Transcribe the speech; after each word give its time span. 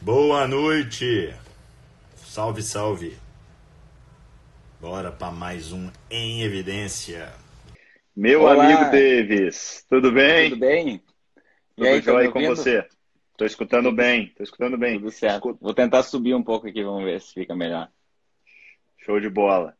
Boa 0.00 0.46
noite! 0.46 1.34
Salve, 2.16 2.62
salve! 2.62 3.16
Bora 4.80 5.10
para 5.10 5.32
mais 5.32 5.72
um 5.72 5.90
Em 6.10 6.42
Evidência. 6.42 7.32
Meu 8.14 8.42
Olá. 8.42 8.64
amigo 8.64 8.90
Davis, 8.90 9.84
tudo 9.88 10.12
bem? 10.12 10.50
Tudo 10.50 10.60
bem? 10.60 11.02
E 11.76 11.86
aí, 11.86 12.00
tudo 12.00 12.18
aí 12.18 12.30
com 12.30 12.40
você? 12.46 12.86
Estou 13.32 13.46
escutando 13.46 13.90
bem, 13.90 14.26
estou 14.26 14.44
escutando 14.44 14.78
bem. 14.78 14.98
Tudo 14.98 15.10
certo. 15.10 15.58
Vou 15.60 15.74
tentar 15.74 16.02
subir 16.02 16.34
um 16.34 16.42
pouco 16.42 16.68
aqui, 16.68 16.82
vamos 16.84 17.04
ver 17.04 17.20
se 17.20 17.34
fica 17.34 17.54
melhor. 17.56 17.90
Show 18.98 19.18
de 19.18 19.28
bola. 19.28 19.76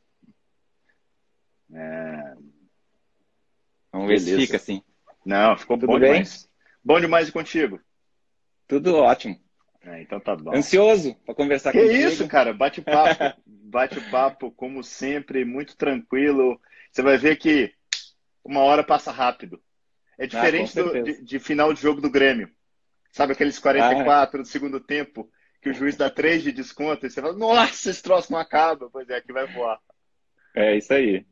É... 1.73 2.35
Vamos 3.93 4.09
ver 4.09 4.21
se 4.21 4.37
fica 4.37 4.57
assim. 4.57 4.83
Não, 5.25 5.57
ficou 5.57 5.77
Tudo 5.77 5.89
bom 5.89 5.99
bem? 5.99 6.13
demais. 6.13 6.49
Bom 6.85 7.01
demais 7.01 7.29
e 7.29 7.33
contigo? 7.33 7.81
Tudo 8.67 8.97
ótimo. 8.97 9.46
É, 9.87 10.03
então 10.03 10.19
tá 10.19 10.35
bom. 10.35 10.55
Ansioso 10.55 11.15
para 11.25 11.35
conversar 11.35 11.71
que 11.71 11.79
contigo. 11.79 11.95
Que 11.95 12.07
isso, 12.09 12.29
cara? 12.29 12.53
Bate-papo. 12.53 13.41
Bate-papo, 13.47 14.51
como 14.51 14.83
sempre, 14.83 15.45
muito 15.45 15.77
tranquilo. 15.77 16.61
Você 16.91 17.03
vai 17.03 17.17
ver 17.17 17.37
que 17.37 17.73
uma 18.45 18.61
hora 18.61 18.83
passa 18.83 19.13
rápido. 19.13 19.63
É 20.19 20.25
ah, 20.25 20.27
diferente 20.27 20.79
ah, 20.79 20.83
do, 20.83 21.03
de, 21.03 21.23
de, 21.23 21.39
final 21.39 21.73
de 21.73 21.81
jogo 21.81 22.01
do 22.01 22.11
Grêmio. 22.11 22.51
Sabe 23.13 23.33
aqueles 23.33 23.59
44 23.59 24.41
ah, 24.41 24.43
do 24.43 24.49
segundo 24.49 24.81
tempo 24.81 25.31
que 25.63 25.71
o 25.71 25.75
juiz 25.75 25.97
dá 25.97 26.11
3 26.11 26.43
de 26.43 26.53
desconto 26.53 27.07
e 27.07 27.11
você 27.11 27.21
fala, 27.21 27.37
nossa, 27.37 27.91
esse 27.91 28.03
troço 28.03 28.33
não 28.33 28.39
acaba. 28.39 28.91
Pois 28.91 29.09
é, 29.09 29.17
aqui 29.17 29.33
vai 29.33 29.47
voar. 29.47 29.79
É 30.55 30.77
isso 30.77 30.93
aí. 30.93 31.27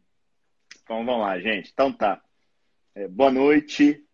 Então 0.83 1.05
vamos 1.05 1.23
lá, 1.23 1.39
gente. 1.41 1.71
Então 1.73 1.93
tá. 1.93 2.21
É, 2.95 3.09
boa 3.09 3.31
noite. 3.31 4.05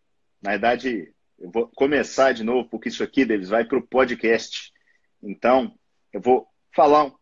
Na 0.41 0.53
verdade, 0.53 1.13
eu 1.41 1.51
vou 1.51 1.67
começar 1.69 2.33
de 2.33 2.45
novo, 2.45 2.69
porque 2.69 2.91
isso 2.91 3.03
aqui, 3.03 3.25
Davis, 3.25 3.49
vai 3.49 3.65
para 3.65 3.79
o 3.79 3.87
podcast. 3.87 4.73
Então, 5.23 5.75
eu 6.13 6.21
vou 6.21 6.47
falar. 6.71 7.07
Um... 7.07 7.13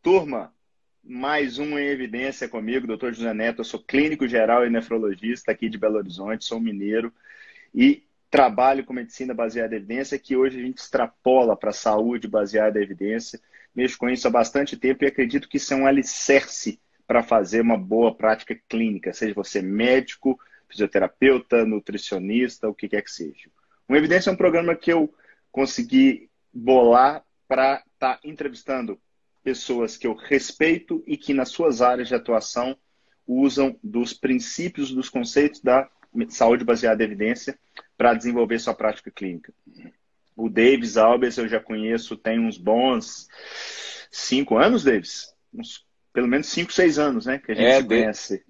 Turma, 0.00 0.54
mais 1.02 1.58
um 1.58 1.76
em 1.76 1.86
evidência 1.88 2.48
comigo, 2.48 2.86
doutor 2.86 3.12
José 3.12 3.34
Neto. 3.34 3.60
Eu 3.60 3.64
sou 3.64 3.82
clínico 3.82 4.28
geral 4.28 4.64
e 4.64 4.70
nefrologista 4.70 5.50
aqui 5.50 5.68
de 5.68 5.76
Belo 5.76 5.96
Horizonte, 5.96 6.44
sou 6.44 6.60
mineiro 6.60 7.12
e 7.74 8.04
trabalho 8.30 8.84
com 8.84 8.92
medicina 8.92 9.34
baseada 9.34 9.74
em 9.74 9.78
evidência, 9.78 10.18
que 10.18 10.36
hoje 10.36 10.60
a 10.60 10.62
gente 10.62 10.78
extrapola 10.78 11.56
para 11.56 11.70
a 11.70 11.72
saúde 11.72 12.28
baseada 12.28 12.78
em 12.78 12.82
evidência. 12.82 13.40
Mexo 13.74 13.98
com 13.98 14.08
isso 14.08 14.28
há 14.28 14.30
bastante 14.30 14.76
tempo 14.76 15.02
e 15.02 15.08
acredito 15.08 15.48
que 15.48 15.56
isso 15.56 15.74
é 15.74 15.76
um 15.76 15.86
alicerce 15.86 16.80
para 17.04 17.22
fazer 17.22 17.60
uma 17.60 17.76
boa 17.76 18.14
prática 18.14 18.56
clínica, 18.68 19.12
seja 19.12 19.34
você 19.34 19.60
médico, 19.60 20.38
fisioterapeuta, 20.68 21.64
nutricionista, 21.64 22.68
o 22.68 22.74
que 22.74 22.88
quer 22.88 23.02
que 23.02 23.10
seja. 23.10 23.50
O 23.88 23.94
Evidência 23.94 24.30
é 24.30 24.32
um 24.32 24.36
programa 24.36 24.74
que 24.74 24.92
eu 24.92 25.12
consegui 25.50 26.28
bolar 26.52 27.24
para 27.48 27.82
estar 27.94 28.16
tá 28.16 28.20
entrevistando 28.24 28.98
pessoas 29.42 29.96
que 29.96 30.06
eu 30.06 30.14
respeito 30.14 31.04
e 31.06 31.16
que 31.16 31.32
nas 31.32 31.50
suas 31.50 31.80
áreas 31.80 32.08
de 32.08 32.14
atuação 32.14 32.76
usam 33.26 33.78
dos 33.82 34.12
princípios, 34.12 34.92
dos 34.92 35.08
conceitos 35.08 35.60
da 35.60 35.88
saúde 36.28 36.64
baseada 36.64 37.02
em 37.02 37.06
evidência 37.06 37.58
para 37.96 38.14
desenvolver 38.14 38.58
sua 38.58 38.74
prática 38.74 39.10
clínica. 39.10 39.52
O 40.34 40.48
Davis 40.48 40.96
Alves 40.96 41.38
eu 41.38 41.48
já 41.48 41.60
conheço 41.60 42.16
tem 42.16 42.38
uns 42.38 42.58
bons 42.58 43.28
cinco 44.10 44.56
anos, 44.56 44.84
Davis? 44.84 45.32
Uns, 45.52 45.84
pelo 46.12 46.26
menos 46.26 46.48
cinco, 46.48 46.72
seis 46.72 46.98
anos, 46.98 47.26
né? 47.26 47.38
Que 47.38 47.52
a 47.52 47.54
gente 47.54 47.66
é, 47.66 47.80
se 47.80 47.86
conhece. 47.86 48.45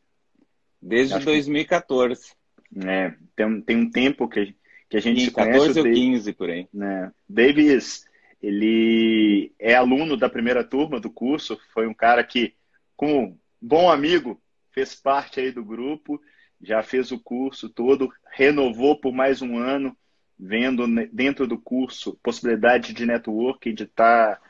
Desde 0.81 1.15
Acho 1.15 1.27
2014. 1.27 2.33
Que, 2.73 2.89
é, 2.89 3.15
tem, 3.35 3.61
tem 3.61 3.77
um 3.77 3.91
tempo 3.91 4.29
que, 4.29 4.55
que 4.89 4.97
a 4.97 5.01
gente 5.01 5.25
se 5.27 5.31
conhece. 5.31 5.75
14 5.75 5.81
ou 5.81 5.85
15 5.87 6.33
por 6.33 6.51
aí. 6.51 6.69
Né? 6.73 7.13
Davis, 7.29 8.05
ele 8.43 9.53
é 9.59 9.75
aluno 9.75 10.17
da 10.17 10.29
primeira 10.29 10.63
turma 10.63 11.01
do 11.01 11.11
curso, 11.11 11.59
foi 11.73 11.87
um 11.87 11.95
cara 11.95 12.23
que, 12.23 12.55
como 12.97 13.39
bom 13.61 13.91
amigo, 13.91 14.41
fez 14.73 14.95
parte 14.95 15.41
aí 15.41 15.51
do 15.51 15.65
grupo, 15.65 16.21
já 16.61 16.83
fez 16.83 17.11
o 17.11 17.19
curso 17.19 17.69
todo, 17.69 18.13
renovou 18.33 19.01
por 19.01 19.13
mais 19.13 19.43
um 19.43 19.57
ano, 19.59 19.97
vendo 20.39 20.87
dentro 21.13 21.47
do 21.47 21.59
curso 21.59 22.19
possibilidade 22.23 22.93
de 22.93 23.07
networking, 23.07 23.75
de 23.75 23.85
estar 23.85 24.37
tá 24.37 24.43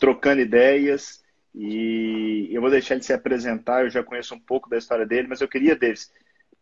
trocando 0.00 0.40
ideias. 0.40 1.22
E 1.54 2.48
eu 2.50 2.60
vou 2.60 2.70
deixar 2.70 2.94
ele 2.94 3.04
se 3.04 3.12
apresentar, 3.12 3.84
eu 3.84 3.90
já 3.90 4.02
conheço 4.02 4.34
um 4.34 4.40
pouco 4.40 4.68
da 4.68 4.76
história 4.76 5.06
dele, 5.06 5.28
mas 5.28 5.40
eu 5.40 5.48
queria, 5.48 5.76
Davis, 5.76 6.12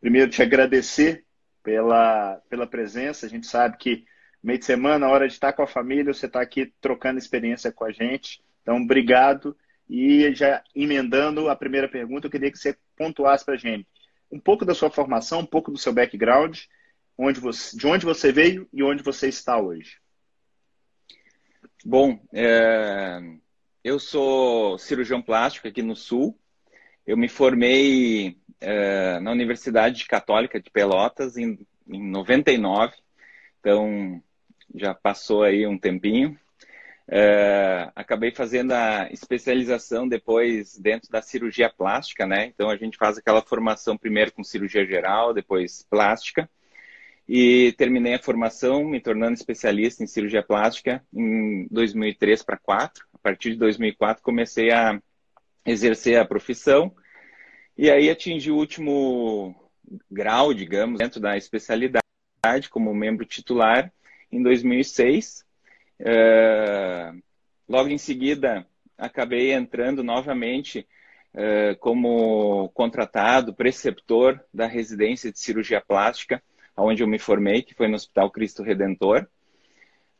primeiro 0.01 0.31
te 0.31 0.43
agradecer 0.43 1.25
pela, 1.63 2.41
pela 2.51 2.67
presença. 2.67 3.25
A 3.25 3.29
gente 3.29 3.47
sabe 3.47 3.79
que 3.79 4.05
meio 4.43 4.59
de 4.59 4.65
semana, 4.65 5.09
hora 5.09 5.27
de 5.27 5.33
estar 5.33 5.53
com 5.53 5.63
a 5.63 5.67
família, 5.67 6.13
você 6.13 6.27
está 6.27 6.43
aqui 6.43 6.73
trocando 6.81 7.19
experiência 7.19 7.73
com 7.73 7.85
a 7.85 7.93
gente. 7.93 8.43
Então, 8.61 8.77
obrigado. 8.77 9.57
E 9.89 10.35
já 10.35 10.63
emendando 10.75 11.49
a 11.49 11.57
primeira 11.57 11.89
pergunta, 11.89 12.27
eu 12.27 12.31
queria 12.31 12.51
que 12.51 12.59
você 12.59 12.77
pontuasse 12.97 13.45
para 13.45 13.55
a 13.55 13.59
gente 13.59 13.87
um 14.31 14.41
pouco 14.41 14.65
da 14.65 14.75
sua 14.75 14.91
formação, 14.91 15.41
um 15.41 15.47
pouco 15.47 15.71
do 15.71 15.77
seu 15.77 15.93
background, 15.93 16.61
onde 17.19 17.39
você, 17.39 17.77
de 17.77 17.87
onde 17.87 18.07
você 18.07 18.33
veio 18.33 18.67
e 18.73 18.83
onde 18.83 19.03
você 19.03 19.29
está 19.29 19.61
hoje. 19.61 19.99
Bom, 21.85 22.19
é, 22.33 23.21
eu 23.85 23.99
sou 23.99 24.79
cirurgião 24.79 25.21
plástico 25.21 25.67
aqui 25.67 25.83
no 25.83 25.97
Sul. 25.97 26.39
Eu 27.07 27.17
me 27.17 27.29
formei 27.29 28.37
é, 28.61 29.19
na 29.21 29.33
Universidade 29.33 30.07
Católica 30.07 30.61
de 30.61 30.71
Pelotas 30.71 31.37
em, 31.37 31.67
em 31.89 32.11
99. 32.11 32.95
Então, 33.59 34.23
já 34.75 34.95
passou 34.95 35.43
aí 35.43 35.67
um 35.67 35.77
tempinho. 35.77 36.39
É, 37.09 37.91
acabei 37.97 38.31
fazendo 38.31 38.73
a 38.73 39.09
especialização 39.11 40.07
depois 40.07 40.79
dentro 40.79 41.11
da 41.11 41.21
cirurgia 41.21 41.69
plástica, 41.69 42.25
né? 42.25 42.47
Então 42.47 42.71
a 42.71 42.77
gente 42.77 42.97
faz 42.97 43.19
aquela 43.19 43.43
formação 43.43 43.99
primeiro 43.99 44.33
com 44.33 44.45
cirurgia 44.45 44.87
geral, 44.87 45.35
depois 45.35 45.85
plástica. 45.91 46.49
E 47.29 47.73
terminei 47.77 48.15
a 48.15 48.23
formação 48.23 48.85
me 48.85 49.01
tornando 49.01 49.35
especialista 49.35 50.03
em 50.03 50.07
cirurgia 50.07 50.43
plástica 50.43 51.05
em 51.13 51.67
2003 51.71 52.43
para 52.45 52.57
2004 52.57 53.12
partir 53.23 53.53
de 53.53 53.57
2004 53.57 54.23
comecei 54.23 54.71
a 54.73 55.01
exercer 55.65 56.19
a 56.19 56.25
profissão 56.25 56.95
e 57.77 57.91
aí 57.91 58.11
atingi 58.11 58.51
o 58.51 58.57
último 58.57 59.55
grau, 60.11 60.53
digamos, 60.53 60.99
dentro 60.99 61.21
da 61.21 61.37
especialidade 61.37 62.03
como 62.71 62.95
membro 62.95 63.25
titular 63.25 63.93
em 64.31 64.43
2006. 64.43 65.45
É, 65.99 67.13
logo 67.69 67.89
em 67.89 67.99
seguida, 67.99 68.67
acabei 68.99 69.53
entrando 69.53 70.03
novamente 70.03 70.87
é, 71.35 71.75
como 71.77 72.69
contratado, 72.71 73.55
preceptor 73.55 74.41
da 74.53 74.67
residência 74.67 75.33
de 75.33 75.39
cirurgia 75.39 75.81
plástica, 75.81 76.43
onde 76.77 77.03
eu 77.03 77.09
me 77.09 77.19
formei, 77.19 77.63
que 77.63 77.75
foi 77.75 77.89
no 77.89 77.97
Hospital 77.97 78.31
Cristo 78.31 78.63
Redentor. 78.63 79.27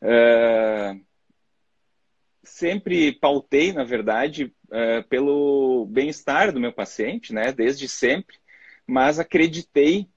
É, 0.01 0.95
sempre 2.43 3.13
pautei, 3.13 3.71
na 3.71 3.83
verdade, 3.83 4.53
uh, 4.67 5.07
pelo 5.07 5.85
bem-estar 5.89 6.51
do 6.51 6.59
meu 6.59 6.73
paciente, 6.73 7.33
né, 7.33 7.51
desde 7.51 7.87
sempre, 7.87 8.37
mas 8.85 9.19
acreditei 9.19 10.09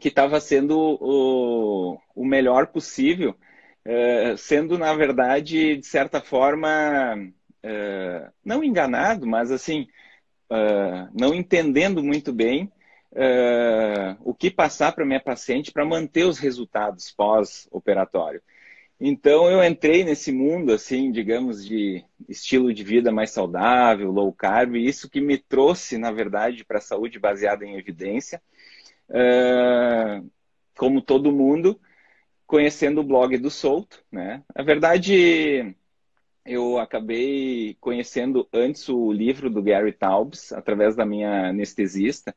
que 0.00 0.08
estava 0.08 0.40
sendo 0.40 0.78
o, 0.78 1.98
o, 2.14 2.24
melhor 2.24 2.68
possível, 2.68 3.36
uh, 3.84 4.36
sendo, 4.38 4.78
na 4.78 4.94
verdade, 4.94 5.76
de 5.76 5.86
certa 5.86 6.20
forma, 6.20 7.16
uh, 7.16 8.32
não 8.44 8.62
enganado, 8.62 9.26
mas 9.26 9.50
assim, 9.50 9.86
não 11.14 11.32
entendendo 11.32 12.02
muito 12.02 12.32
bem 12.32 12.72
o 14.24 14.34
que 14.34 14.50
passar 14.50 14.90
para 14.90 15.06
minha 15.06 15.22
paciente 15.22 15.70
para 15.70 15.84
manter 15.84 16.24
os 16.24 16.40
resultados 16.40 17.12
pós-operatório. 17.12 18.42
Então 19.00 19.50
eu 19.50 19.64
entrei 19.64 20.04
nesse 20.04 20.30
mundo, 20.30 20.72
assim, 20.72 21.10
digamos, 21.10 21.64
de 21.64 22.04
estilo 22.28 22.72
de 22.74 22.84
vida 22.84 23.10
mais 23.10 23.30
saudável, 23.30 24.10
low 24.10 24.30
carb, 24.30 24.76
e 24.76 24.86
isso 24.86 25.08
que 25.08 25.22
me 25.22 25.38
trouxe, 25.38 25.96
na 25.96 26.12
verdade, 26.12 26.64
para 26.66 26.78
a 26.78 26.82
saúde 26.82 27.18
baseada 27.18 27.64
em 27.64 27.76
evidência. 27.78 28.42
Uh, 29.08 30.30
como 30.76 31.00
todo 31.00 31.32
mundo, 31.32 31.80
conhecendo 32.46 33.00
o 33.00 33.04
blog 33.04 33.38
do 33.38 33.50
Souto, 33.50 34.04
né? 34.12 34.44
Na 34.54 34.62
verdade, 34.62 35.74
eu 36.44 36.78
acabei 36.78 37.76
conhecendo 37.80 38.46
antes 38.52 38.88
o 38.88 39.10
livro 39.12 39.48
do 39.48 39.62
Gary 39.62 39.92
Taubes, 39.92 40.52
através 40.52 40.94
da 40.94 41.06
minha 41.06 41.48
anestesista, 41.48 42.36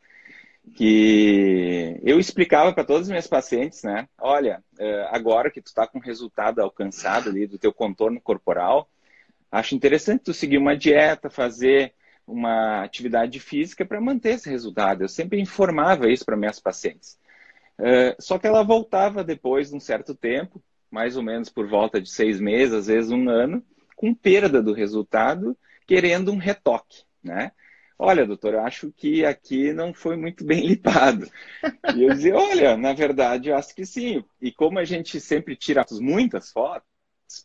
que 0.75 1.99
eu 2.03 2.19
explicava 2.19 2.73
para 2.73 2.85
todos 2.85 3.03
os 3.07 3.11
meus 3.11 3.27
pacientes, 3.27 3.83
né? 3.83 4.07
Olha, 4.17 4.63
é, 4.79 5.07
agora 5.11 5.51
que 5.51 5.61
tu 5.61 5.67
está 5.67 5.85
com 5.85 5.99
resultado 5.99 6.59
alcançado 6.59 7.29
ali 7.29 7.45
do 7.45 7.59
teu 7.59 7.73
contorno 7.73 8.19
corporal, 8.21 8.89
acho 9.51 9.75
interessante 9.75 10.23
tu 10.23 10.33
seguir 10.33 10.57
uma 10.57 10.75
dieta, 10.75 11.29
fazer 11.29 11.93
uma 12.25 12.83
atividade 12.83 13.39
física 13.39 13.85
para 13.85 14.01
manter 14.01 14.35
esse 14.35 14.49
resultado. 14.49 15.03
Eu 15.03 15.09
sempre 15.09 15.39
informava 15.39 16.09
isso 16.09 16.25
para 16.25 16.37
minhas 16.37 16.59
pacientes. 16.59 17.19
É, 17.77 18.15
só 18.19 18.39
que 18.39 18.47
ela 18.47 18.63
voltava 18.63 19.23
depois 19.23 19.69
de 19.69 19.75
um 19.75 19.79
certo 19.79 20.15
tempo, 20.15 20.63
mais 20.89 21.17
ou 21.17 21.23
menos 21.23 21.49
por 21.49 21.67
volta 21.67 21.99
de 21.99 22.09
seis 22.09 22.39
meses, 22.39 22.73
às 22.73 22.87
vezes 22.87 23.11
um 23.11 23.29
ano, 23.29 23.63
com 23.95 24.13
perda 24.13 24.61
do 24.61 24.73
resultado, 24.73 25.57
querendo 25.85 26.31
um 26.31 26.37
retoque, 26.37 27.03
né? 27.21 27.51
Olha, 27.97 28.25
doutor, 28.25 28.53
eu 28.53 28.61
acho 28.61 28.91
que 28.91 29.25
aqui 29.25 29.71
não 29.73 29.93
foi 29.93 30.15
muito 30.15 30.43
bem 30.43 30.61
limpado. 30.67 31.29
E 31.95 32.03
eu 32.03 32.09
dizia, 32.09 32.35
olha, 32.35 32.75
na 32.77 32.93
verdade, 32.93 33.49
eu 33.49 33.55
acho 33.55 33.73
que 33.75 33.85
sim. 33.85 34.23
E 34.41 34.51
como 34.51 34.79
a 34.79 34.83
gente 34.83 35.19
sempre 35.19 35.55
tira 35.55 35.85
muitas 36.01 36.51
fotos, 36.51 36.87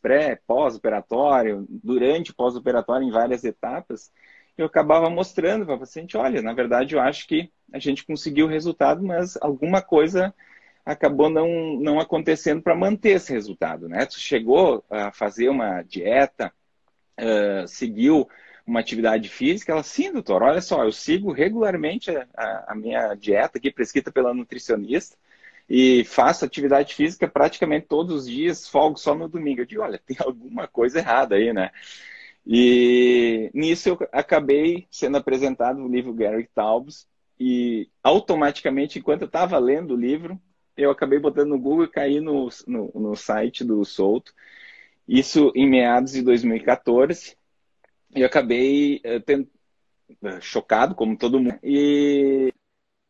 pré, 0.03 0.41
pós-operatório, 0.47 1.67
durante 1.69 2.35
pós-operatório, 2.35 3.07
em 3.07 3.11
várias 3.11 3.45
etapas, 3.45 4.13
eu 4.57 4.67
acabava 4.67 5.09
mostrando 5.09 5.65
para 5.65 5.77
o 5.77 5.79
paciente, 5.79 6.17
olha, 6.17 6.43
na 6.43 6.53
verdade, 6.53 6.95
eu 6.95 7.01
acho 7.01 7.27
que 7.29 7.51
a 7.73 7.79
gente 7.79 8.05
conseguiu 8.05 8.47
o 8.47 8.49
resultado, 8.49 9.03
mas 9.03 9.39
alguma 9.41 9.81
coisa 9.81 10.35
acabou 10.85 11.31
não, 11.31 11.79
não 11.79 12.01
acontecendo 12.01 12.63
para 12.63 12.75
manter 12.75 13.11
esse 13.11 13.33
resultado, 13.33 13.89
né? 13.89 14.07
Tu 14.07 14.19
chegou 14.19 14.83
a 14.91 15.13
fazer 15.13 15.49
uma 15.49 15.83
dieta, 15.83 16.53
uh, 17.21 17.69
seguiu 17.69 18.29
uma 18.69 18.81
atividade 18.81 19.29
física, 19.29 19.73
ela, 19.73 19.83
sim, 19.83 20.13
doutor, 20.13 20.43
olha 20.43 20.61
só, 20.61 20.85
eu 20.85 20.93
sigo 20.93 21.33
regularmente 21.33 22.11
a, 22.11 22.65
a 22.69 22.75
minha 22.75 23.15
dieta 23.15 23.59
aqui 23.59 23.73
prescrita 23.73 24.13
pela 24.13 24.35
nutricionista 24.35 25.17
e 25.69 26.05
faço 26.05 26.45
atividade 26.45 26.95
física 26.95 27.27
praticamente 27.27 27.87
todos 27.87 28.15
os 28.15 28.29
dias, 28.29 28.69
folgo 28.69 28.99
só 28.99 29.15
no 29.15 29.29
domingo. 29.29 29.63
Eu 29.63 29.67
digo, 29.67 29.83
olha, 29.83 29.99
tem 29.99 30.17
alguma 30.25 30.69
coisa 30.69 30.99
errada 30.99 31.37
aí, 31.37 31.53
né? 31.53 31.71
E 32.47 33.51
nisso 33.55 33.89
eu 33.91 33.99
acabei 34.13 34.87
sendo 34.91 35.17
apresentado 35.17 35.81
o 35.81 35.89
livro 35.89 36.13
Gary 36.15 36.49
Taubes 36.55 37.07
e 37.41 37.89
automaticamente, 38.03 38.99
enquanto 38.99 39.23
eu 39.23 39.27
estava 39.27 39.59
lendo 39.59 39.95
o 39.95 40.01
livro, 40.01 40.41
eu 40.77 40.91
acabei 40.91 41.19
botando 41.19 41.51
no 41.51 41.59
Google 41.59 41.85
e 41.85 41.91
caí 41.91 42.21
no, 42.21 42.49
no, 42.67 42.91
no 42.95 43.17
site 43.17 43.65
do 43.65 43.83
Souto. 43.85 44.33
Isso 45.07 45.51
em 45.55 45.69
meados 45.69 46.13
de 46.13 46.23
2014. 46.23 47.38
E 48.15 48.25
acabei 48.25 48.97
uh, 49.05 49.21
tendo, 49.25 49.49
uh, 50.23 50.41
chocado, 50.41 50.95
como 50.95 51.17
todo 51.17 51.41
mundo. 51.41 51.59
E, 51.63 52.53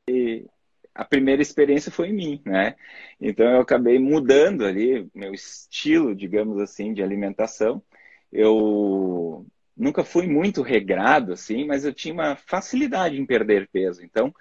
e, 0.08 0.46
a 0.94 1.04
primeira 1.04 1.40
experiência 1.40 1.92
foi 1.92 2.08
em 2.08 2.12
mim, 2.12 2.42
né? 2.44 2.74
Então 3.20 3.46
eu 3.46 3.60
acabei 3.60 3.98
mudando 3.98 4.64
ali 4.64 5.08
meu 5.14 5.32
estilo, 5.32 6.14
digamos 6.14 6.58
assim, 6.60 6.92
de 6.92 7.02
alimentação. 7.02 7.82
Eu 8.32 9.46
nunca 9.76 10.02
fui 10.04 10.26
muito 10.26 10.60
regrado, 10.60 11.32
assim, 11.32 11.64
mas 11.64 11.84
eu 11.84 11.94
tinha 11.94 12.12
uma 12.12 12.36
facilidade 12.36 13.20
em 13.20 13.24
perder 13.24 13.68
peso. 13.68 14.04
Então 14.04 14.34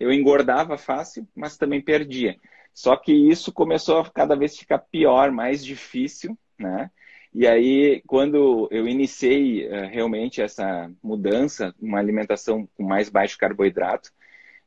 eu 0.00 0.12
engordava 0.12 0.76
fácil, 0.76 1.28
mas 1.34 1.56
também 1.56 1.80
perdia. 1.80 2.36
Só 2.74 2.96
que 2.96 3.12
isso 3.12 3.52
começou 3.52 4.00
a 4.00 4.10
cada 4.10 4.34
vez 4.34 4.56
ficar 4.58 4.78
pior, 4.78 5.30
mais 5.30 5.64
difícil, 5.64 6.36
né? 6.58 6.90
E 7.32 7.46
aí, 7.46 8.02
quando 8.06 8.68
eu 8.72 8.88
iniciei 8.88 9.66
uh, 9.68 9.86
realmente 9.88 10.42
essa 10.42 10.92
mudança, 11.02 11.74
uma 11.80 11.98
alimentação 11.98 12.66
com 12.76 12.82
mais 12.82 13.08
baixo 13.08 13.38
carboidrato, 13.38 14.10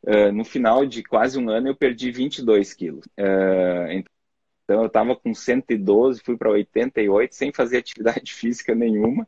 uh, 0.04 0.32
no 0.32 0.46
final 0.46 0.86
de 0.86 1.04
quase 1.04 1.38
um 1.38 1.50
ano 1.50 1.68
eu 1.70 1.76
perdi 1.76 2.10
22 2.12 2.74
quilos. 2.74 3.06
Uh, 3.20 3.92
então, 3.92 4.82
eu 4.82 4.88
estava 4.88 5.16
com 5.16 5.34
112, 5.34 6.22
fui 6.24 6.38
para 6.38 6.52
88, 6.52 7.36
sem 7.36 7.52
fazer 7.54 7.78
atividade 7.80 8.34
física 8.34 8.74
nenhuma. 8.74 9.28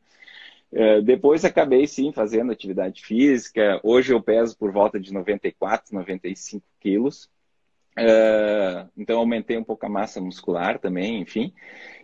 depois 1.06 1.46
acabei 1.46 1.88
sim 1.88 2.12
fazendo 2.14 2.52
atividade 2.52 3.04
física. 3.04 3.80
Hoje 3.84 4.14
eu 4.14 4.22
peso 4.22 4.58
por 4.58 4.72
volta 4.72 5.00
de 5.00 5.14
94, 5.14 5.94
95 5.94 6.66
quilos. 6.80 7.30
Uh, 7.98 8.90
então 8.98 9.20
aumentei 9.20 9.58
um 9.58 9.64
pouco 9.64 9.86
a 9.86 9.90
massa 9.90 10.20
muscular 10.20 10.80
também, 10.80 11.22
enfim. 11.22 11.54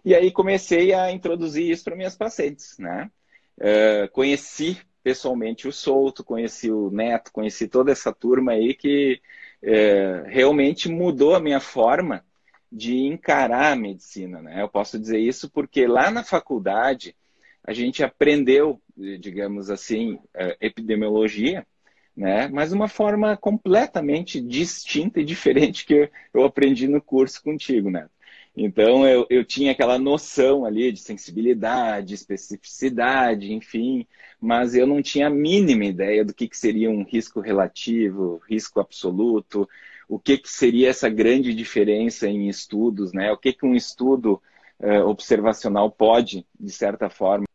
E 0.06 0.16
aí 0.16 0.32
comecei 0.32 0.94
a 0.94 1.12
introduzir 1.12 1.70
isso 1.70 1.84
para 1.84 1.98
minhas 1.98 2.16
pacientes, 2.16 2.78
né? 2.80 3.12
Uh, 3.58 4.10
conheci 4.12 4.80
pessoalmente 5.04 5.68
o 5.68 5.72
Souto, 5.72 6.24
conheci 6.24 6.72
o 6.72 6.90
Neto, 6.90 7.32
conheci 7.34 7.68
toda 7.68 7.92
essa 7.92 8.14
turma 8.14 8.54
aí 8.54 8.74
que 8.74 9.22
uh, 9.64 10.28
realmente 10.28 10.88
mudou 10.88 11.36
a 11.36 11.42
minha 11.42 11.60
forma 11.60 12.26
de 12.72 12.96
encarar 13.00 13.74
a 13.74 13.76
medicina, 13.76 14.42
né? 14.42 14.62
Eu 14.62 14.70
posso 14.70 14.98
dizer 14.98 15.20
isso 15.20 15.52
porque 15.52 15.86
lá 15.88 16.10
na 16.10 16.24
faculdade 16.24 17.16
a 17.64 17.74
gente 17.74 18.02
aprendeu, 18.02 18.82
digamos 19.20 19.70
assim, 19.70 20.18
epidemiologia, 20.60 21.68
né? 22.22 22.48
Mas 22.48 22.72
uma 22.72 22.88
forma 22.88 23.36
completamente 23.36 24.40
distinta 24.40 25.20
e 25.20 25.26
diferente 25.26 25.86
que 25.88 26.10
eu 26.32 26.44
aprendi 26.46 26.88
no 26.88 27.02
curso 27.02 27.42
contigo, 27.42 27.90
né? 27.90 28.08
Então 28.56 29.08
eu, 29.08 29.26
eu 29.28 29.44
tinha 29.44 29.72
aquela 29.72 29.98
noção 29.98 30.64
ali 30.64 30.92
de 30.92 31.00
sensibilidade, 31.00 32.14
especificidade, 32.14 33.52
enfim, 33.52 34.06
mas 34.40 34.76
eu 34.76 34.86
não 34.86 35.02
tinha 35.02 35.28
a 35.28 35.32
mínima 35.32 35.86
ideia 35.86 36.24
do 36.24 36.34
que, 36.34 36.48
que 36.48 36.58
seria 36.58 36.92
um 36.92 37.04
risco 37.04 37.40
relativo, 37.40 38.40
risco 38.48 38.80
absoluto, 38.80 39.68
o 40.08 40.20
que, 40.20 40.38
que 40.38 40.50
seria 40.50 40.90
essa 40.90 41.10
grande 41.10 41.56
diferença 41.56 42.28
em 42.28 42.48
estudos, 42.50 43.14
né? 43.14 43.32
O 43.32 43.38
que, 43.38 43.52
que 43.52 43.66
um 43.66 43.74
estudo 43.74 44.40
uh, 44.80 45.08
observacional 45.08 45.90
pode, 45.90 46.46
de 46.60 46.72
certa 46.72 47.10
forma, 47.10 47.46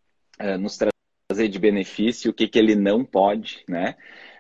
uh, 0.41 0.59
nos 0.59 0.77
trazer 0.77 1.49
de 1.49 1.59
benefício, 1.59 2.31
o 2.31 2.35
que, 2.35 2.49
que 2.49 2.59
ele 2.59 2.75
não 2.75 3.05
pode, 3.05 3.63
né? 3.69 3.97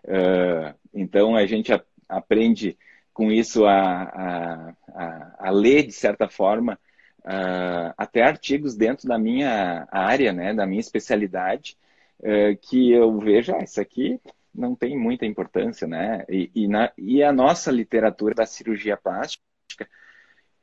Uh, 0.06 0.74
então 0.94 1.34
a 1.34 1.44
gente 1.46 1.72
a, 1.72 1.82
aprende 2.08 2.78
com 3.12 3.32
isso 3.32 3.64
a, 3.64 4.02
a, 4.02 4.74
a, 4.88 5.36
a, 5.48 5.50
ler, 5.50 5.84
de 5.84 5.92
certa 5.92 6.28
forma, 6.28 6.78
uh, 7.20 7.92
até 7.96 8.22
artigos 8.22 8.76
dentro 8.76 9.08
da 9.08 9.18
minha 9.18 9.88
área, 9.90 10.32
né, 10.32 10.54
da 10.54 10.66
minha 10.66 10.80
especialidade, 10.80 11.76
uh, 12.20 12.56
que 12.62 12.92
eu 12.92 13.18
vejo, 13.18 13.54
ah, 13.54 13.64
isso 13.64 13.80
aqui 13.80 14.20
não 14.54 14.74
tem 14.74 14.98
muita 14.98 15.26
importância, 15.26 15.86
né? 15.86 16.24
E, 16.30 16.50
e, 16.54 16.68
na, 16.68 16.90
e 16.96 17.22
a 17.22 17.30
nossa 17.32 17.70
literatura 17.70 18.34
da 18.34 18.46
cirurgia 18.46 18.96
plástica, 18.96 19.44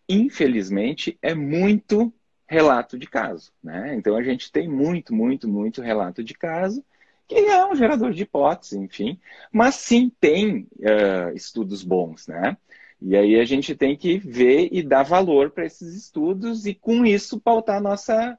infelizmente, 0.10 1.18
é 1.22 1.36
muito 1.36 2.12
relato 2.48 2.98
de 2.98 3.08
caso, 3.08 3.52
né? 3.64 3.94
Então 3.96 4.16
a 4.16 4.24
gente 4.24 4.52
tem 4.52 4.68
muito, 4.68 5.14
muito, 5.14 5.48
muito 5.48 5.82
relato 5.82 6.24
de 6.24 6.34
caso 6.34 6.84
que 7.28 7.36
é 7.36 7.66
um 7.66 7.76
gerador 7.76 8.12
de 8.12 8.24
hipótese, 8.24 8.78
enfim, 8.78 9.20
mas 9.52 9.76
sim 9.76 10.12
tem 10.20 10.68
uh, 10.80 11.36
estudos 11.36 11.84
bons, 11.84 12.28
né? 12.28 12.58
E 13.02 13.18
aí 13.18 13.40
a 13.40 13.46
gente 13.46 13.76
tem 13.76 13.98
que 13.98 14.18
ver 14.18 14.70
e 14.72 14.82
dar 14.82 15.04
valor 15.04 15.52
para 15.52 15.66
esses 15.66 15.94
estudos 15.94 16.66
e 16.66 16.74
com 16.74 17.06
isso 17.06 17.40
pautar 17.40 17.78
a 17.78 17.82
nossa 17.82 18.38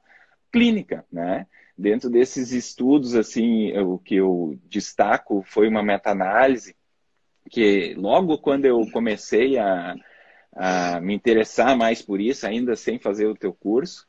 clínica, 0.51 1.05
né? 1.11 1.45
Dentro 1.77 2.09
desses 2.09 2.51
estudos, 2.51 3.15
assim, 3.15 3.77
o 3.77 3.97
que 3.97 4.15
eu 4.15 4.57
destaco 4.69 5.43
foi 5.45 5.67
uma 5.67 5.83
meta-análise 5.83 6.75
que 7.49 7.93
logo 7.95 8.37
quando 8.37 8.65
eu 8.65 8.79
comecei 8.91 9.57
a, 9.57 9.95
a 10.55 11.01
me 11.01 11.13
interessar 11.13 11.77
mais 11.77 12.01
por 12.01 12.19
isso, 12.19 12.47
ainda 12.47 12.75
sem 12.75 12.97
fazer 12.97 13.27
o 13.27 13.35
teu 13.35 13.53
curso, 13.53 14.07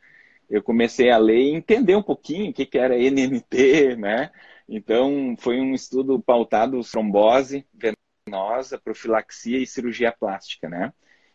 eu 0.49 0.63
comecei 0.63 1.11
a 1.11 1.19
ler 1.19 1.41
e 1.41 1.55
entender 1.55 1.97
um 1.97 2.03
pouquinho 2.03 2.51
o 2.51 2.55
que, 2.55 2.67
que 2.67 2.79
era 2.79 2.97
NNT, 2.97 3.97
né? 3.97 4.31
Então, 4.69 5.37
foi 5.39 5.61
um 5.61 5.75
estudo 5.75 6.21
pautado 6.21 6.81
trombose 6.83 7.67
venosa, 7.73 8.79
profilaxia 8.79 9.59
e 9.59 9.67
cirurgia 9.67 10.13
plástica, 10.13 10.69
né? 10.69 10.93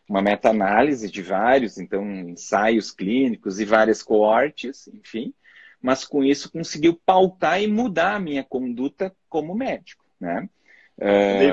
Uma 0.08 0.20
meta-análise 0.20 1.10
de 1.10 1.22
vários, 1.22 1.78
então, 1.78 2.04
ensaios 2.04 2.90
clínicos 2.90 3.58
e 3.58 3.64
várias 3.64 4.02
coortes, 4.02 4.86
enfim. 4.88 5.32
Mas 5.80 6.04
com 6.04 6.22
isso 6.22 6.52
conseguiu 6.52 7.00
pautar 7.06 7.60
e 7.62 7.66
mudar 7.66 8.16
a 8.16 8.20
minha 8.20 8.44
conduta 8.44 9.14
como 9.28 9.54
médico, 9.54 10.04
né? 10.20 10.48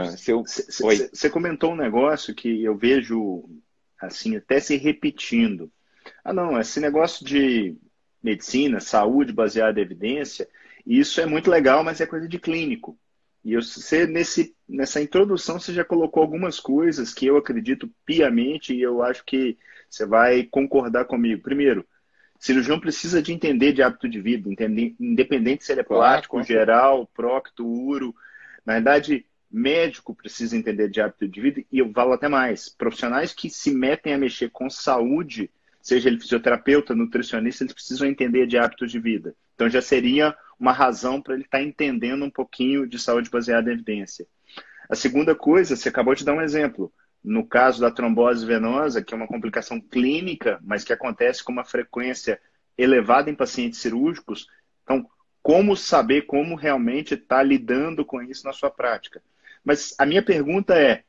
Você 0.05 1.27
uh, 1.27 1.31
comentou 1.31 1.71
um 1.71 1.77
negócio 1.77 2.35
que 2.35 2.63
eu 2.63 2.75
vejo, 2.75 3.49
assim, 3.99 4.35
até 4.35 4.59
se 4.59 4.75
repetindo. 4.75 5.71
Ah, 6.23 6.33
não, 6.33 6.59
esse 6.59 6.79
negócio 6.79 7.25
de 7.25 7.77
medicina, 8.21 8.79
saúde 8.79 9.31
baseada 9.31 9.79
em 9.79 9.83
evidência, 9.83 10.47
isso 10.97 11.21
é 11.21 11.25
muito 11.25 11.51
legal, 11.51 11.83
mas 11.83 12.01
é 12.01 12.05
coisa 12.07 12.27
de 12.27 12.39
clínico. 12.39 12.97
E 13.43 13.55
você, 13.55 14.07
nesse, 14.07 14.55
nessa 14.67 15.01
introdução, 15.01 15.59
você 15.59 15.73
já 15.73 15.85
colocou 15.85 16.21
algumas 16.21 16.59
coisas 16.59 17.13
que 17.13 17.25
eu 17.25 17.37
acredito 17.37 17.89
piamente 18.05 18.73
e 18.73 18.81
eu 18.81 19.03
acho 19.03 19.23
que 19.23 19.57
você 19.89 20.05
vai 20.05 20.43
concordar 20.43 21.05
comigo. 21.05 21.41
Primeiro, 21.41 21.85
cirurgião 22.39 22.79
precisa 22.79 23.21
de 23.21 23.31
entender 23.31 23.71
de 23.71 23.81
hábito 23.81 24.09
de 24.09 24.19
vida, 24.19 24.49
entender, 24.49 24.95
independente 24.99 25.63
se 25.63 25.71
ele 25.71 25.81
é 25.81 25.83
plástico, 25.83 26.37
claro, 26.37 26.47
geral, 26.47 27.09
procto, 27.13 27.65
uro. 27.65 28.13
Na 28.65 28.73
verdade, 28.73 29.25
médico 29.49 30.13
precisa 30.13 30.57
entender 30.57 30.89
de 30.89 31.01
hábito 31.01 31.27
de 31.27 31.41
vida 31.41 31.63
e 31.71 31.79
eu 31.79 31.91
falo 31.93 32.13
até 32.13 32.27
mais. 32.27 32.67
Profissionais 32.67 33.33
que 33.33 33.49
se 33.49 33.71
metem 33.71 34.13
a 34.13 34.17
mexer 34.17 34.49
com 34.49 34.69
saúde, 34.69 35.49
seja 35.81 36.09
ele 36.09 36.19
fisioterapeuta, 36.19 36.93
nutricionista, 36.93 37.63
eles 37.63 37.73
precisam 37.73 38.07
entender 38.07 38.45
de 38.47 38.57
hábito 38.57 38.85
de 38.85 38.99
vida. 38.99 39.33
Então 39.55 39.69
já 39.69 39.81
seria 39.81 40.35
uma 40.59 40.71
razão 40.71 41.21
para 41.21 41.33
ele 41.33 41.43
estar 41.43 41.59
tá 41.59 41.63
entendendo 41.63 42.25
um 42.25 42.29
pouquinho 42.29 42.87
de 42.87 42.99
saúde 42.99 43.29
baseada 43.29 43.69
em 43.69 43.73
evidência. 43.73 44.27
A 44.89 44.95
segunda 44.95 45.35
coisa, 45.35 45.75
você 45.75 45.89
acabou 45.89 46.15
de 46.15 46.25
dar 46.25 46.33
um 46.33 46.41
exemplo. 46.41 46.91
no 47.21 47.45
caso 47.45 47.81
da 47.81 47.91
trombose 47.91 48.45
venosa, 48.45 49.03
que 49.03 49.13
é 49.13 49.17
uma 49.17 49.27
complicação 49.27 49.79
clínica, 49.79 50.57
mas 50.63 50.85
que 50.85 50.93
acontece 50.93 51.43
com 51.43 51.51
uma 51.51 51.65
frequência 51.65 52.39
elevada 52.77 53.29
em 53.29 53.35
pacientes 53.35 53.81
cirúrgicos. 53.81 54.47
Então, 54.83 55.05
como 55.43 55.75
saber 55.75 56.21
como 56.21 56.55
realmente 56.55 57.15
está 57.15 57.43
lidando 57.43 58.05
com 58.05 58.21
isso 58.21 58.45
na 58.45 58.53
sua 58.53 58.71
prática? 58.71 59.21
Mas 59.65 59.93
a 59.99 60.05
minha 60.05 60.23
pergunta 60.23 60.79
é, 60.79 61.03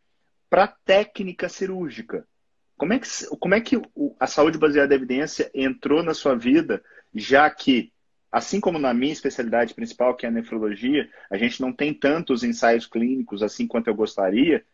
para 0.48 0.66
técnica 0.66 1.48
cirúrgica, 1.48 2.26
como 2.76 2.92
é 2.92 2.98
que, 2.98 3.08
como 3.38 3.54
é 3.54 3.60
que 3.60 3.80
a 4.18 4.26
saúde 4.26 4.58
baseada 4.58 4.94
em 4.94 4.96
evidência 4.96 5.50
entrou 5.54 6.02
na 6.02 6.14
sua 6.14 6.34
vida, 6.34 6.82
já 7.14 7.48
que, 7.50 7.92
assim 8.30 8.60
como 8.60 8.78
na 8.78 8.94
minha 8.94 9.12
especialidade 9.12 9.74
principal, 9.74 10.14
que 10.14 10.24
é 10.24 10.28
a 10.28 10.32
nefrologia, 10.32 11.08
a 11.30 11.36
gente 11.36 11.60
não 11.60 11.72
tem 11.72 11.92
tantos 11.92 12.44
ensaios 12.44 12.86
clínicos 12.86 13.42
assim 13.42 13.66
quanto 13.66 13.88
eu 13.88 13.94
gostaria, 13.94 14.64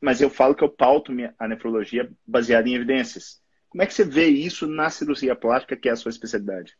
mas 0.00 0.20
eu 0.20 0.28
falo 0.28 0.54
que 0.54 0.64
eu 0.64 0.68
pauto 0.68 1.12
a 1.38 1.48
nefrologia 1.48 2.10
baseada 2.26 2.68
em 2.68 2.74
evidências. 2.74 3.42
Como 3.68 3.82
é 3.82 3.86
que 3.86 3.94
você 3.94 4.04
vê 4.04 4.26
isso 4.26 4.66
na 4.66 4.90
cirurgia 4.90 5.34
plástica, 5.34 5.76
que 5.76 5.88
é 5.88 5.92
a 5.92 5.96
sua 5.96 6.10
especialidade? 6.10 6.76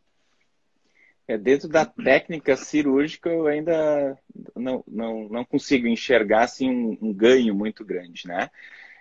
É, 1.26 1.38
dentro 1.38 1.68
da 1.68 1.86
técnica 1.86 2.54
cirúrgica, 2.54 3.30
eu 3.30 3.46
ainda 3.46 4.18
não, 4.54 4.84
não, 4.86 5.28
não 5.28 5.44
consigo 5.44 5.86
enxergar 5.86 6.44
assim, 6.44 6.68
um, 6.68 6.98
um 7.00 7.12
ganho 7.14 7.54
muito 7.54 7.84
grande, 7.84 8.26
né? 8.26 8.50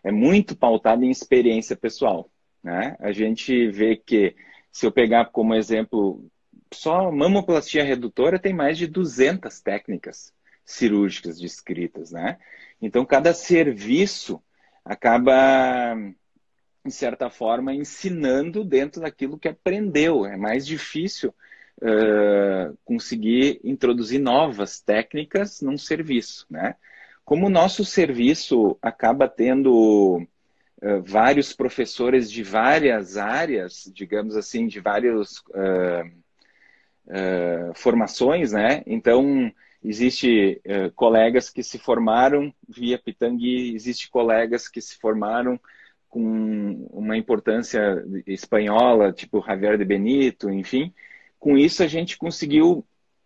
É 0.04 0.12
muito 0.12 0.56
pautado 0.56 1.04
em 1.04 1.12
experiência 1.12 1.76
pessoal, 1.76 2.30
né? 2.64 2.96
A 3.00 3.12
gente 3.12 3.68
vê 3.70 3.98
que, 3.98 4.36
se 4.72 4.86
eu 4.86 4.92
pegar 4.92 5.26
como 5.26 5.54
exemplo, 5.54 6.26
só 6.74 7.12
mamoplastia 7.12 7.84
redutora 7.84 8.40
tem 8.40 8.54
mais 8.54 8.78
de 8.78 8.88
200 8.88 9.62
técnicas 9.62 10.34
cirúrgicas 10.66 11.40
descritas, 11.40 12.12
né? 12.12 12.38
Então, 12.82 13.06
cada 13.06 13.34
serviço 13.34 14.42
acaba, 14.84 15.96
de 16.86 16.92
certa 16.92 17.30
forma, 17.30 17.74
ensinando 17.74 18.64
dentro 18.64 19.02
daquilo 19.02 19.38
que 19.38 19.48
aprendeu. 19.48 20.26
É 20.26 20.36
mais 20.36 20.66
difícil 20.66 21.34
uh, 21.82 22.78
conseguir 22.84 23.60
introduzir 23.64 24.20
novas 24.20 24.80
técnicas 24.80 25.62
num 25.62 25.78
serviço, 25.78 26.46
né? 26.50 26.76
Como 27.24 27.48
o 27.48 27.50
nosso 27.50 27.86
serviço 27.86 28.78
acaba 28.82 29.30
tendo 29.30 30.28
vários 31.06 31.54
professores 31.54 32.30
de 32.30 32.44
várias 32.44 33.16
áreas, 33.16 33.90
digamos 33.94 34.36
assim, 34.36 34.68
de 34.68 34.82
várias 34.82 35.38
uh, 35.38 36.23
formações, 37.76 38.52
né? 38.54 38.82
Então, 38.86 39.52
existe 39.84 40.62
colegas 40.96 41.50
que 41.50 41.62
se 41.62 41.78
formaram 41.78 42.54
via 42.68 42.98
Pitangui, 42.98 43.76
existe 43.76 44.10
colegas 44.10 44.68
que 44.68 44.80
se 44.82 44.98
formaram 44.98 45.60
com 46.14 46.88
uma 46.92 47.18
importância 47.18 48.06
espanhola, 48.28 49.12
tipo 49.12 49.44
Javier 49.44 49.80
de 49.80 49.84
Benito, 49.84 50.48
enfim, 50.48 50.94
com 51.40 51.58
isso 51.58 51.82
a 51.82 51.88
gente 51.88 52.20
conseguiu, 52.20 52.86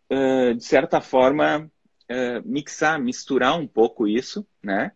uh, 0.10 0.56
de 0.56 0.64
certa 0.64 1.02
forma, 1.02 1.70
uh, 2.10 2.42
mixar, 2.50 2.98
misturar 2.98 3.60
um 3.60 3.68
pouco 3.68 4.08
isso, 4.08 4.48
né? 4.64 4.92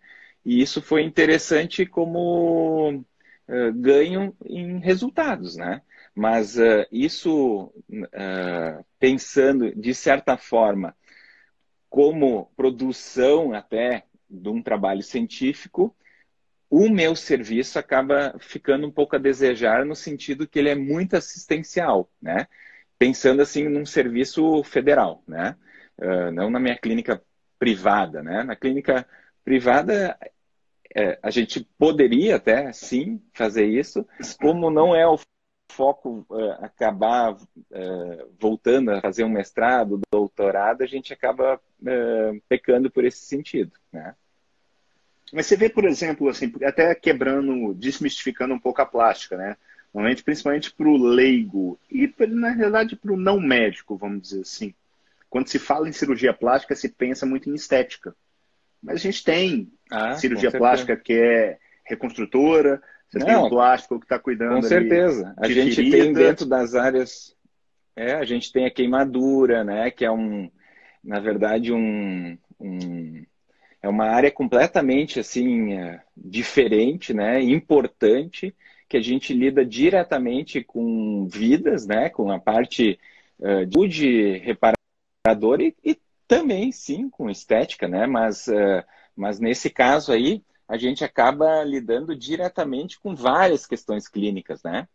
E 0.45 0.61
isso 0.61 0.81
foi 0.81 1.03
interessante 1.03 1.85
como 1.85 2.91
uh, 2.95 3.73
ganho 3.75 4.33
em 4.45 4.79
resultados, 4.79 5.57
né? 5.57 5.81
Mas 6.13 6.57
isso, 6.91 7.73
pensando 8.99 9.73
de 9.73 9.93
certa 9.95 10.37
forma, 10.37 10.95
como 11.89 12.51
produção 12.55 13.53
até 13.53 14.03
de 14.29 14.49
um 14.49 14.61
trabalho 14.61 15.01
científico, 15.01 15.95
o 16.69 16.89
meu 16.89 17.15
serviço 17.15 17.79
acaba 17.79 18.35
ficando 18.39 18.87
um 18.87 18.91
pouco 18.91 19.15
a 19.15 19.19
desejar 19.19 19.85
no 19.85 19.95
sentido 19.95 20.47
que 20.47 20.59
ele 20.59 20.69
é 20.69 20.75
muito 20.75 21.15
assistencial, 21.15 22.09
né? 22.21 22.47
pensando 23.01 23.41
assim 23.41 23.67
num 23.67 23.83
serviço 23.83 24.63
federal, 24.63 25.23
né? 25.27 25.55
Uh, 25.97 26.29
não 26.31 26.51
na 26.51 26.59
minha 26.59 26.77
clínica 26.77 27.19
privada, 27.57 28.21
né? 28.21 28.43
Na 28.43 28.55
clínica 28.55 29.07
privada 29.43 30.15
é, 30.95 31.17
a 31.23 31.31
gente 31.31 31.67
poderia 31.79 32.35
até 32.35 32.71
sim 32.71 33.19
fazer 33.33 33.65
isso, 33.65 34.07
como 34.39 34.69
não 34.69 34.95
é 34.95 35.07
foco 35.71 36.25
uh, 36.29 36.51
acabar 36.63 37.33
uh, 37.33 38.31
voltando 38.39 38.91
a 38.91 39.01
fazer 39.01 39.23
um 39.23 39.29
mestrado, 39.29 40.01
doutorado, 40.11 40.83
a 40.83 40.87
gente 40.87 41.13
acaba 41.13 41.59
pecando 42.47 42.91
por 42.91 43.03
esse 43.03 43.25
sentido, 43.25 43.71
né? 43.91 44.13
Mas 45.33 45.45
você 45.45 45.55
vê, 45.55 45.69
por 45.69 45.85
exemplo, 45.85 46.29
assim, 46.29 46.51
até 46.63 46.93
quebrando, 46.93 47.73
desmistificando 47.73 48.53
um 48.53 48.59
pouco 48.59 48.81
a 48.81 48.85
plástica, 48.85 49.37
né? 49.37 49.55
Normalmente, 49.93 50.23
principalmente 50.23 50.71
para 50.71 50.87
o 50.87 50.97
leigo 50.97 51.79
e, 51.89 52.13
na 52.27 52.51
realidade, 52.51 52.95
para 52.95 53.11
o 53.11 53.17
não 53.17 53.39
médico, 53.39 53.97
vamos 53.97 54.21
dizer 54.21 54.41
assim. 54.41 54.73
Quando 55.29 55.47
se 55.47 55.57
fala 55.57 55.87
em 55.87 55.93
cirurgia 55.93 56.33
plástica, 56.33 56.75
se 56.75 56.89
pensa 56.89 57.25
muito 57.25 57.49
em 57.49 57.55
estética. 57.55 58.13
Mas 58.83 58.95
a 58.95 58.99
gente 58.99 59.23
tem 59.23 59.71
ah, 59.89 60.15
cirurgia 60.15 60.51
plástica 60.51 60.95
que 60.95 61.13
é 61.13 61.57
reconstrutora, 61.85 62.81
você 63.11 63.19
não, 63.19 63.25
tem 63.25 63.35
o 63.35 63.49
plástico 63.49 63.99
que 63.99 64.05
está 64.05 64.17
cuidando. 64.17 64.55
Com 64.55 64.61
certeza. 64.61 65.33
a 65.37 65.47
gente 65.47 65.75
ferida. 65.75 65.97
tem 65.97 66.13
dentro 66.13 66.45
das 66.45 66.73
áreas. 66.75 67.35
É, 67.95 68.13
a 68.13 68.23
gente 68.23 68.51
tem 68.51 68.65
a 68.65 68.71
queimadura, 68.71 69.63
né? 69.63 69.91
Que 69.91 70.05
é 70.05 70.11
um, 70.11 70.49
na 71.03 71.19
verdade, 71.19 71.73
um, 71.73 72.37
um 72.59 73.25
é 73.81 73.89
uma 73.89 74.05
área 74.05 74.31
completamente 74.31 75.19
assim 75.19 75.73
é, 75.73 76.01
diferente, 76.15 77.13
né? 77.13 77.41
Importante 77.41 78.55
que 78.91 78.97
a 78.97 79.01
gente 79.01 79.33
lida 79.33 79.65
diretamente 79.65 80.61
com 80.61 81.25
vidas, 81.25 81.87
né, 81.87 82.09
com 82.09 82.29
a 82.29 82.37
parte 82.37 82.99
uh, 83.39 83.65
de 83.65 84.37
reparador 84.39 85.61
e, 85.61 85.73
e, 85.81 85.97
também, 86.27 86.73
sim, 86.73 87.09
com 87.09 87.29
estética, 87.29 87.87
né, 87.87 88.05
mas, 88.05 88.47
uh, 88.47 88.83
mas 89.15 89.39
nesse 89.39 89.69
caso 89.69 90.11
aí, 90.11 90.43
a 90.71 90.77
gente 90.77 91.03
acaba 91.03 91.65
lidando 91.65 92.15
diretamente 92.15 92.97
com 92.97 93.13
várias 93.13 93.67
questões 93.67 94.07
clínicas, 94.07 94.63
né? 94.63 94.87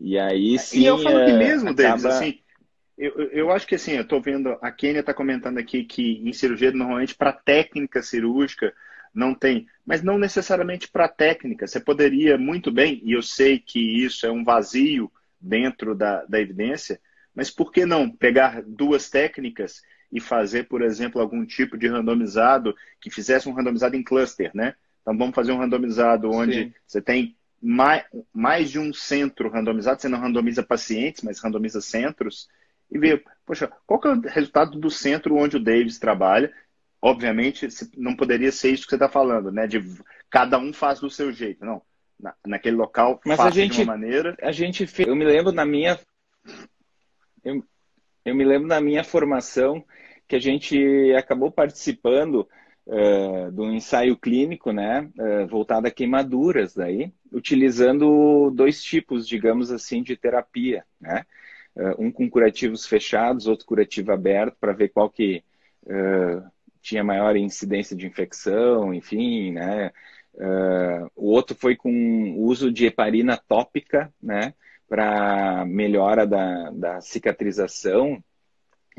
E 0.00 0.18
aí 0.18 0.58
sim. 0.58 0.80
E 0.80 0.86
eu 0.86 0.96
falo 0.96 1.26
que 1.26 1.32
mesmo, 1.32 1.68
acaba... 1.68 1.82
Davis, 1.82 2.04
assim, 2.06 2.38
eu, 2.96 3.12
eu 3.30 3.52
acho 3.52 3.66
que 3.66 3.74
assim, 3.74 3.92
eu 3.92 4.04
estou 4.04 4.22
vendo, 4.22 4.56
a 4.62 4.72
Kênia 4.72 5.00
está 5.00 5.12
comentando 5.12 5.58
aqui 5.58 5.84
que 5.84 6.26
em 6.26 6.32
cirurgia, 6.32 6.72
normalmente, 6.72 7.14
para 7.14 7.30
técnica 7.30 8.00
cirúrgica, 8.00 8.72
não 9.12 9.34
tem, 9.34 9.66
mas 9.84 10.02
não 10.02 10.16
necessariamente 10.16 10.88
para 10.88 11.06
técnica. 11.06 11.66
Você 11.66 11.78
poderia 11.78 12.38
muito 12.38 12.72
bem, 12.72 12.98
e 13.04 13.12
eu 13.12 13.22
sei 13.22 13.58
que 13.58 13.78
isso 14.02 14.24
é 14.24 14.32
um 14.32 14.42
vazio 14.42 15.12
dentro 15.38 15.94
da, 15.94 16.24
da 16.24 16.40
evidência, 16.40 16.98
mas 17.34 17.50
por 17.50 17.70
que 17.70 17.84
não 17.84 18.10
pegar 18.10 18.62
duas 18.66 19.10
técnicas 19.10 19.82
e 20.10 20.22
fazer, 20.22 20.68
por 20.68 20.80
exemplo, 20.80 21.20
algum 21.20 21.44
tipo 21.44 21.76
de 21.76 21.86
randomizado 21.86 22.74
que 22.98 23.10
fizesse 23.10 23.46
um 23.46 23.52
randomizado 23.52 23.94
em 23.94 24.02
cluster, 24.02 24.50
né? 24.54 24.74
Então 25.08 25.16
vamos 25.16 25.34
fazer 25.34 25.52
um 25.52 25.58
randomizado 25.58 26.30
onde 26.30 26.64
Sim. 26.64 26.74
você 26.86 27.00
tem 27.00 27.34
mais, 27.60 28.04
mais 28.32 28.70
de 28.70 28.78
um 28.78 28.92
centro 28.92 29.48
randomizado, 29.48 30.00
você 30.00 30.08
não 30.08 30.20
randomiza 30.20 30.62
pacientes, 30.62 31.22
mas 31.22 31.40
randomiza 31.40 31.80
centros, 31.80 32.48
e 32.90 32.98
ver, 32.98 33.24
poxa, 33.44 33.70
qual 33.86 34.00
é 34.04 34.08
o 34.08 34.20
resultado 34.20 34.78
do 34.78 34.90
centro 34.90 35.36
onde 35.36 35.56
o 35.56 35.60
Davis 35.60 35.98
trabalha 35.98 36.52
obviamente, 37.00 37.68
não 37.96 38.14
poderia 38.14 38.52
ser 38.52 38.72
isso 38.72 38.84
que 38.84 38.90
você 38.90 38.96
está 38.96 39.08
falando, 39.08 39.50
né? 39.50 39.66
De 39.66 39.82
cada 40.28 40.58
um 40.58 40.72
faz 40.72 41.00
do 41.00 41.10
seu 41.10 41.32
jeito. 41.32 41.64
Não. 41.64 41.82
Na, 42.18 42.34
naquele 42.44 42.74
local 42.74 43.20
Mas 43.24 43.36
faz 43.36 43.52
a 43.52 43.54
gente, 43.54 43.76
de 43.76 43.82
uma 43.82 43.92
maneira. 43.92 44.36
A 44.42 44.50
gente 44.50 44.88
fez, 44.88 45.06
eu 45.06 45.14
me 45.14 45.24
lembro 45.24 45.52
na 45.52 45.64
minha. 45.64 45.98
Eu, 47.44 47.64
eu 48.24 48.34
me 48.34 48.44
lembro 48.44 48.66
na 48.66 48.80
minha 48.80 49.04
formação 49.04 49.84
que 50.26 50.34
a 50.34 50.40
gente 50.40 50.76
acabou 51.16 51.50
participando 51.50 52.48
uh, 52.88 53.52
do 53.52 53.70
ensaio 53.70 54.16
clínico, 54.16 54.72
né? 54.72 55.08
Uh, 55.18 55.46
voltado 55.46 55.86
a 55.86 55.90
queimaduras 55.90 56.74
daí, 56.74 57.12
utilizando 57.30 58.50
dois 58.50 58.82
tipos, 58.82 59.28
digamos 59.28 59.70
assim, 59.70 60.02
de 60.02 60.16
terapia, 60.16 60.84
né? 61.00 61.24
Uh, 61.76 62.06
um 62.06 62.10
com 62.10 62.28
curativos 62.28 62.86
fechados, 62.86 63.46
outro 63.46 63.66
curativo 63.66 64.10
aberto, 64.10 64.56
para 64.58 64.72
ver 64.72 64.88
qual 64.88 65.10
que 65.10 65.44
tinha 66.82 67.02
maior 67.02 67.34
incidência 67.34 67.96
de 67.96 68.06
infecção, 68.06 68.92
enfim, 68.92 69.52
né? 69.52 69.90
O 71.16 71.30
outro 71.30 71.56
foi 71.56 71.74
com 71.76 72.34
uso 72.36 72.70
de 72.70 72.84
heparina 72.86 73.38
tópica, 73.38 74.12
né? 74.22 74.52
Para 74.86 75.64
melhora 75.64 76.26
da, 76.26 76.70
da 76.70 77.00
cicatrização, 77.00 78.22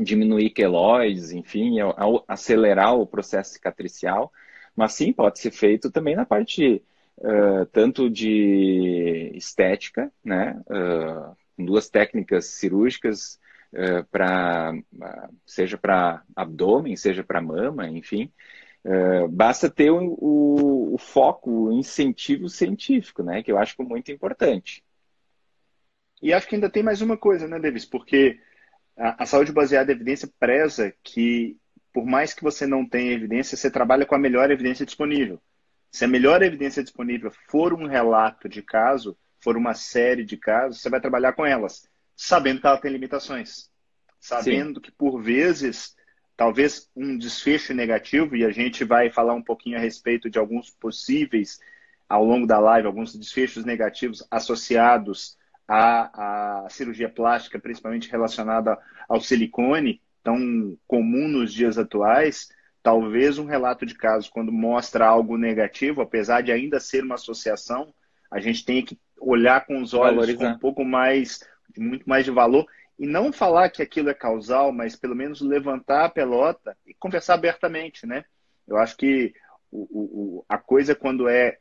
diminuir 0.03 0.51
queloides, 0.51 1.31
enfim, 1.31 1.75
acelerar 2.27 2.95
o 2.95 3.05
processo 3.05 3.53
cicatricial. 3.53 4.31
Mas 4.75 4.93
sim, 4.93 5.11
pode 5.11 5.39
ser 5.39 5.51
feito 5.51 5.91
também 5.91 6.15
na 6.15 6.25
parte 6.25 6.81
uh, 7.17 7.65
tanto 7.71 8.09
de 8.09 9.31
estética, 9.35 10.11
né? 10.23 10.61
Uh, 10.67 11.35
com 11.57 11.65
duas 11.65 11.89
técnicas 11.89 12.45
cirúrgicas 12.45 13.39
uh, 13.73 14.05
para 14.09 14.73
seja 15.45 15.77
para 15.77 16.23
abdômen, 16.35 16.95
seja 16.95 17.23
para 17.23 17.41
mama, 17.41 17.89
enfim. 17.89 18.31
Uh, 18.85 19.27
basta 19.27 19.69
ter 19.69 19.91
o, 19.91 20.15
o, 20.17 20.93
o, 20.95 20.97
foco, 20.97 21.67
o 21.67 21.73
incentivo 21.73 22.47
científico, 22.47 23.21
né? 23.21 23.43
Que 23.43 23.51
eu 23.51 23.57
acho 23.57 23.75
muito 23.83 24.11
importante. 24.11 24.83
E 26.21 26.33
acho 26.33 26.47
que 26.47 26.55
ainda 26.55 26.69
tem 26.69 26.83
mais 26.83 27.01
uma 27.01 27.17
coisa, 27.17 27.47
né, 27.47 27.59
Davis? 27.59 27.85
Porque 27.85 28.39
a, 28.99 29.23
a 29.23 29.25
saúde 29.25 29.51
baseada 29.51 29.91
em 29.91 29.95
evidência 29.95 30.29
preza 30.39 30.93
que, 31.01 31.57
por 31.93 32.05
mais 32.05 32.33
que 32.33 32.43
você 32.43 32.67
não 32.67 32.85
tenha 32.85 33.13
evidência, 33.13 33.55
você 33.55 33.71
trabalha 33.71 34.05
com 34.05 34.13
a 34.13 34.19
melhor 34.19 34.51
evidência 34.51 34.85
disponível. 34.85 35.41
Se 35.89 36.05
a 36.05 36.07
melhor 36.07 36.43
evidência 36.43 36.83
disponível 36.83 37.31
for 37.49 37.73
um 37.73 37.87
relato 37.87 38.47
de 38.49 38.61
caso, 38.61 39.17
for 39.39 39.55
uma 39.55 39.73
série 39.73 40.23
de 40.23 40.37
casos, 40.37 40.81
você 40.81 40.89
vai 40.89 40.99
trabalhar 40.99 41.33
com 41.33 41.45
elas, 41.45 41.89
sabendo 42.15 42.59
que 42.59 42.67
ela 42.67 42.77
tem 42.77 42.91
limitações. 42.91 43.69
Sabendo 44.19 44.75
Sim. 44.75 44.81
que, 44.81 44.91
por 44.91 45.21
vezes, 45.21 45.95
talvez 46.35 46.89
um 46.93 47.17
desfecho 47.17 47.73
negativo, 47.73 48.35
e 48.35 48.43
a 48.43 48.51
gente 48.51 48.83
vai 48.83 49.09
falar 49.09 49.33
um 49.33 49.41
pouquinho 49.41 49.77
a 49.77 49.81
respeito 49.81 50.29
de 50.29 50.37
alguns 50.37 50.69
possíveis, 50.69 51.57
ao 52.07 52.25
longo 52.25 52.45
da 52.45 52.59
live, 52.59 52.85
alguns 52.85 53.15
desfechos 53.15 53.63
negativos 53.63 54.25
associados 54.29 55.37
à, 55.69 56.63
à 56.65 56.69
cirurgia 56.69 57.07
plástica, 57.07 57.59
principalmente 57.59 58.09
relacionada 58.09 58.77
ao 59.07 59.21
silicone, 59.21 60.01
tão 60.23 60.75
comum 60.87 61.27
nos 61.27 61.53
dias 61.53 61.77
atuais, 61.77 62.49
talvez 62.81 63.37
um 63.37 63.45
relato 63.45 63.85
de 63.85 63.93
caso, 63.93 64.31
quando 64.31 64.51
mostra 64.51 65.05
algo 65.05 65.37
negativo, 65.37 66.01
apesar 66.01 66.41
de 66.41 66.51
ainda 66.51 66.79
ser 66.79 67.03
uma 67.03 67.15
associação, 67.15 67.93
a 68.31 68.39
gente 68.39 68.65
tem 68.65 68.83
que 68.83 68.97
olhar 69.19 69.65
com 69.65 69.81
os 69.81 69.93
olhos 69.93 70.15
Valorizar. 70.15 70.37
com 70.37 70.55
um 70.55 70.59
pouco 70.59 70.83
mais, 70.83 71.39
muito 71.77 72.09
mais 72.09 72.25
de 72.25 72.31
valor, 72.31 72.65
e 72.97 73.05
não 73.05 73.31
falar 73.31 73.69
que 73.69 73.81
aquilo 73.81 74.09
é 74.09 74.13
causal, 74.13 74.71
mas 74.71 74.95
pelo 74.95 75.15
menos 75.15 75.39
levantar 75.39 76.05
a 76.05 76.09
pelota 76.09 76.75
e 76.85 76.93
conversar 76.93 77.35
abertamente, 77.35 78.05
né? 78.05 78.25
Eu 78.67 78.77
acho 78.77 78.97
que 78.97 79.33
o, 79.71 80.39
o, 80.39 80.45
a 80.49 80.57
coisa 80.57 80.95
quando 80.95 81.29
é 81.29 81.59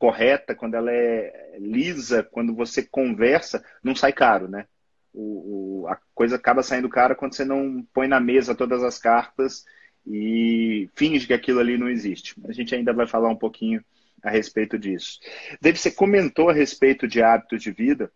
correta, 0.00 0.54
quando 0.54 0.74
ela 0.76 0.90
é 0.90 1.58
lisa, 1.60 2.22
quando 2.22 2.54
você 2.54 2.82
conversa, 2.82 3.62
não 3.84 3.94
sai 3.94 4.14
caro, 4.14 4.48
né? 4.48 4.64
O, 5.12 5.82
o, 5.82 5.88
a 5.88 5.98
coisa 6.14 6.36
acaba 6.36 6.62
saindo 6.62 6.88
cara 6.88 7.14
quando 7.14 7.34
você 7.34 7.44
não 7.44 7.86
põe 7.92 8.08
na 8.08 8.18
mesa 8.18 8.54
todas 8.54 8.82
as 8.82 8.98
cartas 8.98 9.62
e 10.06 10.88
finge 10.96 11.26
que 11.26 11.34
aquilo 11.34 11.60
ali 11.60 11.76
não 11.76 11.86
existe. 11.86 12.34
A 12.48 12.52
gente 12.52 12.74
ainda 12.74 12.94
vai 12.94 13.06
falar 13.06 13.28
um 13.28 13.36
pouquinho 13.36 13.84
a 14.22 14.30
respeito 14.30 14.78
disso. 14.78 15.20
Dave, 15.60 15.76
você 15.76 15.90
comentou 15.90 16.48
a 16.48 16.54
respeito 16.54 17.06
de 17.06 17.22
hábitos 17.22 17.62
de 17.62 17.70
vida 17.70 18.10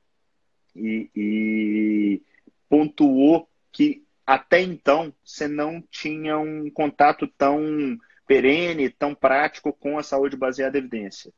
e, 0.75 1.11
e 1.15 2.23
pontuou 2.67 3.47
que 3.71 4.03
até 4.27 4.63
então 4.63 5.13
você 5.23 5.47
não 5.47 5.83
tinha 5.91 6.39
um 6.39 6.71
contato 6.71 7.29
tão 7.37 7.99
perene, 8.27 8.89
tão 8.89 9.15
prático 9.15 9.71
com 9.71 9.99
a 9.99 10.03
saúde 10.03 10.35
baseada 10.35 10.79
em 10.79 10.81
evidência. 10.81 11.31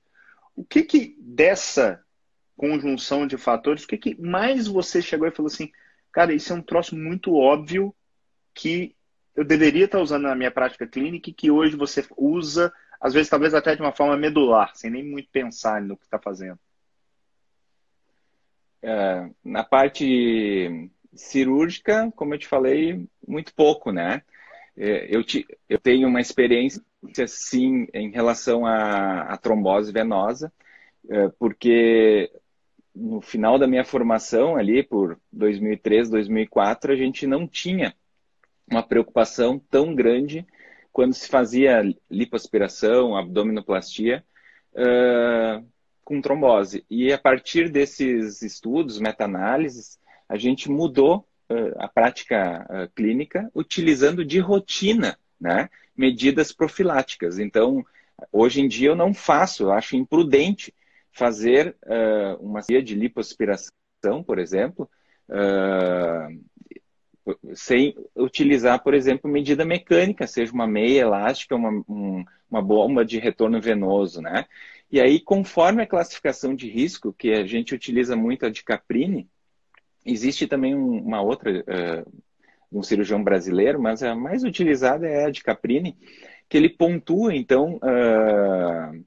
O 0.56 0.64
que 0.64 0.82
que 0.82 1.16
dessa 1.20 2.02
conjunção 2.56 3.26
de 3.26 3.36
fatores, 3.36 3.84
o 3.84 3.86
que, 3.86 3.98
que 3.98 4.20
mais 4.20 4.66
você 4.66 5.02
chegou 5.02 5.28
e 5.28 5.30
falou 5.30 5.48
assim, 5.48 5.70
cara, 6.10 6.32
isso 6.32 6.52
é 6.52 6.56
um 6.56 6.62
troço 6.62 6.96
muito 6.96 7.34
óbvio 7.34 7.94
que 8.54 8.96
eu 9.34 9.44
deveria 9.44 9.84
estar 9.84 10.00
usando 10.00 10.22
na 10.22 10.34
minha 10.34 10.50
prática 10.50 10.86
clínica 10.86 11.28
e 11.28 11.34
que 11.34 11.50
hoje 11.50 11.76
você 11.76 12.04
usa, 12.16 12.72
às 12.98 13.12
vezes 13.12 13.28
talvez 13.28 13.52
até 13.52 13.76
de 13.76 13.82
uma 13.82 13.92
forma 13.92 14.16
medular, 14.16 14.74
sem 14.74 14.90
nem 14.90 15.04
muito 15.04 15.28
pensar 15.30 15.82
no 15.82 15.96
que 15.96 16.04
está 16.04 16.18
fazendo? 16.18 16.58
É, 18.82 19.28
na 19.44 19.62
parte 19.62 20.90
cirúrgica, 21.14 22.10
como 22.16 22.34
eu 22.34 22.38
te 22.38 22.46
falei, 22.46 23.06
muito 23.26 23.54
pouco, 23.54 23.92
né? 23.92 24.22
É, 24.76 25.14
eu, 25.14 25.24
te, 25.24 25.46
eu 25.68 25.78
tenho 25.78 26.08
uma 26.08 26.20
experiência, 26.20 26.82
sim, 27.26 27.86
em 27.94 28.10
relação 28.10 28.66
à, 28.66 29.36
trombose 29.38 29.92
venosa, 29.92 30.52
é, 31.08 31.28
porque 31.38 32.30
no 32.94 33.20
final 33.20 33.58
da 33.58 33.66
minha 33.66 33.84
formação, 33.84 34.56
ali 34.56 34.82
por 34.82 35.18
2003, 35.32 36.10
2004, 36.10 36.92
a 36.92 36.96
gente 36.96 37.26
não 37.26 37.46
tinha 37.46 37.94
uma 38.70 38.82
preocupação 38.82 39.58
tão 39.58 39.94
grande 39.94 40.46
quando 40.92 41.12
se 41.12 41.28
fazia 41.28 41.82
lipoaspiração, 42.10 43.14
abdominoplastia 43.14 44.24
uh, 44.72 45.64
com 46.02 46.22
trombose. 46.22 46.86
E 46.88 47.12
a 47.12 47.18
partir 47.18 47.68
desses 47.70 48.40
estudos, 48.40 48.98
meta-análises, 48.98 50.00
a 50.26 50.38
gente 50.38 50.70
mudou 50.70 51.28
a 51.78 51.88
prática 51.88 52.66
uh, 52.68 52.94
clínica 52.94 53.50
utilizando 53.54 54.24
de 54.24 54.38
rotina 54.38 55.18
né, 55.40 55.68
medidas 55.96 56.52
profiláticas. 56.52 57.38
Então, 57.38 57.84
hoje 58.32 58.60
em 58.60 58.68
dia 58.68 58.88
eu 58.88 58.96
não 58.96 59.12
faço, 59.14 59.64
eu 59.64 59.72
acho 59.72 59.96
imprudente 59.96 60.74
fazer 61.12 61.74
uma 62.40 62.60
cirurgia 62.60 62.82
de 62.82 62.94
lipoaspiração, 62.94 64.22
por 64.22 64.38
exemplo, 64.38 64.86
sem 67.54 67.94
utilizar, 68.14 68.82
por 68.82 68.94
exemplo, 68.94 69.30
medida 69.30 69.64
mecânica, 69.64 70.26
seja 70.26 70.52
uma 70.52 70.66
meia 70.66 71.00
elástica, 71.00 71.56
uma, 71.56 71.70
um, 71.88 72.24
uma 72.50 72.62
bomba 72.62 73.04
de 73.04 73.18
retorno 73.18 73.60
venoso, 73.60 74.20
né? 74.20 74.46
E 74.90 75.00
aí, 75.00 75.18
conforme 75.18 75.82
a 75.82 75.86
classificação 75.86 76.54
de 76.54 76.68
risco, 76.68 77.12
que 77.12 77.32
a 77.32 77.44
gente 77.44 77.74
utiliza 77.74 78.14
muito 78.14 78.46
a 78.46 78.50
de 78.50 78.62
Caprini, 78.62 79.28
existe 80.06 80.46
também 80.46 80.74
um, 80.74 80.98
uma 80.98 81.20
outra, 81.20 81.50
uh, 81.50 82.22
um 82.70 82.82
cirurgião 82.82 83.22
brasileiro, 83.22 83.80
mas 83.80 84.02
a 84.02 84.14
mais 84.14 84.44
utilizada 84.44 85.06
é 85.06 85.26
a 85.26 85.30
de 85.30 85.42
Caprini, 85.42 85.96
que 86.48 86.56
ele 86.56 86.68
pontua, 86.68 87.34
então, 87.34 87.76
uh, 87.76 89.04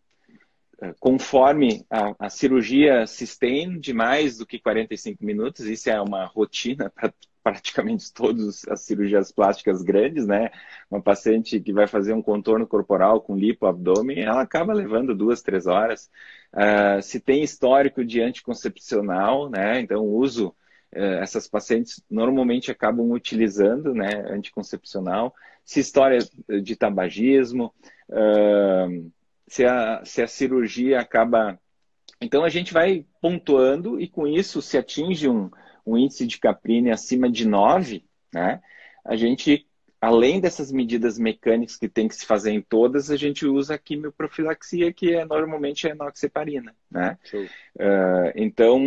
conforme 1.00 1.86
a, 1.90 2.16
a, 2.20 2.30
cirurgia 2.30 3.06
se 3.08 3.24
estende 3.24 3.94
mais 3.94 4.38
do 4.38 4.46
que 4.46 4.60
45 4.60 5.24
minutos, 5.26 5.66
isso 5.66 5.90
é 5.90 6.00
uma 6.02 6.26
rotina 6.26 6.90
para 6.90 7.14
praticamente 7.42 8.14
todas 8.14 8.68
as 8.68 8.82
cirurgias 8.82 9.32
plásticas 9.32 9.82
grandes, 9.82 10.28
né? 10.28 10.52
Uma 10.92 11.02
paciente 11.02 11.60
que 11.60 11.74
vai 11.74 11.88
fazer 11.88 12.14
um 12.14 12.22
contorno 12.22 12.68
corporal 12.68 13.22
com 13.22 13.36
lipo 13.36 13.66
abdômen, 13.66 14.20
ela 14.22 14.42
acaba 14.42 14.74
levando 14.74 15.16
duas, 15.16 15.42
três 15.42 15.66
horas. 15.66 16.10
Uh, 16.54 17.02
se 17.02 17.20
tem 17.20 17.42
histórico 17.42 18.04
de 18.04 18.22
anticoncepcional, 18.22 19.50
né? 19.50 19.80
Então, 19.80 20.06
uso 20.06 20.54
essas 20.92 21.48
pacientes 21.48 22.04
normalmente 22.10 22.72
acabam 22.72 23.12
utilizando, 23.12 23.94
né? 23.94 24.10
Anticoncepcional. 24.30 25.34
Se 25.64 25.80
história 25.80 26.20
de 26.64 26.76
tabagismo, 26.76 27.74
uh, 28.10 29.12
se, 29.48 29.66
a, 29.66 30.04
se 30.04 30.22
a 30.22 30.28
cirurgia 30.28 31.00
acaba. 31.00 31.60
Então, 32.20 32.44
a 32.44 32.50
gente 32.50 32.74
vai 32.74 33.06
pontuando 33.22 34.00
e 34.02 34.08
com 34.08 34.28
isso 34.28 34.62
se 34.62 34.78
atinge 34.78 35.30
um 35.30 35.50
um 35.90 35.98
índice 35.98 36.26
de 36.26 36.38
Caprini 36.38 36.92
acima 36.92 37.30
de 37.30 37.48
9, 37.48 38.04
né, 38.34 38.62
a 39.04 39.16
gente, 39.16 39.66
além 40.00 40.40
dessas 40.40 40.72
medidas 40.72 41.18
mecânicas 41.18 41.78
que 41.78 41.90
tem 41.90 42.08
que 42.08 42.16
se 42.16 42.26
fazer 42.26 42.52
em 42.52 42.62
todas, 42.62 43.10
a 43.10 43.18
gente 43.18 43.46
usa 43.46 43.76
a 43.76 43.78
quimioprofilaxia, 43.78 44.94
que 44.94 45.14
é 45.14 45.26
normalmente 45.26 45.88
a 45.88 45.92
enoxeparina. 45.92 46.76
Né? 46.92 47.18
Uh, 47.34 48.32
então, 48.36 48.80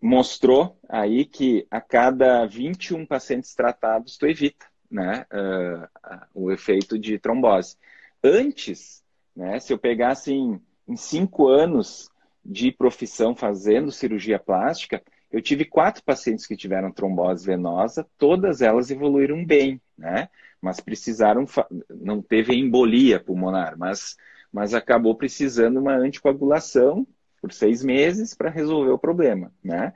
mostrou 0.00 0.78
aí 0.88 1.24
que 1.24 1.66
a 1.70 1.80
cada 1.80 2.46
21 2.46 3.06
pacientes 3.06 3.54
tratados, 3.54 4.16
tu 4.16 4.26
evita 4.26 4.66
né, 4.90 5.26
uh, 5.32 5.88
o 6.34 6.50
efeito 6.50 6.98
de 6.98 7.18
trombose. 7.18 7.76
Antes, 8.22 9.02
né, 9.34 9.58
se 9.58 9.72
eu 9.72 9.78
pegasse 9.78 10.32
em, 10.32 10.60
em 10.86 10.96
cinco 10.96 11.48
anos 11.48 12.10
de 12.44 12.70
profissão 12.70 13.34
fazendo 13.34 13.90
cirurgia 13.90 14.38
plástica, 14.38 15.02
eu 15.30 15.42
tive 15.42 15.64
quatro 15.64 16.02
pacientes 16.04 16.46
que 16.46 16.56
tiveram 16.56 16.92
trombose 16.92 17.44
venosa, 17.44 18.06
todas 18.16 18.62
elas 18.62 18.90
evoluíram 18.90 19.44
bem, 19.44 19.80
né? 19.98 20.28
Mas 20.60 20.80
precisaram, 20.80 21.44
não 21.90 22.22
teve 22.22 22.54
embolia 22.54 23.20
pulmonar, 23.20 23.76
mas, 23.76 24.16
mas 24.52 24.72
acabou 24.72 25.14
precisando 25.16 25.78
uma 25.78 25.96
anticoagulação 25.96 27.06
por 27.46 27.52
seis 27.52 27.80
meses 27.80 28.34
para 28.34 28.50
resolver 28.50 28.90
o 28.90 28.98
problema, 28.98 29.52
né? 29.62 29.92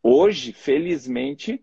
Hoje, 0.00 0.52
felizmente, 0.52 1.60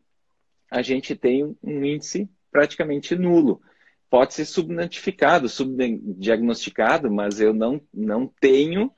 a 0.69 0.81
gente 0.81 1.15
tem 1.15 1.55
um 1.63 1.85
índice 1.85 2.29
praticamente 2.51 3.15
nulo. 3.15 3.61
Pode 4.09 4.33
ser 4.33 4.43
subnotificado, 4.43 5.47
subdiagnosticado, 5.47 7.09
mas 7.09 7.39
eu 7.39 7.53
não, 7.53 7.79
não 7.93 8.27
tenho 8.27 8.91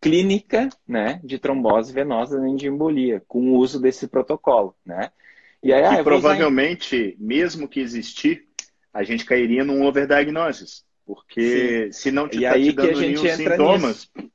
clínica 0.00 0.68
né, 0.86 1.20
de 1.22 1.38
trombose 1.38 1.92
venosa 1.92 2.40
nem 2.40 2.56
de 2.56 2.66
embolia, 2.66 3.22
com 3.28 3.52
o 3.52 3.56
uso 3.56 3.80
desse 3.80 4.08
protocolo. 4.08 4.74
Né? 4.84 5.12
E 5.62 5.72
aí, 5.72 5.84
ah, 5.84 6.02
provavelmente, 6.02 7.16
mesmo 7.20 7.68
que 7.68 7.78
existir, 7.78 8.48
a 8.92 9.04
gente 9.04 9.24
cairia 9.24 9.64
num 9.64 9.86
overdiagnosis. 9.86 10.84
Porque 11.06 11.90
Sim. 11.92 11.92
se 11.92 12.10
não 12.10 12.28
te, 12.28 12.40
tá 12.40 12.54
te 12.54 12.72
dando 12.72 13.00
nenhum 13.00 13.24
sintomas. 13.24 14.10
Nisso. 14.16 14.30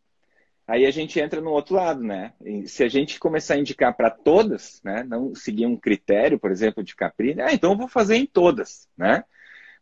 Aí 0.65 0.85
a 0.85 0.91
gente 0.91 1.19
entra 1.19 1.41
no 1.41 1.51
outro 1.51 1.75
lado, 1.75 2.01
né? 2.01 2.33
Se 2.65 2.83
a 2.83 2.87
gente 2.87 3.19
começar 3.19 3.55
a 3.55 3.59
indicar 3.59 3.93
para 3.95 4.09
todas, 4.09 4.81
né? 4.83 5.03
Não 5.03 5.35
seguir 5.35 5.65
um 5.65 5.75
critério, 5.75 6.39
por 6.39 6.51
exemplo, 6.51 6.83
de 6.83 6.95
Caprini, 6.95 7.41
ah, 7.41 7.53
então 7.53 7.71
eu 7.71 7.77
vou 7.77 7.87
fazer 7.87 8.15
em 8.15 8.25
todas, 8.25 8.87
né? 8.97 9.23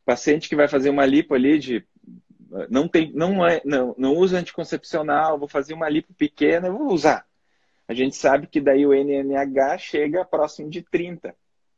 Paciente 0.04 0.50
que 0.50 0.56
vai 0.56 0.68
fazer 0.68 0.90
uma 0.90 1.06
lipo 1.06 1.36
ali 1.36 1.60
de 1.60 1.86
não 2.70 2.88
tem, 2.88 3.12
não 3.14 3.46
é, 3.46 3.62
não, 3.64 3.96
não 3.98 4.14
usa 4.16 4.38
anticoncepcional, 4.38 5.40
vou 5.40 5.48
fazer 5.48 5.74
uma 5.74 5.88
lipo 5.88 6.14
pequena, 6.14 6.68
eu 6.68 6.78
vou 6.78 6.92
usar. 6.92 7.26
A 7.88 7.94
gente 7.94 8.16
sabe 8.16 8.48
que 8.48 8.60
daí 8.60 8.86
o 8.86 8.94
NNH 8.94 9.78
chega 9.78 10.26
próximo 10.26 10.70
de 10.70 10.82
30, 10.82 11.36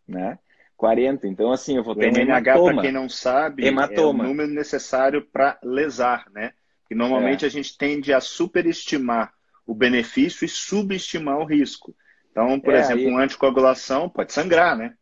né? 0.08 0.40
40. 0.76 1.28
Então, 1.28 1.52
assim, 1.52 1.78
eu 1.78 1.84
vou 1.84 1.96
ter 1.96 2.08
o 2.08 2.10
NNH, 2.10 2.54
para 2.54 2.82
quem 2.82 2.92
não 2.92 3.08
sabe, 3.08 3.66
hematoma. 3.66 4.24
é 4.24 4.26
o 4.26 4.30
número 4.30 4.50
necessário 4.52 5.22
para 5.22 5.60
lesar, 5.64 6.26
né? 6.32 6.54
E 6.94 6.96
normalmente 6.96 7.44
é. 7.44 7.48
a 7.48 7.52
gente 7.52 7.76
tende 7.76 8.14
a 8.14 8.22
superestimar 8.22 9.34
o 9.66 9.74
benefício 9.74 10.46
e 10.46 10.48
subestimar 10.48 11.40
o 11.40 11.46
risco. 11.46 11.96
Então, 12.32 12.60
por 12.60 12.74
é, 12.74 12.80
exemplo, 12.80 13.08
aí... 13.08 13.12
um 13.12 13.18
anticoagulação 13.18 14.08
pode 14.08 14.32
sangrar, 14.32 14.78
né? 14.78 14.94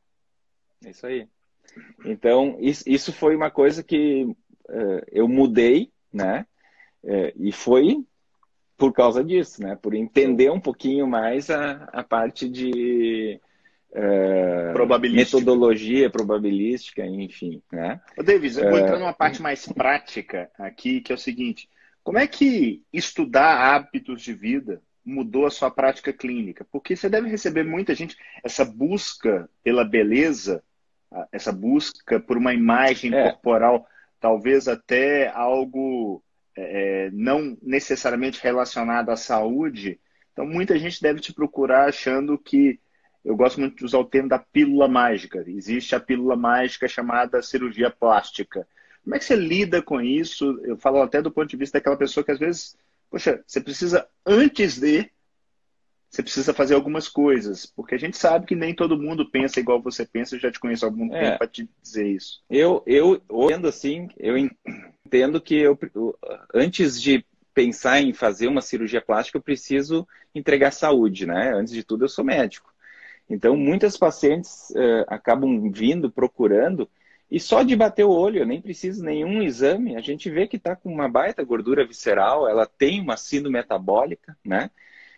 Isso 0.86 1.06
aí. 1.06 1.28
Então, 2.06 2.58
isso 2.60 3.12
foi 3.12 3.36
uma 3.36 3.52
coisa 3.52 3.84
que 3.84 4.24
uh, 4.24 5.02
eu 5.12 5.28
mudei, 5.28 5.92
né? 6.14 6.46
Uh, 7.04 7.32
e 7.36 7.52
foi 7.52 8.06
por 8.78 8.94
causa 8.94 9.22
disso, 9.22 9.62
né? 9.62 9.76
Por 9.76 9.94
entender 9.94 10.50
um 10.50 10.60
pouquinho 10.60 11.06
mais 11.08 11.50
a, 11.50 11.90
a 11.92 12.04
parte 12.04 12.48
de 12.48 13.40
uh, 13.92 15.12
metodologia 15.12 16.10
probabilística, 16.10 17.06
enfim, 17.06 17.62
né? 17.72 18.00
Ô, 18.18 18.24
Davis, 18.24 18.58
eu 18.58 18.70
vou 18.70 18.80
entrar 18.80 18.98
numa 18.98 19.14
parte 19.14 19.42
mais 19.42 19.66
prática 19.68 20.50
aqui, 20.58 21.02
que 21.02 21.12
é 21.12 21.16
o 21.16 21.18
seguinte. 21.18 21.70
Como 22.04 22.18
é 22.18 22.28
que 22.28 22.84
estudar 22.92 23.76
hábitos 23.76 24.22
de 24.22 24.34
vida 24.34 24.82
mudou 25.06 25.46
a 25.46 25.52
sua 25.52 25.70
prática 25.70 26.12
clínica? 26.12 26.66
Porque 26.72 26.96
você 26.96 27.10
deve 27.10 27.30
receber 27.30 27.64
muita 27.64 27.94
gente, 27.94 28.18
essa 28.44 28.66
busca 28.66 29.50
pela 29.64 29.86
beleza, 29.86 30.64
essa 31.32 31.52
busca 31.52 32.20
por 32.20 32.38
uma 32.38 32.54
imagem 32.54 33.14
é. 33.14 33.32
corporal, 33.32 33.88
talvez 34.20 34.68
até 34.68 35.30
algo 35.30 36.24
é, 36.56 37.06
é, 37.06 37.12
não 37.12 37.58
necessariamente 37.62 38.42
relacionado 38.42 39.10
à 39.10 39.16
saúde. 39.16 40.00
Então, 40.32 40.46
muita 40.46 40.78
gente 40.78 41.02
deve 41.02 41.20
te 41.20 41.34
procurar 41.34 41.90
achando 41.90 42.38
que. 42.38 42.80
Eu 43.24 43.36
gosto 43.36 43.60
muito 43.60 43.76
de 43.76 43.86
usar 43.86 44.00
o 44.00 44.06
termo 44.06 44.28
da 44.28 44.40
pílula 44.40 44.88
mágica. 44.88 45.44
Existe 45.48 45.94
a 45.94 46.00
pílula 46.00 46.36
mágica 46.36 46.88
chamada 46.88 47.44
cirurgia 47.44 47.92
plástica. 47.92 48.68
Como 49.04 49.16
é 49.16 49.20
que 49.20 49.26
você 49.26 49.36
lida 49.36 49.82
com 49.82 50.00
isso? 50.00 50.60
Eu 50.64 50.78
falo 50.78 51.02
até 51.02 51.22
do 51.22 51.32
ponto 51.32 51.50
de 51.50 51.58
vista 51.58 51.78
daquela 51.78 51.98
pessoa 51.98 52.24
que 52.24 52.32
às 52.32 52.40
vezes, 52.40 52.78
poxa, 53.10 53.44
você 53.46 53.60
precisa, 53.60 54.08
antes 54.26 54.80
de, 54.80 55.10
você 56.10 56.22
precisa 56.22 56.54
fazer 56.54 56.76
algumas 56.76 57.08
coisas, 57.08 57.66
porque 57.66 57.96
a 57.96 57.98
gente 57.98 58.18
sabe 58.18 58.46
que 58.46 58.56
nem 58.56 58.76
todo 58.76 59.00
mundo 59.00 59.30
pensa 59.30 59.60
igual 59.60 59.82
você 59.82 60.06
pensa, 60.06 60.36
eu 60.36 60.40
já 60.40 60.52
te 60.52 60.60
conheço 60.60 60.86
há 60.86 60.90
algum 60.90 61.14
é, 61.16 61.22
tempo 61.22 61.38
para 61.38 61.48
te 61.48 61.70
dizer 61.82 62.08
isso. 62.08 62.44
Eu, 62.50 62.84
eu, 62.86 63.22
olhando 63.30 63.68
assim, 63.68 64.10
eu 64.18 64.36
entendo 64.38 65.42
que 65.42 65.56
eu, 65.56 65.80
antes 66.54 67.02
de 67.02 67.26
pensar 67.54 68.02
em 68.02 68.14
fazer 68.14 68.48
uma 68.48 68.62
cirurgia 68.62 69.02
plástica, 69.02 69.38
eu 69.38 69.42
preciso 69.42 70.08
entregar 70.34 70.72
saúde, 70.72 71.26
né? 71.26 71.54
Antes 71.54 71.74
de 71.74 71.84
tudo, 71.84 72.06
eu 72.06 72.10
sou 72.10 72.24
médico. 72.24 72.72
Então, 73.30 73.56
muitas 73.56 73.98
pacientes 73.98 74.70
uh, 74.72 75.06
acabam 75.08 75.72
vindo, 75.72 76.12
procurando, 76.12 76.90
e 77.32 77.40
só 77.40 77.64
de 77.64 77.76
bater 77.76 78.04
o 78.04 78.12
olho, 78.12 78.40
eu 78.40 78.46
nem 78.46 78.62
preciso 78.62 79.04
nenhum 79.04 79.42
exame, 79.42 79.96
a 79.96 80.02
gente 80.02 80.30
vê 80.30 80.48
que 80.48 80.58
está 80.58 80.76
com 80.76 80.94
uma 80.94 81.08
baita 81.08 81.44
gordura 81.44 81.88
visceral, 81.88 82.48
ela 82.48 82.66
tem 82.68 83.00
uma 83.00 83.16
síndrome 83.16 83.58
metabólica, 83.58 84.38
né? 84.44 84.70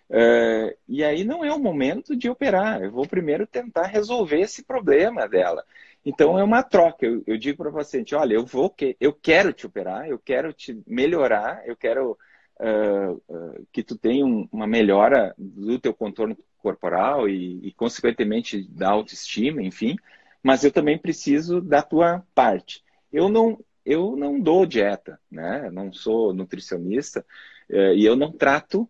Uh, 0.10 0.78
e 0.88 1.04
aí 1.04 1.24
não 1.24 1.44
é 1.44 1.52
o 1.52 1.58
momento 1.58 2.16
de 2.16 2.30
operar, 2.30 2.84
eu 2.84 2.92
vou 2.92 3.08
primeiro 3.08 3.48
tentar 3.48 3.88
resolver 3.88 4.42
esse 4.42 4.64
problema 4.64 5.28
dela. 5.28 5.66
Então 6.06 6.38
é 6.38 6.44
uma 6.44 6.62
troca. 6.62 7.06
Eu, 7.06 7.24
eu 7.26 7.38
digo 7.38 7.58
para 7.58 7.70
o 7.70 7.74
paciente, 7.74 8.14
olha, 8.14 8.36
eu 8.36 8.46
vou, 8.46 8.70
que, 8.70 8.96
eu 9.00 9.14
quero 9.14 9.52
te 9.54 9.66
operar, 9.66 10.08
eu 10.08 10.20
quero 10.20 10.54
te 10.54 10.80
melhorar, 10.86 11.64
eu 11.66 11.76
quero 11.76 12.18
uh, 12.60 13.14
uh, 13.28 13.68
que 13.72 13.82
tu 13.82 13.98
tenha 13.98 14.26
um, 14.26 14.48
uma 14.52 14.68
melhora 14.68 15.34
do 15.38 15.80
teu 15.80 15.94
contorno 15.94 16.38
corporal 16.60 17.28
e, 17.28 17.68
e, 17.68 17.74
consequentemente, 17.74 18.68
da 18.70 18.90
autoestima, 18.90 19.64
enfim. 19.64 19.96
Mas 20.44 20.64
eu 20.64 20.72
também 20.72 20.98
preciso 20.98 21.62
da 21.62 21.82
tua 21.82 22.24
parte. 22.36 22.84
Eu 23.12 23.30
não, 23.30 23.58
eu 23.86 24.16
não 24.16 24.40
dou 24.40 24.66
dieta, 24.66 25.20
né? 25.32 25.70
Não 25.72 25.92
sou 25.94 26.34
nutricionista 26.34 27.26
uh, 27.70 27.94
e 27.96 28.06
eu 28.06 28.16
não 28.16 28.32
trato 28.32 28.88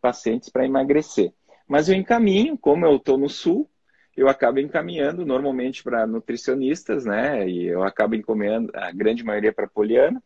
pacientes 0.00 0.48
para 0.48 0.64
emagrecer. 0.64 1.30
Mas 1.68 1.86
eu 1.86 1.94
encaminho, 1.94 2.56
como 2.56 2.86
eu 2.86 2.96
estou 2.96 3.18
no 3.18 3.28
sul, 3.28 3.68
eu 4.16 4.28
acabo 4.28 4.60
encaminhando 4.60 5.24
normalmente 5.24 5.82
para 5.82 6.06
nutricionistas, 6.06 7.04
né? 7.04 7.48
E 7.48 7.66
eu 7.66 7.82
acabo 7.82 8.14
encomendando 8.14 8.70
a 8.74 8.90
grande 8.92 9.24
maioria 9.24 9.52
para 9.52 9.66
Poliana. 9.66 10.22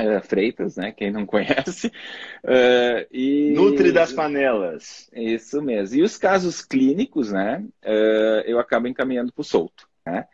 Uh, 0.00 0.20
Freitas, 0.22 0.76
né? 0.76 0.92
Quem 0.92 1.10
não 1.10 1.26
conhece. 1.26 1.88
Uh, 2.44 3.04
e... 3.10 3.52
Nutri 3.52 3.90
das 3.90 4.12
panelas. 4.12 5.10
Isso 5.12 5.60
mesmo. 5.60 5.98
E 5.98 6.02
os 6.02 6.16
casos 6.16 6.64
clínicos, 6.64 7.32
né? 7.32 7.64
Uh, 7.84 8.42
eu 8.46 8.60
acabo 8.60 8.86
encaminhando 8.86 9.32
para 9.32 9.40
o 9.40 9.44
solto, 9.44 9.88
né? 10.06 10.26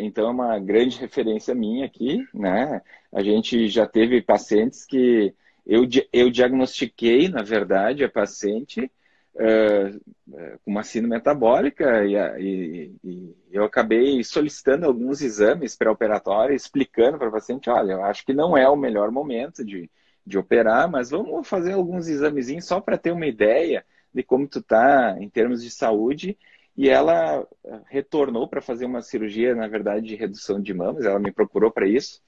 então 0.00 0.26
é 0.26 0.30
uma 0.30 0.58
grande 0.58 0.98
referência 0.98 1.54
minha 1.54 1.86
aqui, 1.86 2.26
né? 2.34 2.82
A 3.12 3.22
gente 3.22 3.68
já 3.68 3.86
teve 3.86 4.20
pacientes 4.20 4.84
que 4.84 5.32
eu, 5.64 5.86
eu 6.12 6.28
diagnostiquei, 6.28 7.28
na 7.28 7.42
verdade, 7.42 8.02
a 8.02 8.08
paciente 8.08 8.90
uh, 9.34 10.58
com 10.64 10.70
uma 10.70 10.82
síndrome 10.82 11.16
metabólica 11.16 12.04
e, 12.04 12.14
e, 12.14 12.94
e, 13.02 13.36
eu 13.50 13.64
acabei 13.64 14.22
solicitando 14.22 14.86
alguns 14.86 15.20
exames 15.20 15.76
pré-operatórios, 15.76 16.62
explicando 16.62 17.18
para 17.18 17.28
o 17.28 17.32
paciente, 17.32 17.68
olha, 17.68 17.92
eu 17.92 18.04
acho 18.04 18.24
que 18.24 18.32
não 18.32 18.56
é 18.56 18.68
o 18.68 18.76
melhor 18.76 19.10
momento 19.10 19.64
de, 19.64 19.90
de 20.26 20.38
operar, 20.38 20.88
mas 20.90 21.10
vamos 21.10 21.48
fazer 21.48 21.72
alguns 21.72 22.08
examezinhos 22.08 22.64
só 22.64 22.80
para 22.80 22.98
ter 22.98 23.10
uma 23.10 23.26
ideia 23.26 23.84
de 24.12 24.22
como 24.22 24.46
tu 24.46 24.62
tá 24.62 25.16
em 25.20 25.28
termos 25.28 25.62
de 25.62 25.70
saúde. 25.70 26.36
E 26.76 26.88
ela 26.88 27.46
retornou 27.86 28.48
para 28.48 28.62
fazer 28.62 28.86
uma 28.86 29.02
cirurgia, 29.02 29.54
na 29.54 29.68
verdade, 29.68 30.06
de 30.06 30.14
redução 30.14 30.60
de 30.60 30.72
mamas. 30.72 31.04
Ela 31.04 31.18
me 31.18 31.32
procurou 31.32 31.70
para 31.70 31.86
isso. 31.86 32.22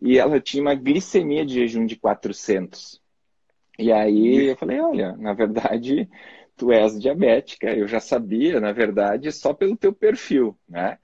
E 0.00 0.18
ela 0.18 0.40
tinha 0.40 0.62
uma 0.62 0.74
glicemia 0.74 1.46
de 1.46 1.54
jejum 1.54 1.86
de 1.86 1.96
400. 1.96 3.00
E 3.78 3.92
aí 3.92 4.46
eu 4.48 4.56
falei, 4.56 4.80
olha, 4.80 5.16
na 5.16 5.32
verdade, 5.34 6.08
tu 6.56 6.72
és 6.72 6.98
diabética. 6.98 7.70
Eu 7.74 7.86
já 7.86 8.00
sabia, 8.00 8.60
na 8.60 8.72
verdade, 8.72 9.30
só 9.32 9.52
pelo 9.54 9.76
teu 9.76 9.92
perfil, 9.92 10.58
né? 10.68 10.98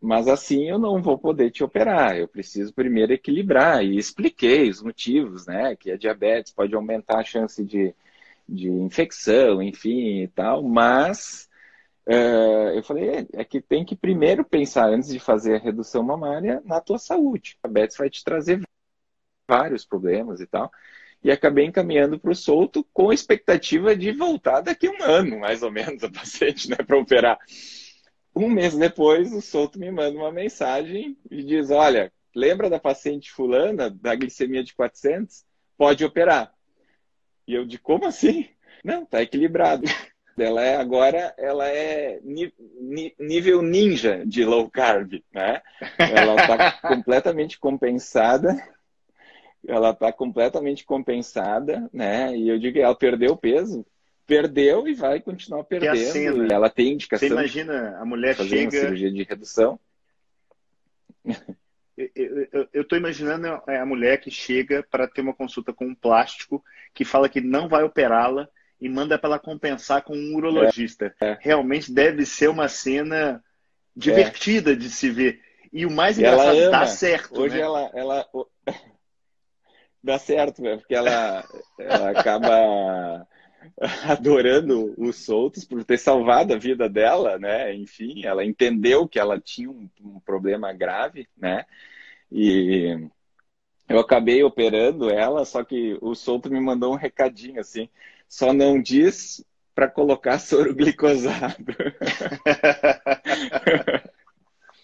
Mas 0.00 0.28
assim 0.28 0.68
eu 0.68 0.78
não 0.78 1.02
vou 1.02 1.18
poder 1.18 1.50
te 1.50 1.64
operar. 1.64 2.16
Eu 2.16 2.28
preciso 2.28 2.72
primeiro 2.74 3.12
equilibrar. 3.12 3.84
E 3.84 3.96
expliquei 3.98 4.68
os 4.70 4.82
motivos, 4.82 5.46
né? 5.46 5.74
Que 5.76 5.90
a 5.92 5.96
diabetes 5.96 6.52
pode 6.52 6.74
aumentar 6.74 7.18
a 7.20 7.24
chance 7.24 7.64
de, 7.64 7.94
de 8.48 8.68
infecção, 8.70 9.62
enfim 9.62 10.22
e 10.22 10.28
tal. 10.28 10.62
Mas 10.62 11.48
uh, 12.06 12.70
eu 12.76 12.82
falei, 12.84 13.08
é, 13.10 13.26
é 13.40 13.44
que 13.44 13.60
tem 13.60 13.84
que 13.84 13.96
primeiro 13.96 14.44
pensar, 14.44 14.88
antes 14.90 15.08
de 15.10 15.18
fazer 15.18 15.56
a 15.56 15.58
redução 15.58 16.02
mamária, 16.02 16.62
na 16.64 16.80
tua 16.80 16.98
saúde. 16.98 17.58
A 17.62 17.68
diabetes 17.68 17.96
vai 17.96 18.10
te 18.10 18.22
trazer 18.24 18.60
vários 19.48 19.84
problemas 19.84 20.40
e 20.40 20.46
tal 20.46 20.70
e 21.22 21.30
acabei 21.30 21.64
encaminhando 21.64 22.18
para 22.18 22.30
o 22.30 22.34
solto 22.34 22.86
com 22.92 23.10
a 23.10 23.14
expectativa 23.14 23.96
de 23.96 24.12
voltar 24.12 24.60
daqui 24.60 24.86
a 24.86 24.90
um 24.90 25.02
ano, 25.02 25.40
mais 25.40 25.62
ou 25.62 25.70
menos, 25.70 26.02
a 26.04 26.10
paciente, 26.10 26.70
né, 26.70 26.76
para 26.76 26.98
operar. 26.98 27.38
Um 28.34 28.48
mês 28.48 28.76
depois, 28.76 29.32
o 29.32 29.40
solto 29.40 29.78
me 29.78 29.90
manda 29.90 30.16
uma 30.16 30.30
mensagem 30.30 31.16
e 31.30 31.42
diz: 31.42 31.70
Olha, 31.70 32.12
lembra 32.34 32.70
da 32.70 32.78
paciente 32.78 33.32
fulana, 33.32 33.90
da 33.90 34.14
glicemia 34.14 34.62
de 34.62 34.74
400? 34.74 35.44
Pode 35.76 36.04
operar. 36.04 36.52
E 37.46 37.54
eu 37.54 37.64
de 37.64 37.78
como 37.78 38.06
assim? 38.06 38.48
Não, 38.84 39.04
tá 39.04 39.22
equilibrado. 39.22 39.84
Ela 40.38 40.62
é 40.62 40.76
agora, 40.76 41.34
ela 41.36 41.68
é 41.68 42.20
nível 43.18 43.60
ninja 43.60 44.24
de 44.24 44.44
low 44.44 44.70
carb, 44.70 45.14
né? 45.34 45.60
Ela 45.98 46.40
está 46.40 46.72
completamente 46.88 47.58
compensada 47.58 48.56
ela 49.68 49.90
está 49.90 50.10
completamente 50.10 50.84
compensada, 50.84 51.88
né? 51.92 52.34
E 52.36 52.48
eu 52.48 52.58
digo 52.58 52.74
que 52.74 52.80
ela 52.80 52.94
perdeu 52.94 53.36
peso, 53.36 53.84
perdeu 54.26 54.88
e 54.88 54.94
vai 54.94 55.20
continuar 55.20 55.62
perdendo. 55.64 55.96
Cena, 55.96 56.46
e 56.46 56.52
ela 56.52 56.70
tem 56.70 56.94
indicação. 56.94 57.28
Você 57.28 57.34
imagina 57.34 57.98
a 57.98 58.04
mulher 58.04 58.34
fazer 58.34 58.48
chega. 58.48 58.76
Uma 58.76 58.80
cirurgia 58.80 59.12
de 59.12 59.22
redução. 59.22 59.78
Eu 62.72 62.82
estou 62.82 62.96
imaginando 62.96 63.46
a 63.66 63.84
mulher 63.84 64.20
que 64.20 64.30
chega 64.30 64.86
para 64.88 65.08
ter 65.08 65.20
uma 65.20 65.34
consulta 65.34 65.72
com 65.72 65.84
um 65.84 65.94
plástico 65.94 66.64
que 66.94 67.04
fala 67.04 67.28
que 67.28 67.40
não 67.40 67.68
vai 67.68 67.82
operá-la 67.82 68.48
e 68.80 68.88
manda 68.88 69.18
para 69.18 69.30
ela 69.30 69.38
compensar 69.38 70.02
com 70.02 70.16
um 70.16 70.36
urologista. 70.36 71.14
É, 71.20 71.30
é. 71.30 71.38
Realmente 71.40 71.92
deve 71.92 72.24
ser 72.24 72.48
uma 72.48 72.68
cena 72.68 73.42
divertida 73.94 74.72
é. 74.72 74.76
de 74.76 74.88
se 74.88 75.10
ver. 75.10 75.40
E 75.72 75.84
o 75.84 75.90
mais 75.90 76.18
engraçado, 76.18 76.70
dá 76.70 76.86
certo. 76.86 77.42
Hoje 77.42 77.56
né? 77.56 77.60
ela, 77.60 77.90
ela, 77.92 78.26
dá 80.02 80.18
certo, 80.18 80.62
né? 80.62 80.76
porque 80.76 80.94
ela, 80.94 81.44
ela 81.78 82.10
acaba 82.10 83.26
adorando 84.08 84.94
os 84.96 85.16
soltos 85.16 85.64
por 85.64 85.84
ter 85.84 85.98
salvado 85.98 86.54
a 86.54 86.58
vida 86.58 86.88
dela, 86.88 87.38
né? 87.38 87.74
Enfim, 87.74 88.24
ela 88.24 88.44
entendeu 88.44 89.08
que 89.08 89.18
ela 89.18 89.40
tinha 89.40 89.70
um, 89.70 89.88
um 90.02 90.20
problema 90.20 90.72
grave, 90.72 91.28
né? 91.36 91.64
E, 92.30 93.08
eu 93.88 93.98
acabei 93.98 94.44
operando 94.44 95.08
ela, 95.10 95.44
só 95.46 95.64
que 95.64 95.96
o 96.02 96.14
Souto 96.14 96.50
me 96.50 96.60
mandou 96.60 96.92
um 96.92 96.96
recadinho 96.96 97.58
assim, 97.60 97.88
só 98.28 98.52
não 98.52 98.80
diz 98.80 99.42
para 99.74 99.88
colocar 99.88 100.38
soro 100.40 100.74
glicosado. 100.74 101.64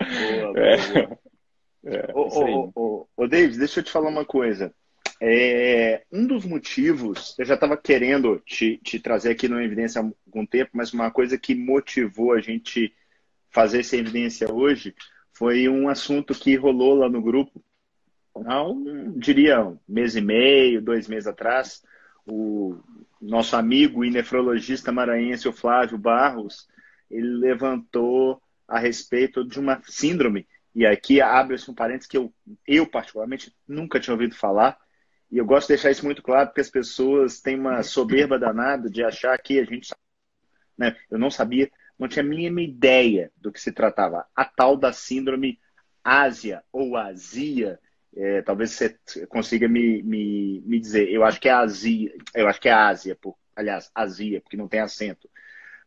boa, 0.00 0.52
boa. 0.52 0.58
É. 0.58 1.24
É, 1.86 2.10
ô, 2.14 2.22
ô, 2.22 2.72
ô, 2.74 3.06
ô, 3.14 3.28
David, 3.28 3.58
deixa 3.58 3.80
eu 3.80 3.84
te 3.84 3.90
falar 3.90 4.08
uma 4.08 4.24
coisa. 4.24 4.74
É, 5.20 6.04
um 6.12 6.26
dos 6.26 6.44
motivos, 6.44 7.34
eu 7.38 7.44
já 7.44 7.54
estava 7.54 7.76
querendo 7.76 8.40
te, 8.40 8.78
te, 8.78 8.98
trazer 8.98 9.30
aqui 9.30 9.48
no 9.48 9.60
Evidência 9.60 10.00
há 10.00 10.04
algum 10.04 10.44
tempo, 10.44 10.72
mas 10.74 10.92
uma 10.92 11.10
coisa 11.10 11.38
que 11.38 11.54
motivou 11.54 12.32
a 12.32 12.40
gente 12.40 12.92
fazer 13.50 13.80
essa 13.80 13.96
evidência 13.96 14.52
hoje 14.52 14.94
foi 15.32 15.68
um 15.68 15.88
assunto 15.88 16.34
que 16.34 16.56
rolou 16.56 16.94
lá 16.94 17.08
no 17.08 17.22
grupo 17.22 17.62
há 18.46 18.62
um, 18.62 19.16
diria, 19.18 19.64
um 19.64 19.78
mês 19.88 20.16
e 20.16 20.20
meio, 20.20 20.82
dois 20.82 21.06
meses 21.06 21.26
atrás. 21.26 21.82
O 22.26 22.78
nosso 23.20 23.54
amigo 23.56 24.04
e 24.04 24.10
nefrologista 24.10 24.90
maranhense, 24.90 25.48
o 25.48 25.52
Flávio 25.52 25.98
Barros, 25.98 26.66
ele 27.10 27.28
levantou 27.28 28.42
a 28.66 28.78
respeito 28.78 29.44
de 29.44 29.60
uma 29.60 29.80
síndrome 29.86 30.46
e 30.74 30.84
aqui 30.84 31.20
abre-se 31.20 31.70
um 31.70 31.74
parênteses 31.74 32.08
que 32.08 32.16
eu, 32.16 32.32
eu, 32.66 32.86
particularmente, 32.86 33.54
nunca 33.68 34.00
tinha 34.00 34.14
ouvido 34.14 34.34
falar. 34.34 34.76
E 35.30 35.38
eu 35.38 35.44
gosto 35.44 35.66
de 35.66 35.74
deixar 35.74 35.90
isso 35.90 36.04
muito 36.04 36.22
claro, 36.22 36.48
porque 36.48 36.60
as 36.60 36.70
pessoas 36.70 37.40
têm 37.40 37.58
uma 37.58 37.82
soberba 37.82 38.38
danada 38.38 38.88
de 38.88 39.02
achar 39.02 39.36
que 39.38 39.58
a 39.58 39.64
gente. 39.64 39.92
Né? 40.76 40.96
Eu 41.10 41.18
não 41.18 41.30
sabia, 41.30 41.70
não 41.98 42.08
tinha 42.08 42.24
a 42.24 42.28
mínima 42.28 42.60
ideia 42.60 43.32
do 43.36 43.50
que 43.50 43.60
se 43.60 43.72
tratava. 43.72 44.26
A 44.34 44.44
tal 44.44 44.76
da 44.76 44.92
síndrome 44.92 45.58
Ásia 46.02 46.62
ou 46.70 46.96
Azia. 46.96 47.80
É, 48.16 48.42
talvez 48.42 48.70
você 48.70 48.96
consiga 49.28 49.68
me, 49.68 50.02
me, 50.02 50.62
me 50.64 50.78
dizer. 50.78 51.10
Eu 51.10 51.24
acho 51.24 51.40
que 51.40 51.48
é 51.48 51.52
Azia. 51.52 52.14
Eu 52.34 52.46
acho 52.46 52.60
que 52.60 52.68
é 52.68 52.72
Ásia, 52.72 53.16
por, 53.16 53.36
aliás, 53.56 53.90
Azia, 53.94 54.40
porque 54.40 54.56
não 54.56 54.68
tem 54.68 54.80
acento. 54.80 55.28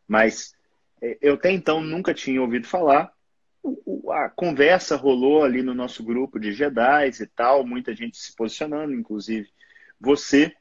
Mas 0.06 0.54
é, 1.00 1.16
eu 1.22 1.34
até 1.34 1.50
então 1.50 1.80
nunca 1.80 2.12
tinha 2.12 2.42
ouvido 2.42 2.66
falar 2.66 3.12
a 4.10 4.28
conversa 4.28 4.96
rolou 4.96 5.44
ali 5.44 5.62
no 5.62 5.74
nosso 5.74 6.02
grupo 6.02 6.38
de 6.38 6.52
Jedi 6.52 7.10
e 7.20 7.26
tal, 7.26 7.66
muita 7.66 7.94
gente 7.94 8.16
se 8.16 8.34
posicionando, 8.34 8.94
inclusive 8.94 9.48
você. 10.00 10.54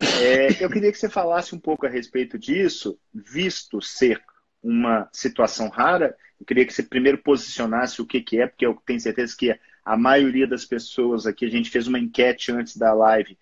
É, 0.00 0.62
eu 0.62 0.70
queria 0.70 0.90
que 0.90 0.98
você 0.98 1.08
falasse 1.08 1.54
um 1.54 1.58
pouco 1.58 1.86
a 1.86 1.88
respeito 1.88 2.38
disso, 2.38 2.98
visto 3.12 3.80
ser 3.80 4.22
uma 4.62 5.08
situação 5.12 5.68
rara. 5.68 6.16
Eu 6.38 6.46
queria 6.46 6.64
que 6.64 6.72
você 6.72 6.82
primeiro 6.82 7.18
posicionasse 7.18 8.00
o 8.00 8.06
que, 8.06 8.20
que 8.20 8.40
é, 8.40 8.46
porque 8.46 8.66
eu 8.66 8.74
tenho 8.86 9.00
certeza 9.00 9.36
que 9.36 9.58
a 9.84 9.96
maioria 9.96 10.46
das 10.46 10.64
pessoas 10.64 11.26
aqui, 11.26 11.44
a 11.44 11.50
gente 11.50 11.70
fez 11.70 11.86
uma 11.86 11.98
enquete 11.98 12.50
antes 12.50 12.76
da 12.76 12.92
live, 12.92 13.38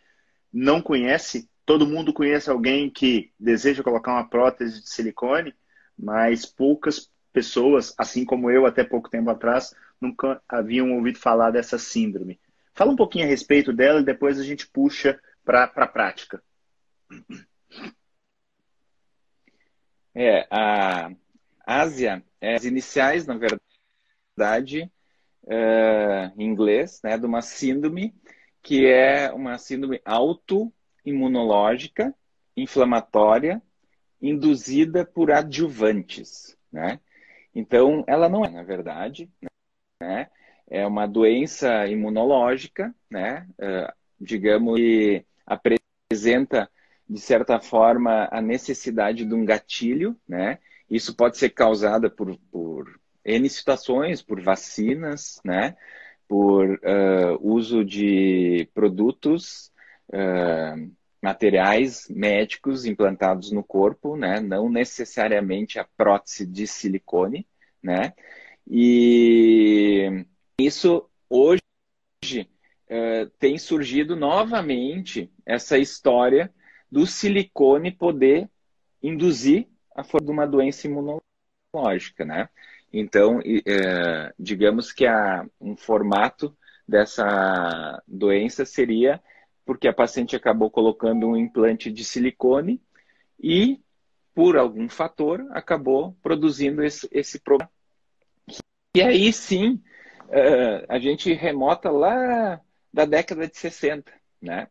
não 0.52 0.82
conhece. 0.82 1.48
Todo 1.64 1.86
mundo 1.86 2.12
conhece 2.12 2.50
alguém 2.50 2.90
que 2.90 3.30
deseja 3.38 3.82
colocar 3.82 4.12
uma 4.12 4.28
prótese 4.28 4.82
de 4.82 4.90
silicone, 4.90 5.54
mas 5.96 6.44
poucas 6.44 7.10
pessoas, 7.32 7.94
assim 7.98 8.24
como 8.24 8.50
eu 8.50 8.66
até 8.66 8.84
pouco 8.84 9.08
tempo 9.08 9.30
atrás, 9.30 9.74
nunca 10.00 10.42
haviam 10.48 10.92
ouvido 10.92 11.18
falar 11.18 11.50
dessa 11.50 11.78
síndrome. 11.78 12.38
Fala 12.74 12.92
um 12.92 12.96
pouquinho 12.96 13.24
a 13.24 13.28
respeito 13.28 13.72
dela 13.72 14.00
e 14.00 14.04
depois 14.04 14.38
a 14.38 14.44
gente 14.44 14.68
puxa 14.68 15.20
para 15.44 15.64
a 15.64 15.86
prática. 15.86 16.42
É, 20.14 20.46
a 20.50 21.10
Ásia, 21.66 22.22
é, 22.40 22.54
as 22.54 22.64
iniciais, 22.64 23.26
na 23.26 23.36
verdade, 23.36 24.90
é, 25.46 26.32
em 26.36 26.44
inglês, 26.44 27.00
né, 27.02 27.18
de 27.18 27.26
uma 27.26 27.42
síndrome 27.42 28.14
que 28.62 28.86
é 28.86 29.32
uma 29.32 29.58
síndrome 29.58 30.00
autoimunológica, 30.04 32.14
inflamatória, 32.56 33.60
induzida 34.20 35.04
por 35.04 35.32
adjuvantes, 35.32 36.56
né? 36.70 37.00
Então, 37.54 38.04
ela 38.06 38.28
não 38.28 38.44
é, 38.44 38.50
na 38.50 38.62
verdade, 38.62 39.30
né? 40.00 40.28
É 40.68 40.86
uma 40.86 41.06
doença 41.06 41.86
imunológica, 41.86 42.94
né? 43.10 43.46
Uh, 43.58 43.92
digamos 44.20 44.76
que 44.78 45.26
apresenta, 45.46 46.70
de 47.08 47.20
certa 47.20 47.60
forma, 47.60 48.28
a 48.32 48.40
necessidade 48.40 49.24
de 49.24 49.34
um 49.34 49.44
gatilho, 49.44 50.16
né? 50.26 50.58
Isso 50.88 51.14
pode 51.14 51.36
ser 51.36 51.50
causada 51.50 52.10
por, 52.10 52.38
por 52.50 53.00
N 53.24 53.48
situações, 53.48 54.22
por 54.22 54.40
vacinas, 54.40 55.40
né? 55.44 55.76
Por 56.28 56.70
uh, 56.70 57.38
uso 57.40 57.84
de 57.84 58.68
produtos 58.74 59.72
uh, 60.08 60.90
materiais 61.22 62.08
médicos 62.10 62.84
implantados 62.84 63.52
no 63.52 63.62
corpo, 63.62 64.16
né? 64.16 64.40
Não 64.40 64.68
necessariamente 64.68 65.78
a 65.78 65.84
prótese 65.96 66.44
de 66.44 66.66
silicone, 66.66 67.46
né? 67.80 68.12
E 68.66 70.26
isso 70.58 71.08
hoje 71.30 71.60
uh, 72.90 73.30
tem 73.38 73.56
surgido 73.56 74.16
novamente 74.16 75.32
essa 75.46 75.78
história 75.78 76.52
do 76.90 77.06
silicone 77.06 77.92
poder 77.92 78.50
induzir 79.02 79.68
a 79.94 80.02
forma 80.02 80.26
de 80.26 80.32
uma 80.32 80.46
doença 80.46 80.88
imunológica, 80.88 82.24
né? 82.24 82.48
Então, 82.92 83.38
uh, 83.38 84.34
digamos 84.38 84.92
que 84.92 85.06
a, 85.06 85.46
um 85.60 85.76
formato 85.76 86.56
dessa 86.86 88.02
doença 88.06 88.64
seria 88.64 89.22
porque 89.64 89.88
a 89.88 89.92
paciente 89.92 90.36
acabou 90.36 90.70
colocando 90.70 91.28
um 91.28 91.36
implante 91.36 91.90
de 91.90 92.04
silicone 92.04 92.80
e, 93.38 93.80
por 94.34 94.56
algum 94.56 94.88
fator, 94.88 95.46
acabou 95.50 96.16
produzindo 96.22 96.82
esse, 96.82 97.08
esse 97.12 97.40
problema. 97.40 97.70
E 98.94 99.00
aí 99.00 99.32
sim, 99.32 99.82
uh, 100.24 100.84
a 100.88 100.98
gente 100.98 101.32
remota 101.32 101.90
lá 101.90 102.60
da 102.92 103.04
década 103.04 103.48
de 103.48 103.56
60, 103.56 104.12
né? 104.40 104.68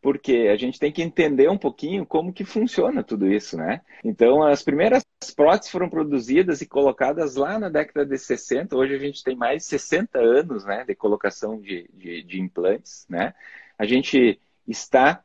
Porque 0.00 0.48
a 0.52 0.56
gente 0.56 0.80
tem 0.80 0.90
que 0.90 1.00
entender 1.00 1.48
um 1.48 1.56
pouquinho 1.56 2.04
como 2.04 2.32
que 2.32 2.44
funciona 2.44 3.04
tudo 3.04 3.32
isso, 3.32 3.56
né? 3.56 3.82
Então, 4.02 4.42
as 4.42 4.60
primeiras 4.60 5.04
próteses 5.36 5.70
foram 5.70 5.88
produzidas 5.88 6.60
e 6.60 6.66
colocadas 6.66 7.36
lá 7.36 7.56
na 7.56 7.68
década 7.68 8.04
de 8.04 8.18
60. 8.18 8.74
Hoje 8.76 8.96
a 8.96 8.98
gente 8.98 9.22
tem 9.22 9.36
mais 9.36 9.62
de 9.62 9.68
60 9.68 10.18
anos 10.18 10.64
né, 10.64 10.84
de 10.84 10.96
colocação 10.96 11.60
de, 11.60 11.88
de, 11.94 12.24
de 12.24 12.40
implantes, 12.40 13.06
né? 13.08 13.32
A 13.78 13.84
gente 13.84 14.40
está 14.66 15.22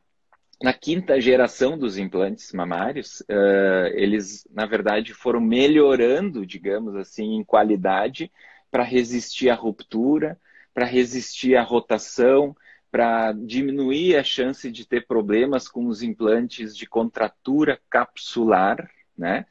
na 0.62 0.72
quinta 0.72 1.20
geração 1.20 1.78
dos 1.78 1.98
implantes 1.98 2.52
mamários. 2.52 3.20
Uh, 3.20 3.86
eles, 3.94 4.46
na 4.50 4.66
verdade, 4.66 5.14
foram 5.14 5.40
melhorando, 5.40 6.44
digamos 6.44 6.96
assim, 6.96 7.34
em 7.34 7.44
qualidade 7.44 8.30
para 8.70 8.82
resistir 8.82 9.50
à 9.50 9.54
ruptura, 9.54 10.38
para 10.74 10.84
resistir 10.84 11.56
à 11.56 11.62
rotação, 11.62 12.56
para 12.90 13.32
diminuir 13.32 14.16
a 14.16 14.24
chance 14.24 14.70
de 14.70 14.86
ter 14.86 15.06
problemas 15.06 15.68
com 15.68 15.86
os 15.86 16.02
implantes 16.02 16.76
de 16.76 16.86
contratura 16.86 17.80
capsular, 17.88 18.90
né? 19.16 19.46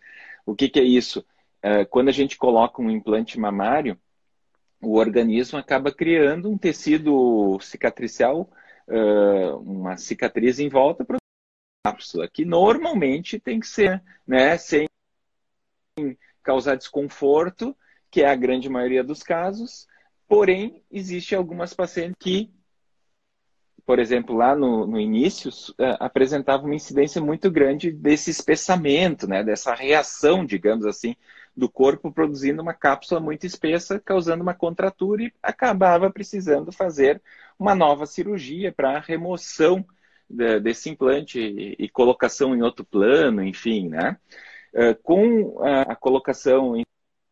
O 0.45 0.55
que, 0.55 0.69
que 0.69 0.79
é 0.79 0.83
isso? 0.83 1.25
Uh, 1.63 1.85
quando 1.89 2.09
a 2.09 2.13
gente 2.13 2.37
coloca 2.37 2.81
um 2.81 2.89
implante 2.89 3.39
mamário, 3.39 3.97
o 4.81 4.95
organismo 4.95 5.57
acaba 5.57 5.91
criando 5.91 6.49
um 6.49 6.57
tecido 6.57 7.57
cicatricial 7.61 8.49
uh, 8.87 9.57
uma 9.57 9.97
cicatriz 9.97 10.59
em 10.59 10.69
volta 10.69 11.05
para 11.05 11.17
cápsula, 11.83 12.27
que 12.27 12.43
normalmente 12.43 13.39
tem 13.39 13.59
que 13.59 13.67
ser 13.67 14.03
né, 14.25 14.57
sem 14.57 14.87
causar 16.43 16.75
desconforto, 16.75 17.75
que 18.11 18.21
é 18.21 18.29
a 18.29 18.35
grande 18.35 18.69
maioria 18.69 19.03
dos 19.03 19.23
casos. 19.23 19.87
Porém, 20.27 20.83
existe 20.91 21.35
algumas 21.35 21.73
pacientes 21.73 22.15
que, 22.19 22.51
por 23.85 23.99
exemplo, 23.99 24.35
lá 24.35 24.55
no, 24.55 24.85
no 24.85 24.99
início, 24.99 25.49
apresentavam 25.99 26.65
uma 26.65 26.75
incidência 26.75 27.21
muito 27.21 27.49
grande 27.49 27.91
desse 27.91 28.29
espessamento, 28.29 29.27
né, 29.27 29.43
dessa 29.43 29.73
reação, 29.73 30.45
digamos 30.45 30.85
assim, 30.85 31.15
do 31.57 31.67
corpo 31.67 32.11
produzindo 32.11 32.61
uma 32.61 32.73
cápsula 32.73 33.19
muito 33.19 33.47
espessa, 33.47 33.99
causando 33.99 34.43
uma 34.43 34.53
contratura 34.53 35.23
e 35.23 35.33
acabava 35.41 36.11
precisando 36.11 36.71
fazer 36.71 37.19
uma 37.57 37.73
nova 37.73 38.05
cirurgia 38.05 38.71
para 38.71 38.99
remoção 38.99 39.83
de, 40.29 40.59
desse 40.59 40.91
implante 40.91 41.39
e, 41.39 41.89
colocação 41.89 42.55
em 42.55 42.61
outro 42.61 42.85
plano, 42.85 43.43
enfim, 43.43 43.89
né? 43.89 44.17
Uh, 44.71 44.93
com 45.01 45.63
a, 45.63 45.95
colocação 45.95 46.79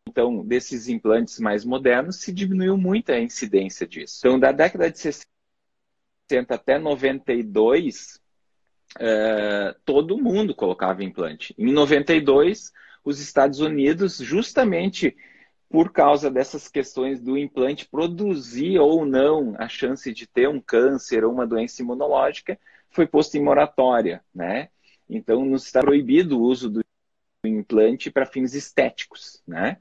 então 0.07 0.43
desses 0.43 0.87
implantes 0.87 1.39
mais 1.39 1.63
modernos 1.63 2.21
se 2.21 2.31
diminuiu 2.33 2.77
muito 2.77 3.11
a 3.11 3.19
incidência 3.19 3.85
disso. 3.85 4.17
Então, 4.19 4.39
da 4.39 4.51
década 4.51 4.89
de 4.89 4.97
60 4.97 5.25
até 6.49 6.79
92, 6.79 8.19
uh, 8.97 9.79
todo 9.85 10.17
mundo 10.17 10.55
colocava 10.55 11.03
implante. 11.03 11.53
Em 11.59 11.71
92, 11.71 12.71
os 13.05 13.19
Estados 13.19 13.59
Unidos, 13.59 14.17
justamente 14.17 15.15
por 15.69 15.91
causa 15.91 16.29
dessas 16.29 16.67
questões 16.67 17.21
do 17.21 17.37
implante 17.37 17.87
produzir 17.87 18.79
ou 18.79 19.05
não 19.05 19.55
a 19.57 19.67
chance 19.67 20.11
de 20.11 20.27
ter 20.27 20.49
um 20.49 20.59
câncer 20.59 21.23
ou 21.23 21.31
uma 21.31 21.45
doença 21.45 21.81
imunológica, 21.81 22.59
foi 22.89 23.05
posto 23.05 23.35
em 23.37 23.43
moratória, 23.43 24.23
né? 24.33 24.69
Então, 25.07 25.45
nos 25.45 25.65
está 25.65 25.81
proibido 25.81 26.39
o 26.39 26.43
uso 26.43 26.69
do 26.69 26.83
implante 27.45 28.09
para 28.09 28.25
fins 28.25 28.53
estéticos, 28.53 29.43
né? 29.47 29.77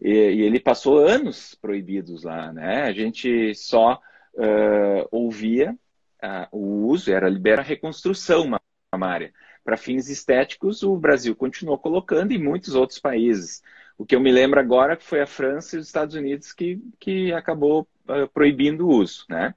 E, 0.00 0.10
e, 0.10 0.42
ele 0.42 0.60
passou 0.60 0.98
anos 0.98 1.56
proibidos 1.56 2.22
lá, 2.22 2.52
né? 2.52 2.82
A 2.82 2.92
gente 2.92 3.54
só 3.54 3.94
uh, 4.34 5.08
ouvia 5.10 5.76
uh, 6.22 6.56
o 6.56 6.86
uso, 6.86 7.10
era 7.10 7.28
libera 7.28 7.62
a 7.62 7.64
reconstrução 7.64 8.44
mamária. 8.92 9.32
Para 9.68 9.76
fins 9.76 10.08
estéticos, 10.08 10.82
o 10.82 10.96
Brasil 10.96 11.36
continuou 11.36 11.76
colocando 11.76 12.32
e 12.32 12.38
muitos 12.38 12.74
outros 12.74 12.98
países. 12.98 13.62
O 13.98 14.06
que 14.06 14.16
eu 14.16 14.20
me 14.20 14.32
lembro 14.32 14.58
agora 14.58 14.96
que 14.96 15.04
foi 15.04 15.20
a 15.20 15.26
França 15.26 15.76
e 15.76 15.78
os 15.78 15.86
Estados 15.86 16.14
Unidos 16.14 16.54
que, 16.54 16.80
que 16.98 17.34
acabou 17.34 17.86
uh, 18.08 18.26
proibindo 18.32 18.86
o 18.86 18.90
uso, 18.90 19.26
né? 19.28 19.54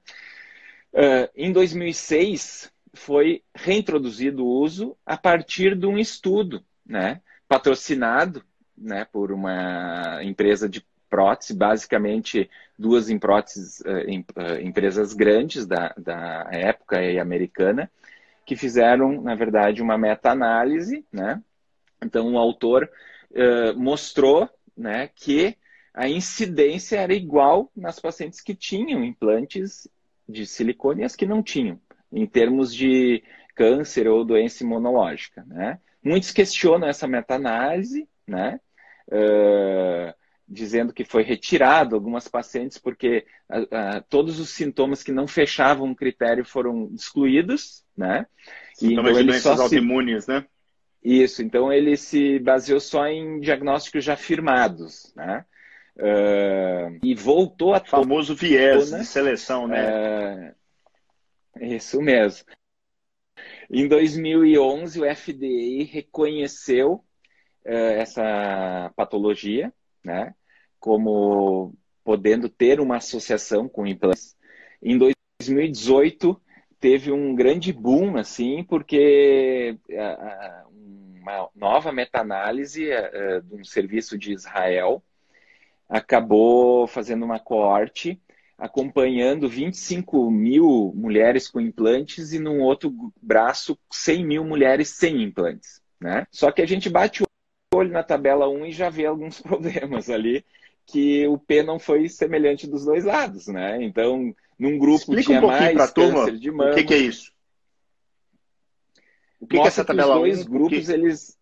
em 1.34 1.50
2006, 1.50 2.70
foi 2.92 3.42
reintroduzido 3.54 4.44
o 4.44 4.60
uso 4.60 4.94
a 5.06 5.16
partir 5.16 5.74
de 5.74 5.86
um 5.86 5.96
estudo, 5.96 6.62
né? 6.84 7.22
Patrocinado 7.48 8.44
né, 8.76 9.06
por 9.10 9.32
uma 9.32 10.22
empresa 10.22 10.68
de 10.68 10.84
prótese, 11.08 11.54
basicamente 11.54 12.50
duas 12.78 13.08
em 13.08 13.18
próteses, 13.18 13.80
uh, 13.80 14.06
em, 14.06 14.20
uh, 14.20 14.60
empresas 14.60 15.14
grandes 15.14 15.64
da, 15.64 15.94
da 15.96 16.48
época 16.52 17.02
e 17.02 17.18
americana, 17.18 17.90
que 18.44 18.56
fizeram, 18.56 19.20
na 19.22 19.34
verdade, 19.34 19.82
uma 19.82 19.96
meta-análise, 19.96 21.04
né? 21.12 21.42
Então, 22.02 22.32
o 22.32 22.38
autor 22.38 22.90
uh, 23.30 23.78
mostrou 23.78 24.48
né, 24.76 25.08
que 25.14 25.56
a 25.94 26.08
incidência 26.08 26.98
era 26.98 27.14
igual 27.14 27.70
nas 27.76 28.00
pacientes 28.00 28.40
que 28.40 28.54
tinham 28.54 29.04
implantes 29.04 29.86
de 30.28 30.46
silicone 30.46 31.02
e 31.02 31.04
as 31.04 31.14
que 31.14 31.26
não 31.26 31.42
tinham, 31.42 31.80
em 32.10 32.26
termos 32.26 32.74
de 32.74 33.22
câncer 33.54 34.08
ou 34.08 34.24
doença 34.24 34.64
imunológica, 34.64 35.44
né? 35.46 35.78
Muitos 36.02 36.32
questionam 36.32 36.88
essa 36.88 37.06
meta-análise, 37.06 38.08
né? 38.26 38.58
Uh, 39.08 40.12
dizendo 40.52 40.92
que 40.92 41.04
foi 41.04 41.22
retirado 41.22 41.94
algumas 41.94 42.28
pacientes 42.28 42.76
porque 42.76 43.24
uh, 43.50 43.62
uh, 43.62 44.04
todos 44.10 44.38
os 44.38 44.50
sintomas 44.50 45.02
que 45.02 45.10
não 45.10 45.26
fechavam 45.26 45.90
o 45.90 45.96
critério 45.96 46.44
foram 46.44 46.90
excluídos, 46.94 47.82
né? 47.96 48.26
Sintomas 48.74 49.12
então, 49.12 49.22
de 49.22 49.28
doenças 49.28 49.60
autoimunes, 49.60 50.24
se... 50.24 50.30
né? 50.30 50.46
Isso, 51.02 51.42
então 51.42 51.72
ele 51.72 51.96
se 51.96 52.38
baseou 52.38 52.78
só 52.78 53.06
em 53.06 53.40
diagnósticos 53.40 54.04
já 54.04 54.14
firmados, 54.14 55.12
né? 55.16 55.44
Uh, 55.96 56.98
e 57.02 57.14
voltou 57.14 57.74
a... 57.74 57.78
O 57.78 57.84
famoso 57.86 58.34
viés 58.34 58.90
de 58.90 59.04
seleção, 59.04 59.66
né? 59.66 60.54
isso 61.60 62.00
mesmo. 62.00 62.46
Em 63.70 63.88
2011, 63.88 65.00
o 65.00 65.16
FDA 65.16 65.84
reconheceu 65.90 67.04
essa 67.64 68.92
patologia, 68.96 69.72
né, 70.04 70.34
como 70.82 71.72
podendo 72.02 72.48
ter 72.48 72.80
uma 72.80 72.96
associação 72.96 73.68
com 73.68 73.86
implantes. 73.86 74.36
Em 74.82 74.98
2018, 74.98 76.42
teve 76.80 77.12
um 77.12 77.36
grande 77.36 77.72
boom, 77.72 78.16
assim, 78.16 78.64
porque 78.64 79.78
uh, 79.88 80.68
uma 81.20 81.48
nova 81.54 81.92
meta-análise 81.92 82.88
uh, 82.90 83.40
de 83.42 83.54
um 83.54 83.64
serviço 83.64 84.18
de 84.18 84.32
Israel 84.32 85.00
acabou 85.88 86.88
fazendo 86.88 87.24
uma 87.24 87.38
coorte 87.38 88.20
acompanhando 88.58 89.48
25 89.48 90.30
mil 90.32 90.92
mulheres 90.96 91.48
com 91.48 91.60
implantes 91.60 92.32
e 92.32 92.40
num 92.40 92.60
outro 92.60 92.92
braço 93.22 93.78
100 93.92 94.26
mil 94.26 94.44
mulheres 94.44 94.88
sem 94.88 95.22
implantes. 95.22 95.80
Né? 96.00 96.26
Só 96.32 96.50
que 96.50 96.60
a 96.60 96.66
gente 96.66 96.90
bate 96.90 97.22
o 97.22 97.26
olho 97.72 97.92
na 97.92 98.02
tabela 98.02 98.48
1 98.48 98.66
e 98.66 98.72
já 98.72 98.90
vê 98.90 99.06
alguns 99.06 99.38
problemas 99.42 100.10
ali, 100.10 100.44
que 100.86 101.26
o 101.26 101.38
P 101.38 101.62
não 101.62 101.78
foi 101.78 102.08
semelhante 102.08 102.66
dos 102.66 102.84
dois 102.84 103.04
lados. 103.04 103.46
Né? 103.46 103.82
Então, 103.82 104.34
num 104.58 104.78
grupo 104.78 104.98
Explica 104.98 105.22
tinha 105.22 105.40
um 105.40 105.46
mais 105.46 105.90
câncer 105.90 106.36
de 106.38 106.50
mama. 106.50 106.72
O 106.72 106.74
que, 106.74 106.84
que 106.84 106.94
é 106.94 106.98
isso? 106.98 107.32
O 109.40 109.46
que, 109.46 109.56
que 109.56 109.62
é 109.62 109.66
essa 109.66 109.84
tabela 109.84 110.14
que 110.14 110.30
os 110.30 110.36
dois 110.36 110.46
1? 110.46 110.50
grupos, 110.50 110.88
eles 110.88 111.38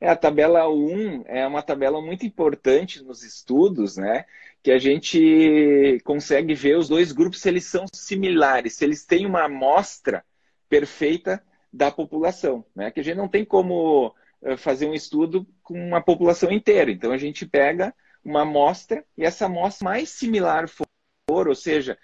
é, 0.00 0.08
a 0.08 0.16
tabela 0.16 0.68
1 0.68 1.24
é 1.26 1.46
uma 1.46 1.62
tabela 1.62 2.00
muito 2.00 2.26
importante 2.26 3.02
nos 3.02 3.22
estudos, 3.24 3.96
né? 3.96 4.26
Que 4.62 4.70
a 4.70 4.78
gente 4.78 6.00
consegue 6.04 6.54
ver 6.54 6.76
os 6.76 6.88
dois 6.88 7.12
grupos 7.12 7.40
se 7.40 7.48
eles 7.48 7.64
são 7.64 7.86
similares, 7.92 8.74
se 8.74 8.84
eles 8.84 9.04
têm 9.04 9.24
uma 9.24 9.44
amostra 9.44 10.24
perfeita 10.68 11.42
da 11.72 11.90
população, 11.90 12.64
né? 12.74 12.90
Que 12.90 13.00
a 13.00 13.02
gente 13.02 13.16
não 13.16 13.28
tem 13.28 13.44
como 13.44 14.14
eh, 14.42 14.56
fazer 14.56 14.86
um 14.86 14.94
estudo 14.94 15.46
com 15.62 15.74
uma 15.74 16.00
população 16.00 16.50
inteira. 16.50 16.90
Então 16.90 17.10
a 17.10 17.18
gente 17.18 17.46
pega 17.46 17.94
uma 18.26 18.42
amostra 18.42 19.04
e 19.16 19.24
essa 19.24 19.46
amostra 19.46 19.84
mais 19.84 20.08
similar 20.10 20.68
for, 20.68 21.46
ou 21.46 21.54
seja, 21.54 21.96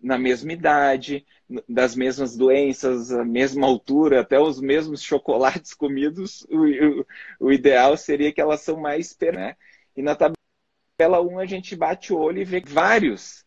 na 0.00 0.18
mesma 0.18 0.52
idade, 0.52 1.26
das 1.66 1.96
mesmas 1.96 2.36
doenças, 2.36 3.10
a 3.10 3.24
mesma 3.24 3.66
altura, 3.66 4.20
até 4.20 4.38
os 4.38 4.60
mesmos 4.60 5.02
chocolates 5.02 5.72
comidos, 5.74 6.42
o, 6.50 6.66
o, 6.66 7.06
o 7.48 7.52
ideal 7.52 7.96
seria 7.96 8.30
que 8.30 8.40
elas 8.40 8.60
são 8.60 8.78
mais 8.78 9.16
né? 9.32 9.56
E 9.96 10.02
na 10.02 10.14
tabela 10.14 11.22
1 11.22 11.38
a 11.38 11.46
gente 11.46 11.74
bate 11.74 12.12
o 12.12 12.18
olho 12.18 12.40
e 12.40 12.44
vê 12.44 12.60
vários 12.60 13.44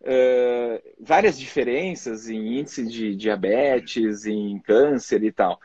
Uh, 0.00 0.80
várias 1.00 1.36
diferenças 1.36 2.28
em 2.28 2.60
índice 2.60 2.86
de 2.86 3.16
diabetes, 3.16 4.26
em 4.26 4.56
câncer 4.60 5.24
e 5.24 5.32
tal. 5.32 5.60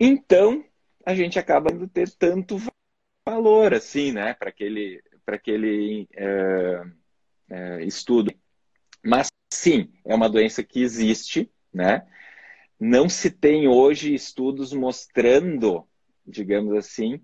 Então, 0.00 0.64
a 1.04 1.14
gente 1.14 1.38
acaba 1.38 1.70
não 1.70 1.86
ter 1.86 2.08
tanto 2.08 2.58
valor 3.26 3.72
assim, 3.72 4.12
né, 4.12 4.34
para 4.34 4.50
aquele, 4.50 5.02
aquele 5.26 6.08
uh, 6.14 6.86
uh, 7.50 7.80
estudo. 7.80 8.32
Mas 9.02 9.28
sim, 9.52 9.90
é 10.04 10.14
uma 10.14 10.28
doença 10.28 10.62
que 10.62 10.82
existe, 10.82 11.50
né? 11.72 12.06
Não 12.78 13.08
se 13.08 13.30
tem 13.30 13.66
hoje 13.66 14.14
estudos 14.14 14.72
mostrando, 14.72 15.86
digamos 16.26 16.76
assim, 16.76 17.14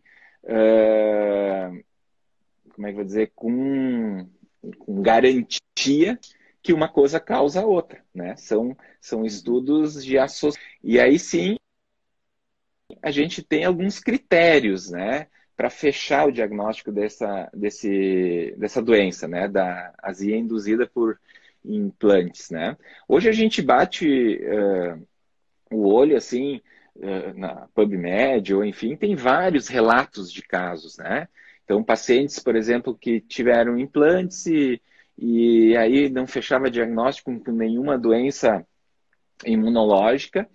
uh, 0.44 1.84
como 2.74 2.86
é 2.86 2.90
que 2.90 2.96
vou 2.96 3.04
dizer, 3.04 3.32
com, 3.34 4.26
com 4.78 5.02
garantia 5.02 6.18
que 6.62 6.72
uma 6.72 6.88
coisa 6.88 7.18
causa 7.18 7.60
a 7.60 7.66
outra, 7.66 8.02
né? 8.14 8.36
São, 8.36 8.76
são 9.00 9.24
estudos 9.24 10.02
de 10.04 10.18
associação. 10.18 10.62
E 10.82 10.98
aí 10.98 11.18
sim, 11.18 11.56
a 13.02 13.10
gente 13.10 13.42
tem 13.42 13.64
alguns 13.64 13.98
critérios, 13.98 14.90
né? 14.90 15.26
Para 15.60 15.68
fechar 15.68 16.26
o 16.26 16.32
diagnóstico 16.32 16.90
dessa, 16.90 17.50
desse, 17.52 18.54
dessa 18.56 18.80
doença, 18.80 19.28
né? 19.28 19.46
Da 19.46 19.92
azia 20.02 20.34
induzida 20.34 20.86
por 20.86 21.20
implantes, 21.62 22.48
né? 22.48 22.78
Hoje 23.06 23.28
a 23.28 23.32
gente 23.32 23.60
bate 23.60 24.40
uh, 24.42 25.06
o 25.70 25.86
olho 25.86 26.16
assim 26.16 26.62
uh, 26.96 27.38
na 27.38 27.68
PubMed 27.74 28.54
ou 28.54 28.64
enfim 28.64 28.96
tem 28.96 29.14
vários 29.14 29.68
relatos 29.68 30.32
de 30.32 30.40
casos, 30.40 30.96
né? 30.96 31.28
Então 31.62 31.84
pacientes, 31.84 32.38
por 32.38 32.56
exemplo, 32.56 32.96
que 32.96 33.20
tiveram 33.20 33.78
implantes 33.78 34.46
e, 34.46 34.80
e 35.18 35.76
aí 35.76 36.08
não 36.08 36.26
fechava 36.26 36.70
diagnóstico 36.70 37.38
com 37.38 37.52
nenhuma 37.52 37.98
doença 37.98 38.66
imunológica 39.44 40.48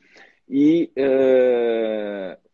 e 0.50 0.92
uh, 0.98 2.45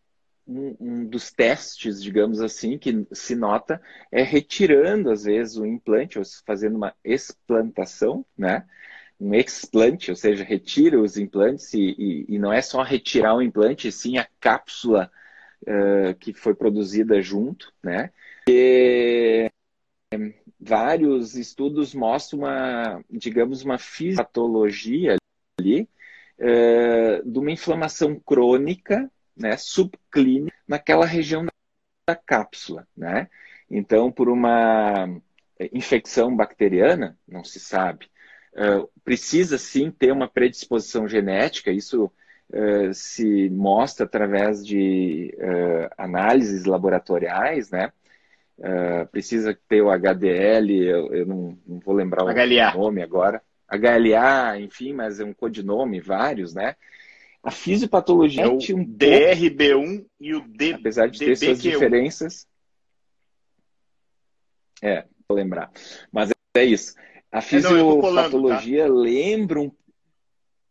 um, 0.47 0.75
um, 0.79 1.05
dos 1.05 1.31
testes, 1.31 2.01
digamos 2.01 2.41
assim, 2.41 2.77
que 2.77 3.05
se 3.11 3.35
nota 3.35 3.81
é 4.11 4.23
retirando, 4.23 5.11
às 5.11 5.23
vezes, 5.23 5.57
o 5.57 5.65
implante, 5.65 6.19
ou 6.19 6.25
fazendo 6.45 6.75
uma 6.75 6.95
explantação, 7.03 8.25
né? 8.37 8.65
Um 9.19 9.35
explante, 9.35 10.09
ou 10.09 10.15
seja, 10.15 10.43
retira 10.43 10.99
os 10.99 11.17
implantes 11.17 11.73
e, 11.73 11.95
e, 11.97 12.25
e 12.35 12.39
não 12.39 12.51
é 12.51 12.61
só 12.61 12.81
retirar 12.81 13.35
o 13.35 13.41
implante, 13.41 13.91
sim 13.91 14.17
a 14.17 14.27
cápsula 14.39 15.11
uh, 15.63 16.15
que 16.19 16.33
foi 16.33 16.55
produzida 16.55 17.21
junto, 17.21 17.71
né? 17.83 18.11
E, 18.49 19.49
vários 20.59 21.35
estudos 21.35 21.93
mostram 21.93 22.39
uma, 22.39 23.03
digamos, 23.09 23.63
uma 23.63 23.77
fisiopatologia 23.77 25.15
ali 25.59 25.89
uh, 26.39 27.29
de 27.29 27.39
uma 27.39 27.51
inflamação 27.51 28.19
crônica 28.19 29.11
né, 29.35 29.57
subclínica 29.57 30.55
naquela 30.67 31.05
região 31.05 31.45
da 32.07 32.15
cápsula, 32.15 32.87
né? 32.95 33.29
Então, 33.69 34.11
por 34.11 34.27
uma 34.27 35.07
eh, 35.57 35.69
infecção 35.73 36.35
bacteriana, 36.35 37.17
não 37.27 37.43
se 37.43 37.59
sabe. 37.59 38.07
Uh, 38.53 38.89
precisa 39.03 39.57
sim 39.57 39.89
ter 39.89 40.11
uma 40.11 40.27
predisposição 40.27 41.07
genética, 41.07 41.71
isso 41.71 42.11
uh, 42.49 42.93
se 42.93 43.49
mostra 43.49 44.05
através 44.05 44.65
de 44.65 45.33
uh, 45.37 45.89
análises 45.97 46.65
laboratoriais, 46.65 47.71
né? 47.71 47.91
precisa 49.11 49.57
ter 49.67 49.81
o 49.81 49.89
HDL, 49.89 50.85
eu, 50.85 51.11
eu 51.15 51.25
não, 51.25 51.57
não, 51.65 51.79
vou 51.79 51.95
lembrar 51.95 52.23
HLA. 52.23 52.75
o 52.75 52.77
nome 52.77 53.01
agora. 53.01 53.41
HLA, 53.67 54.59
enfim, 54.59 54.93
mas 54.93 55.19
é 55.19 55.25
um 55.25 55.33
codinome, 55.33 55.99
vários, 55.99 56.53
né? 56.53 56.75
A 57.43 57.49
fisiopatologia 57.49 58.43
é 58.43 58.47
o 58.47 58.53
um 58.53 58.85
DRB1 58.85 60.05
e 60.19 60.35
o 60.35 60.47
D, 60.47 60.73
apesar 60.73 61.07
de 61.07 61.17
ter 61.17 61.35
suas 61.35 61.61
diferenças. 61.61 62.47
É, 64.81 65.05
vou 65.27 65.37
lembrar. 65.37 65.71
Mas 66.11 66.31
é 66.55 66.63
isso. 66.63 66.95
A 67.31 67.41
fisiopatologia 67.41 68.83
é, 68.83 68.87
não, 68.87 68.95
tá? 68.95 69.01
lembra 69.01 69.59
um 69.59 69.71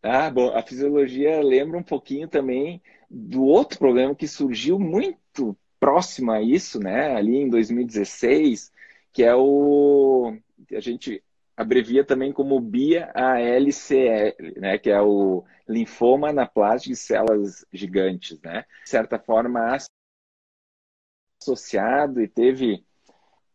ah, 0.02 0.30
bom, 0.30 0.56
a 0.56 0.62
fisiologia 0.62 1.42
lembra 1.42 1.76
um 1.76 1.82
pouquinho 1.82 2.26
também 2.26 2.80
do 3.10 3.44
outro 3.44 3.78
problema 3.78 4.14
que 4.14 4.26
surgiu 4.26 4.78
muito 4.78 5.56
próximo 5.78 6.32
a 6.32 6.40
isso, 6.40 6.78
né, 6.78 7.14
ali 7.14 7.36
em 7.36 7.48
2016, 7.48 8.72
que 9.12 9.22
é 9.22 9.34
o 9.34 10.34
a 10.72 10.80
gente 10.80 11.22
abrevia 11.56 12.04
também 12.04 12.32
como 12.32 12.60
BIA-ALCL, 12.60 14.34
né, 14.56 14.78
que 14.78 14.90
é 14.90 15.00
o 15.00 15.44
linfoma 15.70 16.30
anaplástico 16.30 16.94
de 16.94 17.00
células 17.00 17.64
gigantes, 17.72 18.40
né? 18.42 18.64
De 18.84 18.90
certa 18.90 19.18
forma 19.18 19.76
associado 21.40 22.20
e 22.20 22.28
teve 22.28 22.84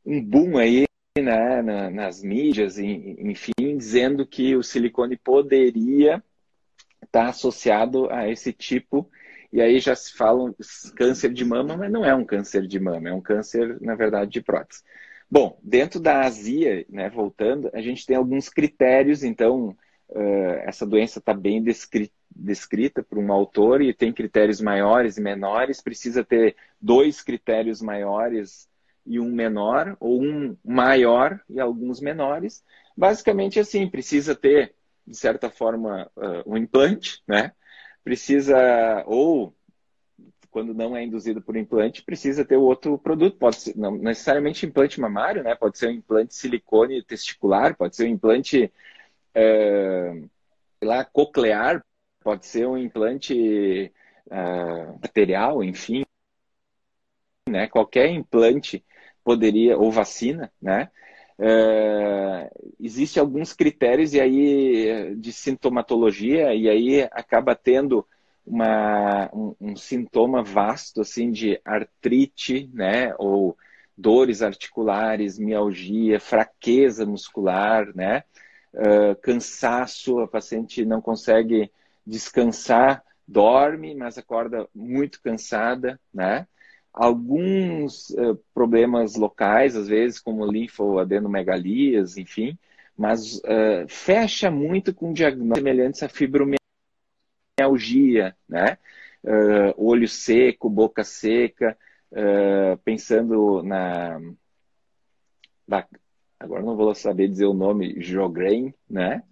um 0.06 0.24
boom 0.24 0.58
aí 0.58 0.86
né, 1.18 1.62
nas 1.92 2.22
mídias, 2.22 2.78
enfim, 2.78 3.78
dizendo 3.78 4.26
que 4.26 4.56
o 4.56 4.64
silicone 4.64 5.18
poderia 5.18 6.22
estar 7.04 7.28
associado 7.30 8.10
a 8.12 8.30
esse 8.30 8.52
tipo. 8.52 9.10
E 9.54 9.62
aí 9.62 9.80
já 9.80 9.96
se 9.96 10.14
fala 10.14 10.54
câncer 10.96 11.32
de 11.32 11.46
mama, 11.46 11.78
mas 11.78 11.92
não 11.92 12.04
é 12.04 12.14
um 12.14 12.26
câncer 12.26 12.68
de 12.68 12.80
mama, 12.80 13.10
é 13.10 13.14
um 13.14 13.22
câncer, 13.22 13.80
na 13.80 13.96
verdade, 13.96 14.32
de 14.32 14.42
prótese. 14.42 14.84
Bom, 15.32 15.58
dentro 15.64 16.00
da 16.00 16.22
azia, 16.22 16.86
né, 16.90 17.10
voltando, 17.10 17.70
a 17.74 17.82
gente 17.82 18.06
tem 18.06 18.18
alguns 18.18 18.50
critérios, 18.50 19.24
então, 19.24 19.76
uh, 20.10 20.62
essa 20.64 20.86
doença 20.86 21.20
está 21.20 21.34
bem 21.34 21.64
descrita, 21.64 23.04
por 23.04 23.18
um 23.18 23.32
autor 23.32 23.82
e 23.82 23.94
tem 23.94 24.12
critérios 24.12 24.62
maiores 24.62 25.18
e 25.18 25.22
menores, 25.22 25.82
precisa 25.82 26.24
ter 26.24 26.56
dois 26.82 27.22
critérios 27.22 27.82
maiores 27.82 28.70
e 29.06 29.20
um 29.20 29.32
menor, 29.32 29.96
ou 30.00 30.22
um 30.22 30.58
maior 30.64 31.40
e 31.50 31.60
alguns 31.60 32.00
menores. 32.00 32.64
Basicamente 32.98 33.60
assim, 33.60 33.88
precisa 33.88 34.36
ter 34.36 34.74
de 35.06 35.16
certa 35.16 35.50
forma, 35.50 36.10
uh, 36.16 36.52
um 36.52 36.58
implante, 36.58 37.22
né? 37.28 37.52
Precisa, 38.04 39.04
ou 39.06 39.56
quando 40.50 40.74
não 40.74 40.96
é 40.96 41.04
induzido 41.04 41.42
por 41.42 41.56
implante, 41.56 42.04
precisa 42.04 42.46
ter 42.46 42.56
outro 42.56 42.98
produto. 42.98 43.38
Pode 43.38 43.58
ser, 43.58 43.78
não 43.78 43.98
necessariamente 43.98 44.66
implante 44.66 45.00
mamário, 45.00 45.44
né? 45.44 45.54
Pode 45.54 45.78
ser 45.78 45.90
um 45.90 45.92
implante 45.92 46.34
silicone 46.34 47.04
testicular, 47.04 47.76
pode 47.76 47.96
ser 47.96 48.06
um 48.06 48.14
implante 48.14 48.72
uh, 49.36 50.30
lá, 50.82 51.04
coclear, 51.06 51.84
pode 52.22 52.46
ser 52.46 52.68
um 52.68 52.78
implante 52.78 53.92
uh, 54.28 55.00
material, 55.02 55.64
enfim. 55.64 56.04
Né? 57.48 57.68
Qualquer 57.68 58.10
implante 58.10 58.84
poderia, 59.24 59.78
ou 59.78 59.92
vacina, 59.92 60.52
né? 60.62 60.90
É, 61.38 62.50
Existem 62.80 63.20
alguns 63.20 63.52
critérios 63.52 64.14
e 64.14 64.22
aí 64.22 65.16
de 65.16 65.34
sintomatologia 65.34 66.54
e 66.54 66.70
aí 66.70 67.02
acaba 67.12 67.54
tendo 67.56 68.08
uma, 68.46 69.30
um, 69.34 69.56
um, 69.60 69.76
sintoma 69.76 70.44
vasto 70.44 71.02
assim 71.02 71.32
de 71.32 71.60
artrite, 71.66 72.70
né, 72.74 73.14
ou 73.18 73.58
dores 73.98 74.42
articulares, 74.42 75.40
mialgia, 75.40 76.20
fraqueza 76.20 77.06
muscular, 77.06 77.88
né, 77.96 78.24
uh, 78.76 79.16
cansaço, 79.22 80.20
a 80.20 80.28
paciente 80.28 80.86
não 80.86 81.02
consegue 81.02 81.72
descansar, 82.06 83.04
dorme, 83.28 83.96
mas 83.96 84.18
acorda 84.18 84.68
muito 84.74 85.22
cansada, 85.22 86.00
né, 86.14 86.48
alguns 86.96 88.10
uh, 88.12 88.36
problemas 88.54 89.16
locais, 89.16 89.76
às 89.76 89.88
vezes, 89.90 90.20
como 90.20 90.46
linfoadenomegalias, 90.50 92.18
enfim, 92.18 92.58
mas 92.98 93.36
uh, 93.40 93.86
fecha 93.90 94.50
muito 94.50 94.94
com 94.94 95.12
diagnósticos 95.12 95.58
semelhantes 95.58 96.04
à 96.04 96.08
fibromialgia, 96.10 96.58
né? 98.48 98.78
Uh, 99.22 99.74
olho 99.76 100.08
seco, 100.08 100.70
boca 100.70 101.04
seca, 101.04 101.78
pensando 102.86 103.62
na, 103.64 104.22
Agora 106.40 106.62
não 106.62 106.76
vou 106.76 106.94
saber 106.94 107.28
dizer 107.28 107.46
o 107.46 107.54
nome, 107.54 108.02
Jogren, 108.02 108.74
né? 108.90 109.24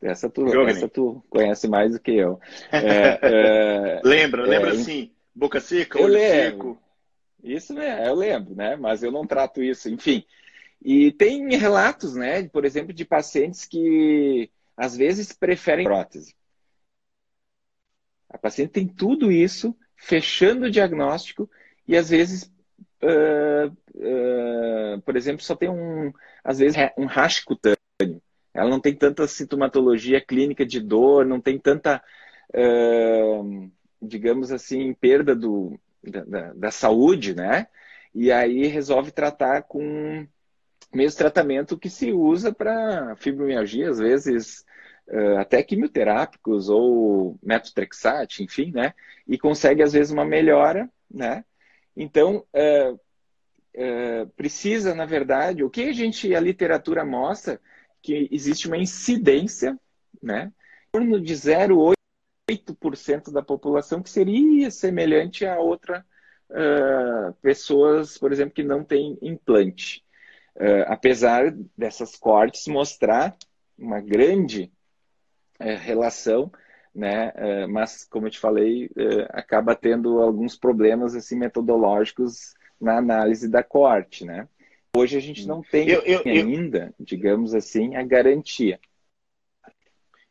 Essa 0.00 0.28
tu, 0.28 0.46
essa 0.66 0.88
tu 0.88 1.22
conhece 1.30 1.68
mais 1.68 1.92
do 1.92 2.00
que 2.00 2.12
eu. 2.12 2.40
É, 2.72 4.00
lembra, 4.02 4.42
lembra 4.42 4.74
sim. 4.74 5.12
Boca 5.34 5.60
seca, 5.60 6.00
olho 6.00 6.18
seco. 6.18 6.78
Isso 7.42 7.78
é, 7.78 8.08
eu 8.08 8.14
lembro, 8.14 8.54
né? 8.54 8.76
Mas 8.76 9.02
eu 9.02 9.12
não 9.12 9.26
trato 9.26 9.62
isso, 9.62 9.88
enfim. 9.88 10.24
E 10.84 11.12
tem 11.12 11.56
relatos, 11.56 12.14
né, 12.16 12.48
por 12.48 12.64
exemplo, 12.64 12.92
de 12.92 13.04
pacientes 13.04 13.64
que 13.64 14.50
às 14.76 14.96
vezes 14.96 15.32
preferem 15.32 15.84
prótese. 15.84 16.34
A 18.28 18.36
paciente 18.36 18.72
tem 18.72 18.88
tudo 18.88 19.30
isso, 19.30 19.76
fechando 19.94 20.66
o 20.66 20.70
diagnóstico, 20.70 21.48
e 21.86 21.96
às 21.96 22.08
vezes, 22.08 22.51
uh, 23.04 25.00
por 25.02 25.16
exemplo, 25.16 25.42
só 25.42 25.54
tem 25.56 25.68
um, 25.68 26.12
às 26.44 26.58
vezes, 26.58 26.76
um 26.96 27.06
rash 27.06 27.40
cutâneo. 27.40 27.76
Ela 28.54 28.70
não 28.70 28.80
tem 28.80 28.94
tanta 28.94 29.26
sintomatologia 29.26 30.20
clínica 30.20 30.64
de 30.64 30.80
dor, 30.80 31.24
não 31.24 31.40
tem 31.40 31.58
tanta, 31.58 32.02
uh, 32.54 33.70
digamos 34.00 34.52
assim, 34.52 34.92
perda 34.94 35.34
do, 35.34 35.78
da, 36.02 36.52
da, 36.52 36.70
saúde, 36.70 37.34
né? 37.34 37.66
E 38.14 38.30
aí 38.30 38.66
resolve 38.66 39.10
tratar 39.10 39.62
com 39.62 40.26
mesmo 40.92 41.18
tratamento 41.18 41.78
que 41.78 41.88
se 41.88 42.12
usa 42.12 42.52
para 42.52 43.16
fibromialgia, 43.16 43.88
às 43.88 43.98
vezes 43.98 44.64
até 45.38 45.62
quimioterápicos 45.62 46.68
ou 46.68 47.38
metotrexate, 47.42 48.42
enfim, 48.42 48.70
né? 48.72 48.94
E 49.26 49.38
consegue 49.38 49.82
às 49.82 49.92
vezes 49.92 50.12
uma 50.12 50.24
melhora, 50.24 50.88
né? 51.10 51.44
Então, 51.96 52.44
uh, 52.54 52.94
uh, 52.94 54.26
precisa, 54.36 54.94
na 54.94 55.04
verdade, 55.06 55.62
o 55.62 55.70
que 55.70 55.82
a 55.82 55.92
gente, 55.92 56.34
a 56.34 56.40
literatura 56.40 57.04
mostra 57.04 57.60
que 58.00 58.28
existe 58.30 58.66
uma 58.66 58.78
incidência, 58.78 59.78
né? 60.22 60.52
Em 60.88 60.98
torno 60.98 61.20
de 61.20 61.34
0,8 61.34 61.94
8% 62.50 63.32
da 63.32 63.42
população 63.42 64.02
que 64.02 64.10
seria 64.10 64.70
semelhante 64.70 65.46
a 65.46 65.58
outra 65.58 66.04
uh, 66.50 67.32
pessoas, 67.40 68.18
por 68.18 68.32
exemplo, 68.32 68.54
que 68.54 68.62
não 68.62 68.84
têm 68.84 69.18
implante. 69.22 70.04
Uh, 70.56 70.84
apesar 70.86 71.50
dessas 71.76 72.16
cortes 72.16 72.66
mostrar 72.66 73.34
uma 73.78 74.00
grande 74.00 74.70
uh, 75.60 75.78
relação, 75.80 76.52
né? 76.94 77.32
mas, 77.68 78.04
como 78.04 78.26
eu 78.26 78.30
te 78.30 78.38
falei, 78.38 78.90
acaba 79.30 79.74
tendo 79.74 80.20
alguns 80.20 80.56
problemas 80.56 81.14
assim 81.14 81.36
metodológicos 81.36 82.54
na 82.80 82.98
análise 82.98 83.48
da 83.48 83.62
corte, 83.62 84.24
né? 84.24 84.48
Hoje 84.94 85.16
a 85.16 85.20
gente 85.20 85.46
não 85.46 85.62
tem 85.62 85.88
eu, 85.88 86.02
eu, 86.02 86.22
ainda, 86.26 86.94
eu... 86.98 87.04
digamos 87.04 87.54
assim, 87.54 87.96
a 87.96 88.02
garantia. 88.02 88.78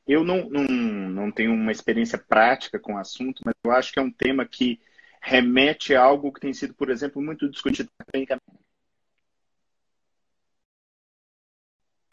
Eu 0.07 0.24
não, 0.24 0.49
não, 0.49 0.64
não 0.66 1.32
tenho 1.32 1.53
uma 1.53 1.72
experiência 1.72 2.18
prática 2.18 2.80
com 2.80 2.93
o 2.93 2.97
assunto, 2.97 3.41
mas 3.45 3.55
eu 3.64 3.72
acho 3.72 3.91
que 3.91 3.99
é 3.99 4.01
um 4.01 4.12
tema 4.12 4.45
que 4.45 4.80
remete 5.22 5.95
a 5.95 6.03
algo 6.03 6.32
que 6.32 6.39
tem 6.39 6.53
sido, 6.53 6.74
por 6.74 6.89
exemplo, 6.89 7.22
muito 7.22 7.49
discutido 7.49 7.89
clinicamente. 8.12 8.41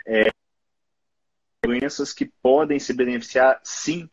É, 0.06 0.30
doenças 1.62 2.12
que 2.12 2.30
podem 2.40 2.78
se 2.78 2.94
beneficiar, 2.94 3.60
sim, 3.62 4.08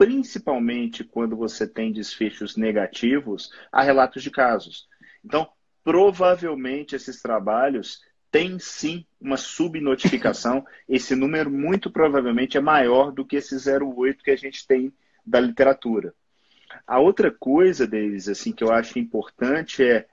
principalmente 0.00 1.04
quando 1.04 1.36
você 1.36 1.66
tem 1.66 1.92
desfechos 1.92 2.56
negativos, 2.56 3.52
há 3.70 3.82
relatos 3.82 4.22
de 4.22 4.30
casos. 4.30 4.88
Então, 5.22 5.46
provavelmente 5.84 6.96
esses 6.96 7.20
trabalhos 7.20 8.00
tem 8.30 8.58
sim 8.58 9.04
uma 9.20 9.36
subnotificação. 9.36 10.64
Esse 10.88 11.14
número 11.14 11.50
muito 11.50 11.90
provavelmente 11.90 12.56
é 12.56 12.62
maior 12.62 13.12
do 13.12 13.26
que 13.26 13.36
esse 13.36 13.54
0,8 13.54 14.22
que 14.24 14.30
a 14.30 14.36
gente 14.36 14.66
tem 14.66 14.90
da 15.26 15.38
literatura. 15.38 16.14
A 16.86 16.98
outra 16.98 17.30
coisa 17.30 17.86
deles, 17.86 18.26
assim, 18.26 18.52
que 18.52 18.64
eu 18.64 18.72
acho 18.72 18.98
importante 18.98 19.84
é 19.84 20.06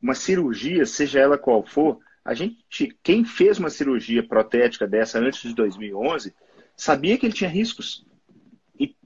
uma 0.00 0.14
cirurgia, 0.14 0.86
seja 0.86 1.18
ela 1.18 1.36
qual 1.36 1.66
for, 1.66 1.98
a 2.24 2.34
gente, 2.34 2.96
quem 3.02 3.24
fez 3.24 3.58
uma 3.58 3.70
cirurgia 3.70 4.22
protética 4.22 4.86
dessa 4.86 5.18
antes 5.18 5.42
de 5.42 5.54
2011, 5.56 6.32
sabia 6.76 7.18
que 7.18 7.26
ele 7.26 7.34
tinha 7.34 7.50
riscos. 7.50 8.06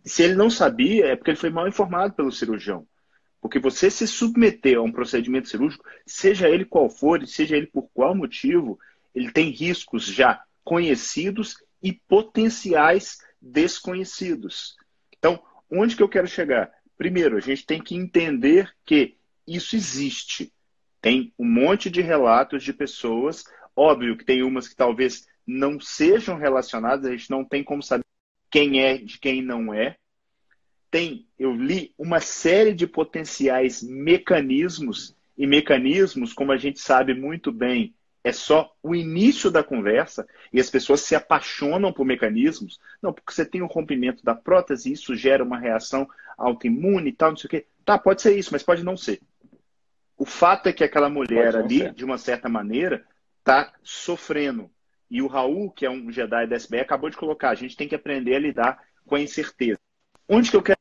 Se 0.09 0.23
ele 0.23 0.35
não 0.35 0.49
sabia, 0.49 1.07
é 1.07 1.17
porque 1.17 1.31
ele 1.31 1.39
foi 1.39 1.51
mal 1.51 1.69
informado 1.69 2.15
pelo 2.15 2.33
cirurgião. 2.33 2.87
Porque 3.41 3.59
você 3.59 3.91
se 3.91 4.07
submeter 4.07 4.79
a 4.79 4.83
um 4.83 4.91
procedimento 4.91 5.49
cirúrgico, 5.49 5.85
seja 6.07 6.49
ele 6.49 6.65
qual 6.65 6.89
for, 6.89 7.25
seja 7.27 7.57
ele 7.57 7.67
por 7.67 7.89
qual 7.93 8.15
motivo, 8.15 8.79
ele 9.15 9.31
tem 9.31 9.51
riscos 9.51 10.05
já 10.05 10.43
conhecidos 10.65 11.57
e 11.83 11.93
potenciais 11.93 13.19
desconhecidos. 13.41 14.77
Então, 15.17 15.41
onde 15.71 15.95
que 15.95 16.03
eu 16.03 16.09
quero 16.09 16.27
chegar? 16.27 16.71
Primeiro, 16.97 17.37
a 17.37 17.41
gente 17.41 17.65
tem 17.65 17.81
que 17.81 17.95
entender 17.95 18.73
que 18.85 19.17
isso 19.47 19.77
existe. 19.77 20.53
Tem 21.01 21.33
um 21.39 21.47
monte 21.47 21.89
de 21.89 22.01
relatos 22.01 22.65
de 22.65 22.73
pessoas, 22.73 23.45
óbvio 23.77 24.17
que 24.17 24.25
tem 24.25 24.43
umas 24.43 24.67
que 24.67 24.75
talvez 24.75 25.29
não 25.47 25.79
sejam 25.79 26.37
relacionadas, 26.37 27.07
a 27.07 27.11
gente 27.11 27.31
não 27.31 27.45
tem 27.45 27.63
como 27.63 27.83
saber 27.83 28.05
quem 28.51 28.83
é 28.83 28.97
de 28.97 29.19
quem 29.19 29.43
não 29.43 29.73
é. 29.73 29.97
Tem, 30.91 31.27
eu 31.39 31.55
li 31.55 31.93
uma 31.99 32.21
série 32.21 32.73
de 32.73 32.87
potenciais 32.87 33.83
mecanismos, 33.83 35.15
e 35.37 35.47
mecanismos, 35.47 36.33
como 36.33 36.51
a 36.51 36.57
gente 36.57 36.81
sabe 36.81 37.15
muito 37.15 37.53
bem, 37.53 37.95
é 38.25 38.33
só 38.33 38.75
o 38.83 38.95
início 38.95 39.51
da 39.51 39.63
conversa 39.63 40.27
e 40.53 40.61
as 40.61 40.69
pessoas 40.69 41.01
se 41.01 41.15
apaixonam 41.15 41.93
por 41.93 42.05
mecanismos. 42.05 42.81
Não, 43.01 43.13
porque 43.13 43.33
você 43.33 43.45
tem 43.45 43.63
um 43.63 43.67
rompimento 43.67 44.25
da 44.25 44.35
prótese, 44.35 44.93
isso 44.93 45.15
gera 45.15 45.45
uma 45.45 45.59
reação 45.59 46.09
autoimune 46.37 47.11
e 47.11 47.13
tal, 47.13 47.31
não 47.31 47.37
sei 47.37 47.47
o 47.47 47.51
quê. 47.51 47.67
Tá, 47.85 47.97
pode 47.97 48.21
ser 48.21 48.37
isso, 48.37 48.51
mas 48.53 48.63
pode 48.63 48.85
não 48.85 48.97
ser. 48.97 49.21
O 50.17 50.25
fato 50.25 50.69
é 50.69 50.73
que 50.73 50.83
aquela 50.83 51.09
mulher 51.09 51.55
ali, 51.55 51.79
ser. 51.79 51.95
de 51.95 52.05
uma 52.05 52.19
certa 52.19 52.49
maneira, 52.49 53.07
está 53.39 53.73
sofrendo. 53.83 54.69
E 55.11 55.23
o 55.23 55.27
Raul, 55.27 55.71
que 55.71 55.87
é 55.87 55.91
um 55.91 56.13
Jedi 56.13 56.47
da 56.47 56.57
SBE, 56.57 56.81
acabou 56.81 57.09
de 57.09 57.17
colocar: 57.17 57.51
a 57.51 57.55
gente 57.55 57.77
tem 57.77 57.89
que 57.89 57.95
aprender 57.95 58.35
a 58.37 58.41
lidar 58.41 58.83
com 59.07 59.15
a 59.15 59.21
incerteza. 59.21 59.81
Onde 60.29 60.51
que 60.51 60.57
eu 60.57 60.63
quero. 60.63 60.79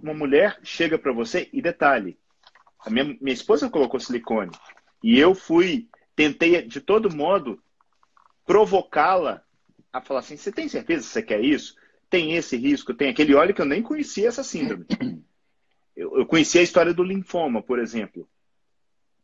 Uma 0.00 0.14
mulher 0.14 0.58
chega 0.62 0.98
para 0.98 1.12
você, 1.12 1.50
e 1.52 1.60
detalhe: 1.60 2.18
a 2.78 2.90
minha, 2.90 3.04
minha 3.04 3.34
esposa 3.34 3.68
colocou 3.68 4.00
silicone. 4.00 4.52
E 5.02 5.18
eu 5.18 5.34
fui, 5.34 5.88
tentei 6.16 6.62
de 6.62 6.80
todo 6.80 7.14
modo 7.14 7.62
provocá-la 8.46 9.44
a 9.92 10.00
falar 10.00 10.20
assim: 10.20 10.36
você 10.36 10.50
tem 10.50 10.68
certeza 10.68 11.06
que 11.06 11.12
você 11.12 11.22
quer 11.22 11.44
isso? 11.44 11.76
Tem 12.08 12.34
esse 12.36 12.56
risco, 12.56 12.94
tem 12.94 13.10
aquele. 13.10 13.34
Olha 13.34 13.52
que 13.52 13.60
eu 13.60 13.66
nem 13.66 13.82
conhecia 13.82 14.28
essa 14.28 14.42
síndrome. 14.42 14.86
Eu, 15.94 16.16
eu 16.16 16.26
conhecia 16.26 16.60
a 16.60 16.64
história 16.64 16.94
do 16.94 17.02
linfoma, 17.02 17.60
por 17.60 17.80
exemplo. 17.80 18.28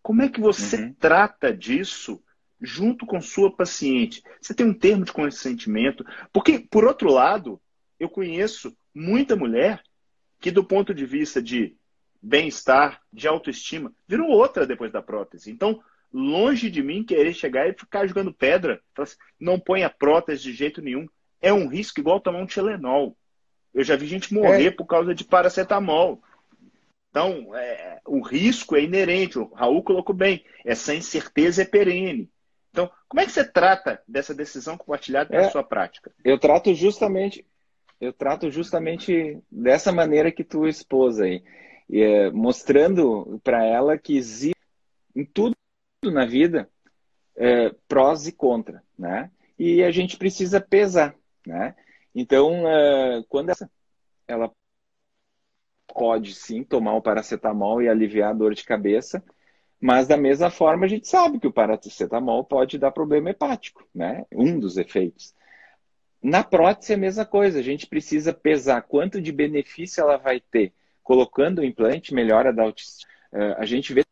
Como 0.03 0.23
é 0.23 0.29
que 0.29 0.41
você 0.41 0.77
uhum. 0.77 0.93
trata 0.95 1.57
disso 1.57 2.21
junto 2.65 3.07
com 3.07 3.21
sua 3.21 3.55
paciente? 3.55 4.23
Você 4.41 4.55
tem 4.55 4.67
um 4.67 4.75
termo 4.75 5.05
de 5.05 5.13
consentimento? 5.13 6.05
Porque, 6.33 6.59
por 6.59 6.85
outro 6.85 7.13
lado, 7.13 7.61
eu 7.99 8.09
conheço 8.09 8.77
muita 8.95 9.37
mulher 9.37 9.83
que, 10.41 10.51
do 10.51 10.65
ponto 10.65 10.95
de 10.95 11.07
vista 11.07 11.43
de 11.43 11.77
bem-estar, 12.21 13.01
de 13.13 13.29
autoestima, 13.29 13.93
virou 14.09 14.29
outra 14.29 14.67
depois 14.67 14.91
da 14.91 15.03
prótese. 15.03 15.51
Então, 15.51 15.81
longe 16.13 16.71
de 16.71 16.83
mim 16.83 17.05
querer 17.05 17.35
chegar 17.35 17.69
e 17.69 17.75
ficar 17.75 18.07
jogando 18.07 18.33
pedra, 18.33 18.81
assim, 18.97 19.17
não 19.39 19.59
põe 19.59 19.83
a 19.83 19.91
prótese 19.91 20.45
de 20.45 20.53
jeito 20.53 20.81
nenhum. 20.81 21.07
É 21.41 21.53
um 21.53 21.69
risco 21.69 22.01
igual 22.01 22.21
tomar 22.21 22.41
um 22.41 22.47
Tilenol. 22.47 23.17
Eu 23.75 23.83
já 23.83 23.97
vi 23.97 24.07
gente 24.07 24.33
morrer 24.33 24.67
é. 24.67 24.71
por 24.71 24.87
causa 24.87 25.15
de 25.15 25.25
paracetamol. 25.25 26.23
Então, 27.11 27.55
é, 27.55 28.01
o 28.07 28.21
risco 28.21 28.77
é 28.77 28.83
inerente, 28.83 29.39
o 29.39 29.53
Raul 29.53 29.83
colocou 29.83 30.15
bem, 30.15 30.45
essa 30.65 30.95
incerteza 30.95 31.63
é 31.63 31.65
perene. 31.65 32.29
Então, 32.75 32.91
como 33.09 33.21
é 33.21 33.25
que 33.25 33.31
você 33.31 33.45
trata 33.45 34.03
dessa 34.07 34.35
decisão 34.35 34.77
compartilhada 34.77 35.33
é, 35.33 35.43
na 35.43 35.51
sua 35.53 35.63
prática? 35.63 36.13
Eu 36.25 36.37
trato 36.41 36.75
justamente, 36.75 37.47
eu 38.01 38.13
trato 38.13 38.51
justamente 38.51 39.41
dessa 39.49 39.93
maneira 39.93 40.33
que 40.33 40.43
tu 40.43 40.67
expôs 40.67 41.21
aí, 41.21 41.45
e, 41.89 42.03
é, 42.03 42.31
mostrando 42.33 43.41
para 43.45 43.65
ela 43.65 43.97
que 43.97 44.17
existe 44.17 44.59
em 45.15 45.25
tudo 45.25 45.55
na 46.03 46.27
vida 46.27 46.69
é, 47.37 47.71
prós 47.87 48.27
e 48.27 48.33
contra, 48.33 48.83
né? 48.99 49.31
E 49.57 49.85
a 49.85 49.93
gente 49.93 50.17
precisa 50.17 50.61
pesar, 50.61 51.15
né? 51.47 51.77
Então, 52.13 52.69
é, 52.69 53.23
quando 53.29 53.51
essa, 53.51 53.71
ela 54.27 54.51
pode 55.87 56.35
sim 56.35 56.65
tomar 56.65 56.97
o 56.97 57.03
paracetamol 57.03 57.81
e 57.81 57.89
aliviar 57.89 58.31
a 58.31 58.35
dor 58.35 58.53
de 58.53 58.65
cabeça, 58.65 59.23
mas 59.81 60.07
da 60.07 60.17
mesma 60.17 60.51
forma 60.51 60.87
a 60.87 60.89
gente 60.89 61.09
sabe 61.09 61.39
que 61.39 61.47
o 61.47 61.53
paracetamol 61.53 62.45
pode 62.45 62.79
dar 62.79 62.91
problema 62.91 63.31
hepático, 63.31 63.87
né? 63.95 64.25
Um 64.33 64.59
dos 64.59 64.77
efeitos. 64.77 65.35
Na 66.23 66.43
prótese 66.43 66.93
é 66.93 66.97
a 66.97 66.99
mesma 66.99 67.27
coisa, 67.27 67.59
a 67.59 67.63
gente 67.63 67.87
precisa 67.87 68.33
pesar 68.33 68.83
quanto 68.83 69.21
de 69.21 69.31
benefício 69.31 70.01
ela 70.01 70.17
vai 70.17 70.41
ter 70.41 70.73
colocando 71.03 71.59
o 71.59 71.65
implante, 71.65 72.15
melhora 72.15 72.53
da 72.53 72.63
autoestima. 72.63 73.13
Uh, 73.31 73.55
a 73.59 73.67
gente 73.67 73.93
vê 73.93 74.03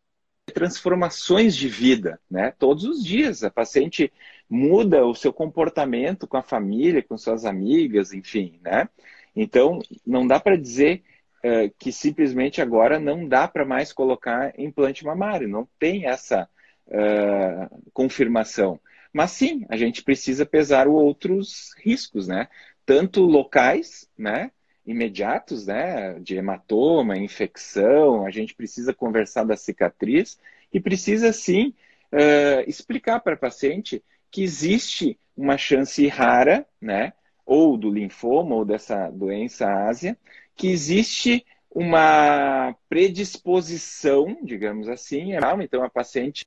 transformações 0.53 1.57
de 1.57 1.69
vida, 1.69 2.21
né? 2.31 2.53
Todos 2.59 2.85
os 2.85 3.03
dias 3.03 3.43
a 3.43 3.51
paciente 3.51 4.13
muda 4.49 5.07
o 5.07 5.15
seu 5.15 5.33
comportamento 5.33 6.27
com 6.27 6.37
a 6.37 6.43
família, 6.43 7.03
com 7.03 7.17
suas 7.17 7.45
amigas, 7.45 8.13
enfim, 8.13 8.61
né? 8.63 8.89
Então 9.35 9.81
não 10.07 10.27
dá 10.27 10.39
para 10.39 10.57
dizer 10.57 11.03
uh, 11.45 11.72
que 11.78 11.93
simplesmente 11.93 12.61
agora 12.61 12.99
não 12.99 13.26
dá 13.26 13.47
para 13.47 13.64
mais 13.64 13.93
colocar 13.93 14.53
implante 14.59 15.05
mamário, 15.05 15.49
não 15.49 15.68
tem 15.78 16.07
essa 16.07 16.49
uh, 16.88 17.82
confirmação. 17.93 18.80
Mas 19.12 19.32
sim, 19.32 19.66
a 19.68 19.76
gente 19.76 20.03
precisa 20.03 20.47
pesar 20.47 20.88
outros 20.88 21.74
riscos, 21.84 22.26
né? 22.26 22.49
Tanto 22.86 23.22
locais, 23.22 24.09
né? 24.16 24.51
imediatos, 24.86 25.66
né, 25.66 26.18
de 26.20 26.36
hematoma, 26.36 27.16
infecção, 27.16 28.26
a 28.26 28.30
gente 28.30 28.55
precisa 28.55 28.93
conversar 28.93 29.45
da 29.45 29.57
cicatriz 29.57 30.38
e 30.72 30.80
precisa 30.80 31.32
sim 31.32 31.74
uh, 32.12 32.68
explicar 32.68 33.20
para 33.20 33.36
paciente 33.36 34.03
que 34.30 34.43
existe 34.43 35.18
uma 35.36 35.57
chance 35.57 36.07
rara, 36.09 36.66
né, 36.80 37.12
ou 37.47 37.76
do 37.76 37.90
linfoma 37.90 38.55
ou 38.55 38.64
dessa 38.64 39.11
doença 39.11 39.66
ásia, 39.86 40.16
que 40.63 40.69
existe 40.69 41.45
uma 41.69 42.73
predisposição, 42.89 44.39
digamos 44.45 44.89
assim, 44.89 45.33
então 45.61 45.83
a 45.83 45.91
paciente 45.91 46.47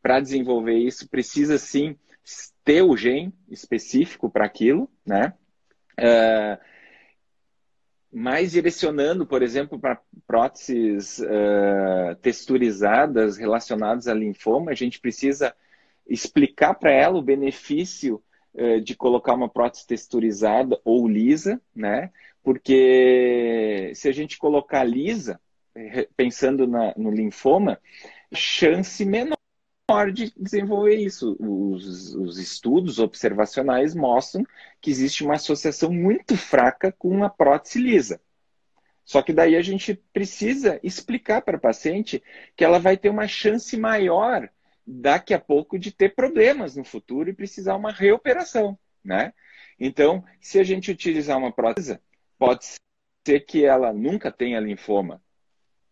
para 0.00 0.20
desenvolver 0.20 0.76
isso 0.78 1.08
precisa 1.08 1.58
sim 1.58 1.98
ter 2.62 2.82
o 2.82 2.96
gene 2.96 3.34
específico 3.48 4.30
para 4.30 4.44
aquilo, 4.44 4.88
né? 5.04 5.34
Uh, 5.98 6.56
mais 8.12 8.52
direcionando, 8.52 9.26
por 9.26 9.42
exemplo, 9.42 9.76
para 9.76 10.00
próteses 10.24 11.18
uh, 11.18 12.14
texturizadas 12.22 13.38
relacionadas 13.38 14.06
a 14.06 14.14
linfoma, 14.14 14.70
a 14.70 14.74
gente 14.74 15.00
precisa 15.00 15.52
explicar 16.06 16.74
para 16.74 16.92
ela 16.92 17.18
o 17.18 17.22
benefício 17.22 18.22
uh, 18.54 18.80
de 18.80 18.94
colocar 18.94 19.34
uma 19.34 19.48
prótese 19.48 19.84
texturizada 19.84 20.80
ou 20.84 21.08
lisa, 21.08 21.60
né? 21.74 22.12
Porque 22.44 23.90
se 23.94 24.08
a 24.08 24.12
gente 24.12 24.38
colocar 24.38 24.84
lisa, 24.84 25.40
pensando 26.16 26.66
na, 26.66 26.94
no 26.96 27.10
linfoma, 27.10 27.80
chance 28.32 29.04
menor 29.04 29.36
de 30.12 30.32
desenvolver 30.36 30.96
isso. 30.96 31.36
Os, 31.40 32.14
os, 32.14 32.38
estudos 32.38 32.98
observacionais 32.98 33.94
mostram 33.94 34.46
que 34.80 34.90
existe 34.90 35.24
uma 35.24 35.34
associação 35.34 35.92
muito 35.92 36.36
fraca 36.36 36.92
com 36.92 37.08
uma 37.08 37.28
prótese 37.28 37.78
lisa. 37.78 38.20
Só 39.04 39.20
que 39.20 39.32
daí 39.32 39.56
a 39.56 39.62
gente 39.62 39.94
precisa 40.12 40.80
explicar 40.82 41.42
para 41.42 41.56
a 41.56 41.60
paciente 41.60 42.22
que 42.56 42.64
ela 42.64 42.78
vai 42.78 42.96
ter 42.96 43.10
uma 43.10 43.28
chance 43.28 43.76
maior 43.76 44.48
daqui 44.86 45.34
a 45.34 45.38
pouco 45.38 45.78
de 45.78 45.92
ter 45.92 46.14
problemas 46.14 46.76
no 46.76 46.84
futuro 46.84 47.28
e 47.28 47.34
precisar 47.34 47.76
uma 47.76 47.92
reoperação, 47.92 48.78
né? 49.02 49.32
Então, 49.78 50.24
se 50.40 50.58
a 50.58 50.64
gente 50.64 50.90
utilizar 50.90 51.36
uma 51.36 51.52
prótese, 51.52 51.98
pode 52.38 52.64
ser 53.26 53.40
que 53.40 53.64
ela 53.64 53.92
nunca 53.92 54.30
tenha 54.30 54.60
linfoma 54.60 55.22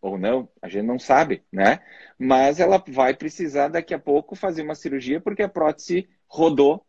ou 0.03 0.17
não, 0.17 0.49
a 0.61 0.67
gente 0.67 0.85
não 0.85 0.99
sabe, 0.99 1.43
né? 1.51 1.79
Mas 2.19 2.59
ela 2.59 2.83
vai 2.89 3.15
precisar 3.15 3.69
daqui 3.69 3.93
a 3.93 3.99
pouco 3.99 4.35
fazer 4.35 4.61
uma 4.61 4.75
cirurgia 4.75 5.21
porque 5.21 5.41
a 5.41 5.47
prótese 5.47 6.09
rodou 6.27 6.85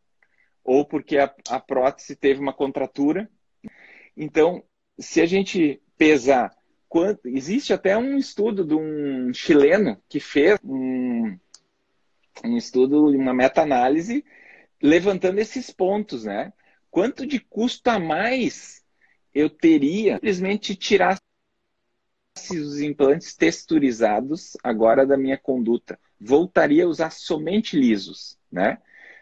ou 0.64 0.84
porque 0.84 1.18
a, 1.18 1.32
a 1.48 1.60
prótese 1.60 2.16
teve 2.16 2.40
uma 2.40 2.52
contratura. 2.52 3.30
Então, 4.16 4.64
se 4.98 5.20
a 5.20 5.26
gente 5.26 5.80
pesar 5.96 6.50
quanto, 6.88 7.28
existe 7.28 7.72
até 7.72 7.96
um 7.96 8.16
estudo 8.16 8.64
de 8.64 8.74
um 8.74 9.32
chileno 9.32 10.00
que 10.08 10.18
fez 10.18 10.58
um, 10.64 11.38
um 12.44 12.56
estudo, 12.56 13.06
uma 13.06 13.34
meta-análise 13.34 14.24
levantando 14.82 15.38
esses 15.38 15.70
pontos, 15.70 16.24
né? 16.24 16.52
Quanto 16.90 17.26
de 17.26 17.40
custo 17.40 17.90
a 17.90 17.98
mais 17.98 18.83
eu 19.34 19.50
teria 19.50 20.14
simplesmente 20.14 20.76
tirar 20.76 21.18
os 22.50 22.80
implantes 22.80 23.34
texturizados 23.34 24.56
agora 24.62 25.06
da 25.06 25.16
minha 25.16 25.38
conduta, 25.38 25.98
voltaria 26.20 26.84
a 26.84 26.88
usar 26.88 27.10
somente 27.10 27.78
lisos, 27.78 28.38
né? 28.50 28.78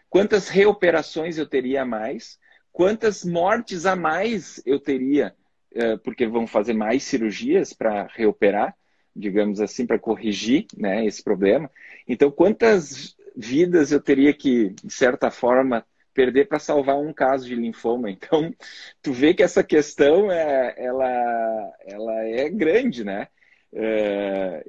Quantas 0.09 0.47
reoperações 0.47 1.37
eu 1.37 1.47
teria 1.47 1.81
a 1.81 1.85
mais? 1.85 2.39
Quantas 2.71 3.23
mortes 3.23 3.85
a 3.85 3.95
mais 3.95 4.61
eu 4.65 4.79
teria 4.79 5.35
uh, 5.75 5.97
porque 5.99 6.27
vão 6.27 6.45
fazer 6.45 6.73
mais 6.73 7.03
cirurgias 7.03 7.73
para 7.73 8.07
reoperar, 8.13 8.75
digamos 9.15 9.59
assim, 9.59 9.85
para 9.85 9.99
corrigir 9.99 10.65
né, 10.77 11.05
esse 11.05 11.23
problema. 11.23 11.69
Então, 12.07 12.31
quantas 12.31 13.15
vidas 13.35 13.91
eu 13.91 14.01
teria 14.01 14.33
que, 14.33 14.69
de 14.83 14.93
certa 14.93 15.31
forma, 15.31 15.85
perder 16.13 16.47
para 16.47 16.59
salvar 16.59 16.97
um 16.97 17.13
caso 17.13 17.45
de 17.45 17.55
linfoma. 17.55 18.09
Então, 18.23 18.53
tu 19.01 19.11
vê 19.11 19.33
que 19.33 19.43
essa 19.43 19.63
questão 19.63 20.31
é, 20.31 20.75
ela, 20.77 21.73
ela 21.85 22.23
é 22.25 22.49
grande, 22.49 23.03
né? 23.03 23.27
É, 23.73 24.63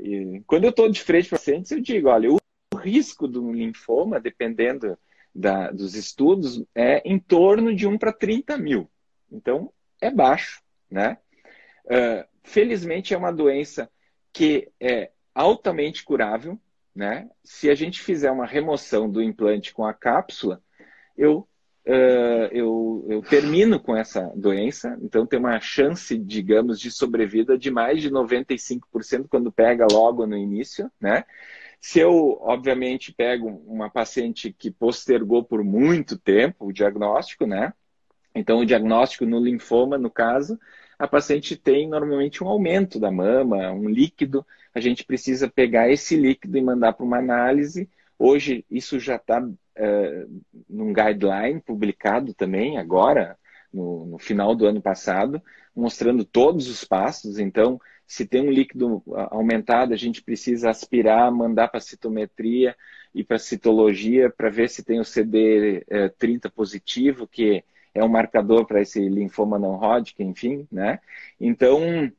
quando 0.46 0.64
eu 0.64 0.70
estou 0.70 0.88
de 0.88 1.02
frente 1.02 1.28
para 1.28 1.38
pacientes, 1.38 1.70
eu 1.70 1.80
digo, 1.80 2.08
olha, 2.08 2.30
o 2.30 2.38
risco 2.76 3.28
do 3.28 3.52
linfoma, 3.52 4.18
dependendo 4.18 4.98
da, 5.34 5.70
dos 5.70 5.94
estudos, 5.94 6.64
é 6.74 7.02
em 7.04 7.18
torno 7.18 7.74
de 7.74 7.86
1 7.86 7.98
para 7.98 8.12
30 8.12 8.56
mil. 8.56 8.90
Então, 9.30 9.72
é 10.00 10.10
baixo, 10.10 10.62
né? 10.90 11.18
É, 11.88 12.26
felizmente, 12.42 13.12
é 13.12 13.16
uma 13.16 13.32
doença 13.32 13.90
que 14.32 14.70
é 14.80 15.10
altamente 15.34 16.04
curável, 16.04 16.58
né? 16.94 17.28
Se 17.42 17.68
a 17.68 17.74
gente 17.74 18.00
fizer 18.00 18.30
uma 18.30 18.46
remoção 18.46 19.10
do 19.10 19.22
implante 19.22 19.72
com 19.72 19.84
a 19.84 19.92
cápsula, 19.92 20.62
eu, 21.16 21.48
uh, 21.86 22.48
eu, 22.52 23.06
eu 23.08 23.22
termino 23.22 23.80
com 23.80 23.96
essa 23.96 24.32
doença, 24.34 24.98
então 25.02 25.26
tem 25.26 25.38
uma 25.38 25.58
chance, 25.60 26.16
digamos, 26.18 26.80
de 26.80 26.90
sobrevida 26.90 27.58
de 27.58 27.70
mais 27.70 28.00
de 28.02 28.10
95% 28.10 29.26
quando 29.28 29.52
pega 29.52 29.86
logo 29.90 30.26
no 30.26 30.36
início, 30.36 30.90
né? 31.00 31.24
Se 31.80 31.98
eu, 31.98 32.38
obviamente, 32.40 33.12
pego 33.12 33.46
uma 33.66 33.90
paciente 33.90 34.50
que 34.52 34.70
postergou 34.70 35.44
por 35.44 35.62
muito 35.62 36.18
tempo 36.18 36.66
o 36.66 36.72
diagnóstico, 36.72 37.46
né? 37.46 37.74
Então, 38.34 38.60
o 38.60 38.64
diagnóstico 38.66 39.26
no 39.26 39.38
linfoma, 39.38 39.98
no 39.98 40.10
caso, 40.10 40.58
a 40.98 41.06
paciente 41.06 41.56
tem 41.56 41.88
normalmente 41.88 42.42
um 42.42 42.48
aumento 42.48 42.98
da 42.98 43.10
mama, 43.10 43.70
um 43.70 43.88
líquido. 43.88 44.46
A 44.74 44.80
gente 44.80 45.04
precisa 45.04 45.48
pegar 45.48 45.90
esse 45.90 46.16
líquido 46.16 46.56
e 46.56 46.62
mandar 46.62 46.94
para 46.94 47.04
uma 47.04 47.18
análise. 47.18 47.88
Hoje, 48.18 48.64
isso 48.70 48.98
já 48.98 49.16
está 49.16 49.46
num 50.68 50.92
guideline 50.92 51.60
publicado 51.60 52.32
também 52.34 52.78
agora, 52.78 53.36
no, 53.72 54.06
no, 54.06 54.18
final 54.18 54.54
do 54.54 54.66
ano 54.66 54.80
passado, 54.80 55.42
mostrando 55.74 56.24
todos 56.24 56.68
os 56.68 56.84
passos. 56.84 57.38
Então, 57.38 57.80
se 58.06 58.26
tem 58.26 58.40
um 58.42 58.50
líquido 58.50 59.02
aumentado, 59.30 59.92
a 59.92 59.96
gente 59.96 60.22
precisa 60.22 60.70
aspirar, 60.70 61.32
mandar 61.32 61.68
para 61.68 61.80
citometria 61.80 62.76
e 63.14 63.24
para 63.24 63.38
citologia 63.38 64.30
para 64.30 64.50
ver 64.50 64.68
se 64.68 64.84
tem 64.84 65.00
o 65.00 65.04
CD30 65.04 66.50
positivo, 66.50 67.26
que 67.26 67.64
é 67.94 68.04
um 68.04 68.08
marcador 68.08 68.66
para 68.66 68.82
esse 68.82 69.08
linfoma 69.08 69.58
não 69.58 69.76
Hodgkin, 69.76 70.24
enfim, 70.24 70.66
né? 70.70 71.00
Então, 71.40 72.12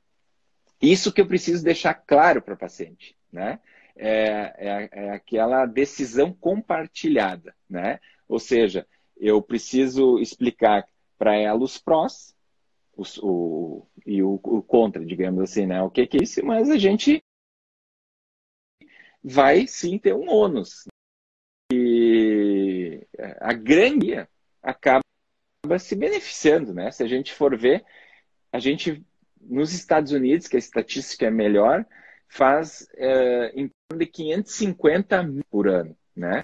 isso 0.82 1.12
que 1.12 1.22
eu 1.22 1.28
preciso 1.28 1.64
deixar 1.64 1.94
claro 1.94 2.42
para 2.42 2.54
o 2.54 2.58
paciente, 2.58 3.16
né? 3.32 3.60
É, 3.96 4.54
é, 4.58 4.90
é 4.92 5.10
aquela 5.12 5.66
decisão 5.66 6.34
compartilhada, 6.34 7.56
né? 7.70 8.00
Ou 8.28 8.40
seja, 8.40 8.88
eu 9.18 9.42
preciso 9.42 10.20
explicar 10.20 10.86
para 11.18 11.36
ela 11.36 11.64
os 11.64 11.78
prós 11.78 12.36
os, 12.96 13.18
o, 13.22 13.86
e 14.06 14.24
o, 14.24 14.40
o, 14.44 14.62
contra, 14.62 15.06
digamos 15.06 15.42
assim, 15.42 15.66
né? 15.66 15.82
O 15.82 15.90
que, 15.90 16.08
que 16.08 16.18
é 16.18 16.24
isso, 16.24 16.44
mas 16.46 16.70
a 16.70 16.78
gente 16.78 17.22
vai 19.24 19.68
sim 19.68 19.98
ter 19.98 20.14
um 20.14 20.30
ônus. 20.30 20.88
E 21.72 23.06
a 23.40 23.54
grande 23.54 24.28
acaba 24.62 25.02
se 25.80 25.96
beneficiando, 25.96 26.74
né? 26.74 26.92
Se 26.92 27.04
a 27.04 27.08
gente 27.08 27.34
for 27.34 27.58
ver, 27.58 27.84
a 28.52 28.60
gente 28.60 29.04
nos 29.42 29.74
Estados 29.74 30.12
Unidos, 30.12 30.48
que 30.48 30.56
a 30.56 30.60
estatística 30.60 31.26
é 31.26 31.32
melhor, 31.32 31.86
faz 32.28 32.88
é, 32.96 33.52
em 33.56 33.70
torno 33.88 34.00
de 34.00 34.08
550 34.08 35.24
mil 35.24 35.44
por 35.50 35.68
ano, 35.68 35.96
né? 36.16 36.44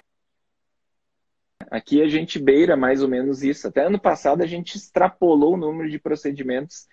Aqui 1.70 2.02
a 2.02 2.08
gente 2.08 2.38
beira 2.38 2.76
mais 2.76 3.02
ou 3.02 3.08
menos 3.08 3.42
isso. 3.42 3.66
Até 3.66 3.86
ano 3.86 4.00
passado 4.00 4.42
a 4.42 4.46
gente 4.46 4.76
extrapolou 4.76 5.54
o 5.54 5.56
número 5.56 5.90
de 5.90 5.98
procedimentos 5.98 6.88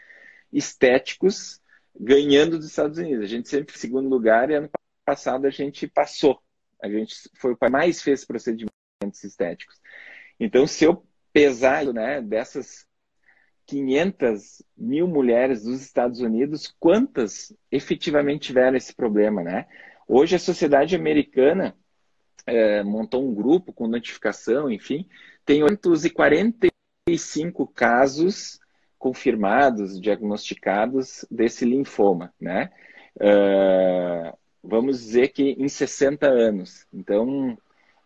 estéticos 0.51 1.59
ganhando 1.99 2.57
dos 2.57 2.67
Estados 2.67 2.97
Unidos. 2.97 3.25
A 3.25 3.27
gente 3.27 3.49
sempre 3.49 3.75
em 3.75 3.79
segundo 3.79 4.07
lugar 4.07 4.49
e 4.49 4.55
ano 4.55 4.69
passado 5.05 5.45
a 5.45 5.49
gente 5.49 5.87
passou. 5.87 6.41
A 6.81 6.87
gente 6.87 7.13
foi 7.35 7.53
o 7.53 7.57
que 7.57 7.69
mais 7.69 8.01
fez 8.01 8.23
procedimentos 8.23 9.23
estéticos. 9.23 9.75
Então, 10.39 10.65
se 10.65 10.85
eu 10.85 11.05
pesar 11.33 11.85
né, 11.85 12.21
dessas 12.21 12.87
500 13.69 14.63
mil 14.75 15.07
mulheres 15.07 15.63
dos 15.63 15.79
Estados 15.79 16.19
Unidos, 16.21 16.73
quantas 16.79 17.55
efetivamente 17.71 18.47
tiveram 18.47 18.75
esse 18.75 18.95
problema, 18.95 19.43
né? 19.43 19.67
Hoje 20.07 20.35
a 20.35 20.39
sociedade 20.39 20.95
americana 20.95 21.75
é, 22.47 22.81
montou 22.83 23.23
um 23.23 23.31
grupo 23.31 23.71
com 23.71 23.87
notificação, 23.87 24.71
enfim, 24.71 25.07
tem 25.45 25.61
845 25.61 27.67
casos 27.67 28.59
confirmados, 28.97 30.01
diagnosticados 30.01 31.23
desse 31.29 31.63
linfoma, 31.63 32.33
né? 32.41 32.71
Uh, 33.17 34.35
vamos 34.63 34.99
dizer 34.99 35.27
que 35.27 35.51
em 35.51 35.69
60 35.69 36.27
anos. 36.27 36.87
Então, 36.91 37.55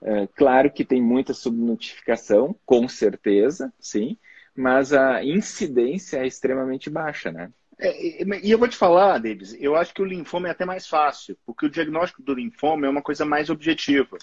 uh, 0.01 0.27
claro 0.35 0.69
que 0.69 0.83
tem 0.83 1.01
muita 1.01 1.33
subnotificação, 1.33 2.53
com 2.65 2.85
certeza, 2.89 3.71
sim, 3.79 4.17
mas 4.55 4.93
a 4.93 5.23
incidência 5.23 6.17
é 6.17 6.27
extremamente 6.27 6.89
baixa, 6.89 7.31
né? 7.31 7.51
É, 7.79 8.23
e 8.43 8.51
eu 8.51 8.57
vou 8.57 8.67
te 8.67 8.77
falar, 8.77 9.17
Davis, 9.17 9.55
eu 9.59 9.75
acho 9.75 9.93
que 9.93 10.01
o 10.01 10.05
linfoma 10.05 10.47
é 10.47 10.51
até 10.51 10.63
mais 10.63 10.87
fácil, 10.87 11.37
porque 11.45 11.65
o 11.65 11.69
diagnóstico 11.69 12.21
do 12.21 12.33
linfoma 12.33 12.85
é 12.85 12.89
uma 12.89 13.01
coisa 13.01 13.25
mais 13.25 13.49
objetiva. 13.49 14.17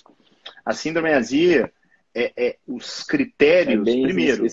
A 0.65 0.73
síndrome 0.73 1.13
azia, 1.13 1.73
é, 2.15 2.33
é 2.37 2.57
os 2.67 3.03
critérios, 3.03 3.87
é 3.87 4.03
primeiro, 4.03 4.47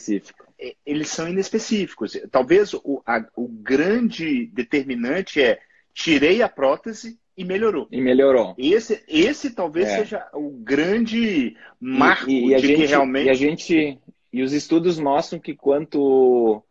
é, 0.59 0.75
eles 0.85 1.09
são 1.09 1.29
inespecíficos. 1.29 2.19
Talvez 2.31 2.73
o, 2.73 3.01
a, 3.05 3.23
o 3.35 3.47
grande 3.47 4.47
determinante 4.47 5.41
é 5.41 5.59
tirei 5.93 6.41
a 6.41 6.49
prótese 6.49 7.19
e 7.37 7.45
melhorou. 7.45 7.87
E 7.91 8.01
melhorou. 8.01 8.55
Esse, 8.57 9.03
esse 9.07 9.51
talvez 9.51 9.87
é. 9.87 9.97
seja 9.97 10.27
o 10.33 10.49
grande 10.49 11.55
marco 11.79 12.29
e, 12.29 12.49
e, 12.49 12.53
e 12.53 12.55
de 12.55 12.67
gente, 12.67 12.79
que 12.81 12.85
realmente. 12.87 13.27
E 13.27 13.29
a 13.29 13.33
gente 13.35 13.99
e 14.31 14.43
os 14.43 14.53
estudos 14.53 14.99
mostram 14.99 15.39
que 15.39 15.55
quanto 15.55 16.63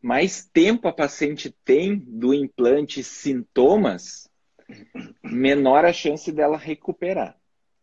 mais 0.00 0.44
tempo 0.44 0.88
a 0.88 0.92
paciente 0.92 1.54
tem 1.64 1.96
do 1.96 2.34
implante 2.34 3.04
sintomas, 3.04 4.28
menor 5.22 5.84
a 5.84 5.92
chance 5.92 6.32
dela 6.32 6.56
recuperar. 6.56 7.36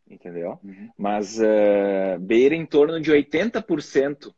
Entendeu? 0.09 0.59
Uhum. 0.63 0.89
Mas 0.97 1.39
uh, 1.39 2.19
beira 2.19 2.55
em 2.55 2.65
torno 2.65 2.99
de 2.99 3.11
80% 3.11 4.34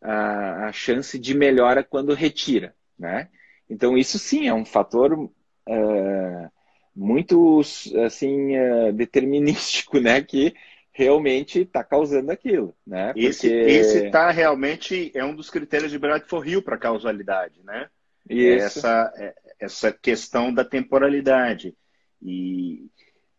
a, 0.00 0.66
a 0.66 0.72
chance 0.72 1.18
de 1.18 1.34
melhora 1.34 1.82
quando 1.82 2.14
retira. 2.14 2.74
Né? 2.98 3.28
Então, 3.68 3.96
isso 3.96 4.18
sim 4.18 4.46
é 4.46 4.54
um 4.54 4.64
fator 4.64 5.14
uh, 5.14 6.50
muito 6.94 7.60
assim, 8.04 8.56
uh, 8.56 8.92
determinístico, 8.92 9.98
né? 10.00 10.22
Que 10.22 10.54
realmente 10.96 11.60
está 11.60 11.84
causando 11.84 12.32
aquilo, 12.32 12.74
né? 12.86 13.08
Porque... 13.08 13.26
Esse 13.26 14.06
está 14.06 14.30
realmente 14.30 15.12
é 15.14 15.22
um 15.22 15.34
dos 15.34 15.50
critérios 15.50 15.92
de 15.92 15.98
Bradford 15.98 16.50
Hill 16.50 16.62
para 16.62 16.78
causalidade, 16.78 17.60
né? 17.62 17.90
Isso. 18.26 18.78
Essa 18.78 19.12
é, 19.14 19.34
essa 19.60 19.92
questão 19.92 20.52
da 20.52 20.64
temporalidade. 20.64 21.74
E 22.22 22.86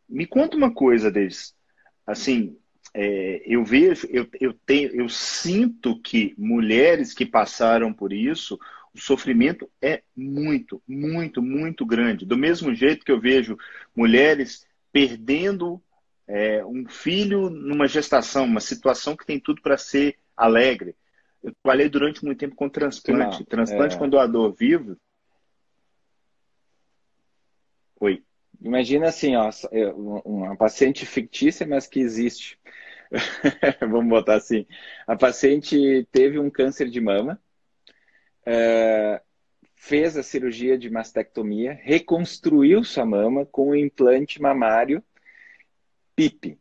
me 0.08 0.28
conta 0.28 0.56
uma 0.56 0.72
coisa, 0.72 1.10
Davis. 1.10 1.56
Assim, 2.06 2.56
é, 2.94 3.42
eu 3.44 3.66
vejo, 3.66 4.08
eu, 4.12 4.28
eu 4.40 4.54
tenho, 4.64 4.96
eu 4.96 5.10
sinto 5.10 6.00
que 6.00 6.36
mulheres 6.38 7.12
que 7.12 7.26
passaram 7.26 7.92
por 7.92 8.14
isso, 8.14 8.60
o 8.94 9.00
sofrimento 9.00 9.68
é 9.82 10.04
muito, 10.16 10.80
muito, 10.88 11.42
muito 11.42 11.84
grande. 11.88 12.24
Do 12.24 12.38
mesmo 12.38 12.72
jeito 12.76 13.04
que 13.04 13.12
eu 13.12 13.20
vejo 13.20 13.58
mulheres 13.96 14.64
perdendo 14.92 15.82
é, 16.28 16.64
um 16.66 16.88
filho 16.88 17.50
numa 17.50 17.88
gestação, 17.88 18.46
uma 18.46 18.60
situação 18.60 19.16
que 19.16 19.26
tem 19.26 19.40
tudo 19.40 19.62
para 19.62 19.78
ser 19.78 20.18
alegre. 20.36 20.96
Eu 21.42 21.54
trabalhei 21.64 21.88
durante 21.88 22.24
muito 22.26 22.40
tempo 22.40 22.56
com 22.56 22.68
transplante. 22.68 23.40
Não, 23.40 23.46
transplante 23.46 23.96
é... 23.96 23.98
com 23.98 24.10
doador 24.10 24.54
vivo. 24.54 24.98
Oi. 28.00 28.24
Imagina 28.60 29.08
assim, 29.08 29.36
ó, 29.36 29.50
uma 30.26 30.56
paciente 30.58 31.06
fictícia, 31.06 31.66
mas 31.66 31.88
que 31.88 32.00
existe. 32.00 32.60
Vamos 33.80 34.10
botar 34.10 34.36
assim. 34.36 34.66
A 35.06 35.16
paciente 35.16 36.08
teve 36.12 36.40
um 36.40 36.50
câncer 36.50 36.90
de 36.90 37.00
mama, 37.00 37.40
é, 38.46 39.22
fez 39.76 40.18
a 40.18 40.24
cirurgia 40.24 40.78
de 40.78 40.90
mastectomia, 40.90 41.80
reconstruiu 41.84 42.84
sua 42.84 43.06
mama 43.06 43.46
com 43.46 43.70
um 43.70 43.76
implante 43.76 44.42
mamário 44.42 45.04
PIP. 46.18 46.58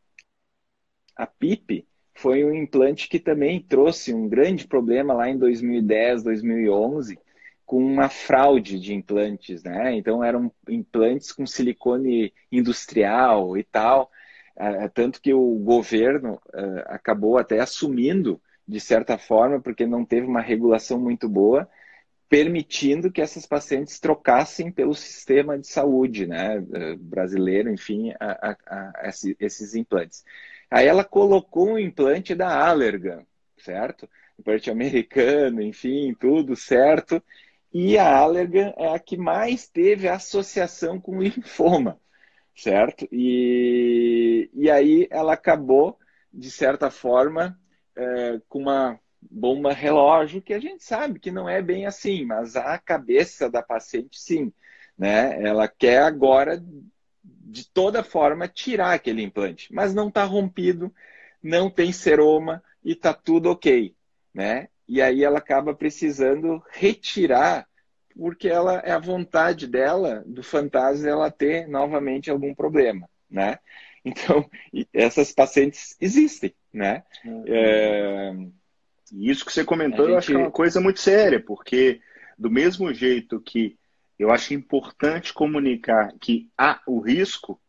A 1.16 1.26
PIP 1.26 1.88
foi 2.14 2.44
um 2.44 2.52
implante 2.52 3.08
que 3.08 3.18
também 3.18 3.58
trouxe 3.58 4.12
um 4.12 4.28
grande 4.28 4.68
problema 4.68 5.14
lá 5.14 5.30
em 5.30 5.38
2010, 5.38 6.22
2011, 6.22 7.18
com 7.64 7.78
uma 7.78 8.10
fraude 8.10 8.78
de 8.78 8.92
implantes, 8.92 9.64
né? 9.64 9.96
Então 9.96 10.22
eram 10.22 10.52
implantes 10.68 11.32
com 11.32 11.46
silicone 11.46 12.34
industrial 12.52 13.56
e 13.56 13.64
tal, 13.64 14.10
uh, 14.58 14.90
tanto 14.92 15.22
que 15.22 15.32
o 15.32 15.54
governo 15.54 16.34
uh, 16.34 16.82
acabou 16.84 17.38
até 17.38 17.58
assumindo 17.58 18.38
de 18.68 18.78
certa 18.78 19.16
forma, 19.16 19.58
porque 19.58 19.86
não 19.86 20.04
teve 20.04 20.26
uma 20.26 20.42
regulação 20.42 21.00
muito 21.00 21.28
boa, 21.30 21.66
permitindo 22.28 23.10
que 23.10 23.22
essas 23.22 23.46
pacientes 23.46 24.00
trocassem 24.00 24.70
pelo 24.70 24.94
sistema 24.94 25.58
de 25.58 25.66
saúde 25.66 26.26
né, 26.26 26.60
brasileiro, 26.98 27.70
enfim, 27.70 28.12
a, 28.18 28.50
a, 28.50 28.56
a 29.06 29.10
esses 29.38 29.74
implantes. 29.74 30.24
Aí 30.70 30.86
ela 30.86 31.04
colocou 31.04 31.70
um 31.70 31.78
implante 31.78 32.34
da 32.34 32.48
Allergan, 32.48 33.24
certo? 33.58 34.08
Implante 34.38 34.70
americano, 34.70 35.62
enfim, 35.62 36.14
tudo 36.18 36.56
certo. 36.56 37.22
E 37.72 37.96
a 37.96 38.16
Allergan 38.16 38.72
é 38.76 38.94
a 38.94 38.98
que 38.98 39.16
mais 39.16 39.68
teve 39.68 40.08
associação 40.08 41.00
com 41.00 41.22
linfoma, 41.22 42.00
certo? 42.56 43.06
E, 43.12 44.50
e 44.52 44.70
aí 44.70 45.06
ela 45.10 45.34
acabou, 45.34 45.98
de 46.32 46.50
certa 46.50 46.90
forma, 46.90 47.58
é, 47.94 48.40
com 48.48 48.60
uma 48.60 48.98
bomba 49.30 49.72
relógio, 49.72 50.42
que 50.42 50.54
a 50.54 50.58
gente 50.58 50.84
sabe 50.84 51.18
que 51.18 51.30
não 51.30 51.48
é 51.48 51.60
bem 51.62 51.86
assim, 51.86 52.24
mas 52.24 52.56
a 52.56 52.78
cabeça 52.78 53.50
da 53.50 53.62
paciente, 53.62 54.18
sim. 54.20 54.52
Né? 54.96 55.42
Ela 55.42 55.68
quer 55.68 56.02
agora, 56.02 56.62
de 57.22 57.68
toda 57.68 58.02
forma, 58.02 58.48
tirar 58.48 58.94
aquele 58.94 59.22
implante, 59.22 59.72
mas 59.72 59.94
não 59.94 60.08
está 60.08 60.24
rompido, 60.24 60.92
não 61.42 61.70
tem 61.70 61.92
seroma 61.92 62.62
e 62.84 62.92
está 62.92 63.12
tudo 63.12 63.50
ok. 63.50 63.94
Né? 64.32 64.68
E 64.88 65.02
aí 65.02 65.24
ela 65.24 65.38
acaba 65.38 65.74
precisando 65.74 66.62
retirar, 66.70 67.66
porque 68.16 68.48
ela 68.48 68.78
é 68.84 68.92
a 68.92 68.98
vontade 68.98 69.66
dela, 69.66 70.22
do 70.26 70.42
fantasma, 70.42 71.08
ela 71.08 71.30
ter 71.30 71.68
novamente 71.68 72.30
algum 72.30 72.54
problema. 72.54 73.08
Né? 73.30 73.58
Então, 74.04 74.48
essas 74.92 75.32
pacientes 75.32 75.96
existem. 76.00 76.54
Né? 76.72 77.02
Uhum. 77.24 77.44
É 77.46 78.32
e 79.12 79.30
isso 79.30 79.44
que 79.44 79.52
você 79.52 79.64
comentou, 79.64 80.06
gente... 80.06 80.12
eu 80.12 80.18
acho 80.18 80.26
que 80.28 80.34
é 80.34 80.38
uma 80.38 80.50
coisa 80.50 80.80
muito 80.80 81.00
séria, 81.00 81.40
porque 81.40 82.00
do 82.38 82.50
mesmo 82.50 82.92
jeito 82.92 83.40
que 83.40 83.76
eu 84.18 84.30
acho 84.30 84.54
importante 84.54 85.32
comunicar 85.32 86.12
que 86.20 86.48
há 86.56 86.80
o 86.86 87.00
risco, 87.00 87.60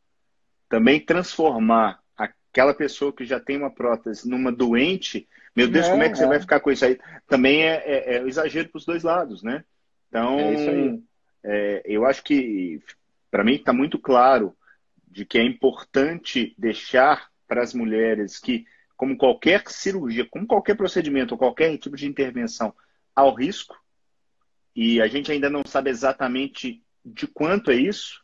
também 0.69 0.99
transformar 0.99 1.99
aquela 2.15 2.73
pessoa 2.73 3.13
que 3.13 3.25
já 3.25 3.39
tem 3.39 3.57
uma 3.57 3.71
prótese 3.71 4.29
numa 4.29 4.51
doente, 4.51 5.27
meu 5.55 5.67
Deus, 5.67 5.87
é, 5.87 5.89
como 5.91 6.03
é 6.03 6.09
que 6.09 6.13
é. 6.13 6.17
você 6.17 6.27
vai 6.27 6.39
ficar 6.39 6.59
com 6.59 6.71
isso 6.71 6.85
aí? 6.85 6.99
Também 7.27 7.63
é, 7.63 7.83
é, 7.85 8.15
é 8.15 8.27
exagero 8.27 8.69
para 8.69 8.77
os 8.77 8.85
dois 8.85 9.03
lados, 9.03 9.43
né? 9.43 9.63
Então, 10.09 10.39
é 10.39 10.97
é, 11.43 11.81
eu 11.85 12.05
acho 12.05 12.23
que, 12.23 12.81
para 13.31 13.43
mim, 13.43 13.55
está 13.55 13.71
muito 13.71 13.97
claro 13.97 14.55
de 15.07 15.25
que 15.25 15.37
é 15.37 15.43
importante 15.43 16.53
deixar 16.57 17.29
para 17.47 17.63
as 17.63 17.73
mulheres 17.73 18.37
que 18.37 18.65
como 18.97 19.15
qualquer 19.15 19.63
cirurgia, 19.69 20.25
como 20.25 20.47
qualquer 20.47 20.75
procedimento 20.75 21.35
ou 21.35 21.37
qualquer 21.37 21.77
tipo 21.77 21.95
de 21.95 22.07
intervenção, 22.07 22.73
ao 23.15 23.33
risco. 23.33 23.79
E 24.75 24.99
a 24.99 25.07
gente 25.07 25.31
ainda 25.31 25.49
não 25.49 25.61
sabe 25.65 25.91
exatamente 25.91 26.83
de 27.05 27.27
quanto 27.27 27.71
é 27.71 27.75
isso. 27.75 28.23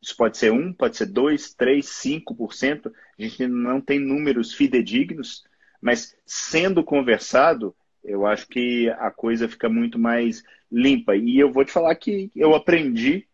Isso 0.00 0.16
pode 0.16 0.38
ser 0.38 0.52
1, 0.52 0.72
pode 0.74 0.96
ser 0.96 1.06
2, 1.06 1.54
3, 1.54 1.84
5%. 1.84 2.92
A 3.18 3.22
gente 3.22 3.46
não 3.48 3.80
tem 3.80 3.98
números 3.98 4.54
fidedignos, 4.54 5.42
mas 5.80 6.16
sendo 6.24 6.84
conversado, 6.84 7.74
eu 8.02 8.26
acho 8.26 8.46
que 8.46 8.88
a 8.90 9.10
coisa 9.10 9.48
fica 9.48 9.68
muito 9.68 9.98
mais 9.98 10.44
limpa. 10.70 11.16
E 11.16 11.38
eu 11.38 11.50
vou 11.50 11.64
te 11.64 11.72
falar 11.72 11.94
que 11.96 12.30
eu 12.36 12.54
aprendi 12.54 13.26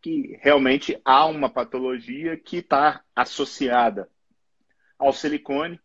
que 0.00 0.38
realmente 0.40 1.00
há 1.04 1.26
uma 1.26 1.48
patologia 1.48 2.36
que 2.36 2.58
está 2.58 3.02
associada 3.14 4.08
ao 4.98 5.12
silicone 5.12 5.80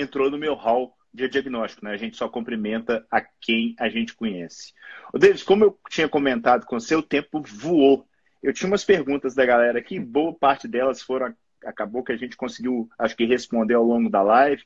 entrou 0.00 0.30
no 0.30 0.38
meu 0.38 0.54
hall 0.54 0.94
de 1.12 1.28
diagnóstico, 1.28 1.84
né? 1.84 1.92
A 1.92 1.96
gente 1.96 2.16
só 2.16 2.28
cumprimenta 2.28 3.06
a 3.10 3.20
quem 3.20 3.74
a 3.78 3.88
gente 3.88 4.14
conhece. 4.14 4.72
O 5.12 5.18
David, 5.18 5.44
como 5.44 5.64
eu 5.64 5.78
tinha 5.88 6.08
comentado 6.08 6.66
com 6.66 6.78
você, 6.78 6.94
o 6.94 7.02
tempo 7.02 7.42
voou. 7.42 8.06
Eu 8.42 8.52
tinha 8.52 8.68
umas 8.68 8.84
perguntas 8.84 9.34
da 9.34 9.44
galera 9.44 9.78
aqui, 9.78 9.98
boa 9.98 10.32
parte 10.32 10.68
delas 10.68 11.02
foram 11.02 11.34
acabou 11.64 12.02
que 12.02 12.12
a 12.12 12.16
gente 12.16 12.36
conseguiu, 12.36 12.88
acho 12.98 13.16
que 13.16 13.24
responder 13.24 13.74
ao 13.74 13.84
longo 13.84 14.08
da 14.08 14.22
live. 14.22 14.62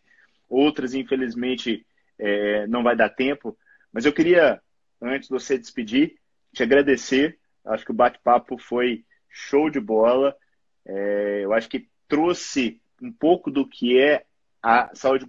Outras, 0.48 0.94
infelizmente, 0.94 1.86
é, 2.18 2.66
não 2.66 2.82
vai 2.82 2.94
dar 2.94 3.08
tempo. 3.08 3.56
Mas 3.92 4.04
eu 4.04 4.12
queria, 4.12 4.60
antes 5.00 5.28
de 5.28 5.34
você 5.34 5.56
despedir, 5.56 6.16
te 6.52 6.62
agradecer. 6.62 7.38
Acho 7.64 7.84
que 7.84 7.90
o 7.90 7.94
bate-papo 7.94 8.58
foi 8.58 9.04
show 9.28 9.70
de 9.70 9.80
bola. 9.80 10.36
É, 10.84 11.40
eu 11.42 11.52
acho 11.52 11.68
que 11.68 11.88
trouxe 12.06 12.80
um 13.00 13.12
pouco 13.12 13.50
do 13.50 13.66
que 13.66 13.98
é 13.98 14.24
a 14.62 14.94
saúde 14.94 15.26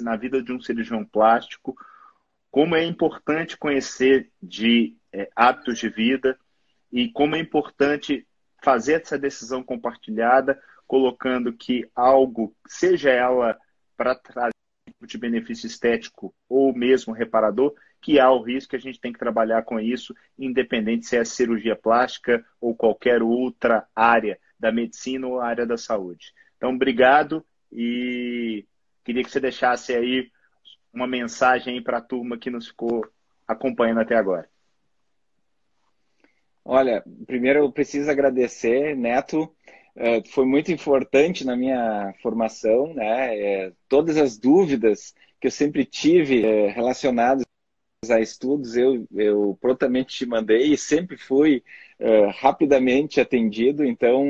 na 0.00 0.16
vida 0.16 0.42
de 0.42 0.52
um 0.52 0.60
cirurgião 0.60 1.04
plástico, 1.04 1.76
como 2.50 2.74
é 2.74 2.84
importante 2.84 3.56
conhecer 3.56 4.30
de 4.42 4.96
é, 5.12 5.28
hábitos 5.34 5.78
de 5.78 5.88
vida 5.88 6.38
e 6.90 7.10
como 7.10 7.36
é 7.36 7.38
importante 7.38 8.26
fazer 8.62 9.02
essa 9.02 9.18
decisão 9.18 9.62
compartilhada, 9.62 10.60
colocando 10.86 11.52
que 11.52 11.88
algo, 11.94 12.54
seja 12.66 13.10
ela 13.10 13.58
para 13.96 14.14
trazer 14.14 14.54
de 15.02 15.18
benefício 15.18 15.66
estético 15.66 16.34
ou 16.48 16.74
mesmo 16.74 17.12
reparador, 17.12 17.74
que 18.00 18.18
há 18.18 18.30
o 18.30 18.42
risco 18.42 18.70
que 18.70 18.76
a 18.76 18.80
gente 18.80 19.00
tem 19.00 19.12
que 19.12 19.18
trabalhar 19.18 19.62
com 19.62 19.80
isso, 19.80 20.14
independente 20.38 21.06
se 21.06 21.16
é 21.16 21.24
cirurgia 21.24 21.76
plástica 21.76 22.44
ou 22.60 22.74
qualquer 22.74 23.22
outra 23.22 23.86
área 23.94 24.38
da 24.58 24.70
medicina 24.70 25.26
ou 25.26 25.40
área 25.40 25.66
da 25.66 25.76
saúde. 25.76 26.32
Então, 26.56 26.74
obrigado 26.74 27.44
e 27.74 28.64
queria 29.04 29.24
que 29.24 29.30
você 29.30 29.40
deixasse 29.40 29.92
aí 29.92 30.30
uma 30.92 31.06
mensagem 31.06 31.82
para 31.82 31.98
a 31.98 32.02
turma 32.02 32.38
que 32.38 32.50
nos 32.50 32.68
ficou 32.68 33.04
acompanhando 33.46 34.00
até 34.00 34.14
agora. 34.14 34.48
Olha, 36.64 37.04
primeiro 37.26 37.58
eu 37.58 37.72
preciso 37.72 38.10
agradecer, 38.10 38.96
Neto. 38.96 39.54
É, 39.96 40.22
foi 40.24 40.46
muito 40.46 40.72
importante 40.72 41.44
na 41.44 41.56
minha 41.56 42.14
formação, 42.22 42.94
né? 42.94 43.36
É, 43.38 43.72
todas 43.88 44.16
as 44.16 44.38
dúvidas 44.38 45.14
que 45.40 45.48
eu 45.48 45.50
sempre 45.50 45.84
tive 45.84 46.44
é, 46.44 46.68
relacionadas 46.68 47.44
a 48.08 48.20
estudos, 48.20 48.76
eu, 48.76 49.06
eu 49.12 49.58
prontamente 49.60 50.16
te 50.16 50.26
mandei 50.26 50.72
e 50.72 50.78
sempre 50.78 51.16
fui 51.16 51.62
rapidamente 52.34 53.20
atendido. 53.20 53.82
Então, 53.84 54.26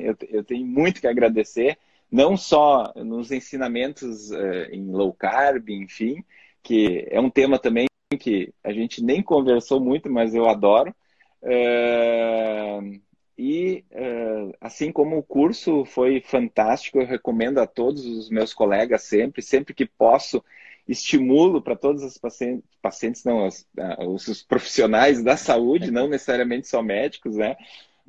eu, 0.00 0.16
eu 0.30 0.44
tenho 0.44 0.64
muito 0.64 1.00
que 1.00 1.06
agradecer 1.06 1.76
não 2.10 2.36
só 2.36 2.92
nos 2.96 3.30
ensinamentos 3.30 4.30
uh, 4.30 4.68
em 4.70 4.90
low 4.90 5.12
carb, 5.12 5.70
enfim, 5.70 6.24
que 6.62 7.06
é 7.10 7.20
um 7.20 7.30
tema 7.30 7.58
também 7.58 7.86
que 8.18 8.52
a 8.64 8.72
gente 8.72 9.02
nem 9.02 9.22
conversou 9.22 9.80
muito, 9.80 10.10
mas 10.10 10.34
eu 10.34 10.48
adoro. 10.48 10.94
Uh, 11.42 13.00
e 13.38 13.84
uh, 13.92 14.54
assim 14.60 14.92
como 14.92 15.16
o 15.16 15.22
curso 15.22 15.84
foi 15.84 16.20
fantástico, 16.20 16.98
eu 16.98 17.06
recomendo 17.06 17.58
a 17.58 17.66
todos 17.66 18.04
os 18.04 18.28
meus 18.28 18.52
colegas 18.52 19.02
sempre, 19.04 19.40
sempre 19.40 19.72
que 19.72 19.86
posso, 19.86 20.44
estimulo 20.86 21.62
para 21.62 21.76
todos 21.76 22.02
os 22.02 22.18
pacientes, 22.18 22.68
pacientes 22.82 23.24
não, 23.24 23.46
os, 23.46 24.28
os 24.28 24.42
profissionais 24.42 25.22
da 25.22 25.36
saúde, 25.36 25.90
não 25.90 26.08
necessariamente 26.08 26.68
só 26.68 26.82
médicos, 26.82 27.36
né? 27.36 27.56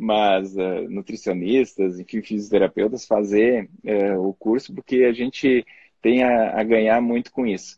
Mas 0.02 0.56
uh, 0.56 0.90
nutricionistas, 0.90 2.00
enfim, 2.00 2.24
fisioterapeutas, 2.24 3.06
fazer 3.06 3.70
uh, 3.86 4.20
o 4.20 4.34
curso, 4.34 4.74
porque 4.74 5.04
a 5.04 5.14
gente 5.14 5.64
tem 6.02 6.24
a, 6.24 6.60
a 6.60 6.64
ganhar 6.64 7.00
muito 7.00 7.32
com 7.32 7.46
isso. 7.46 7.78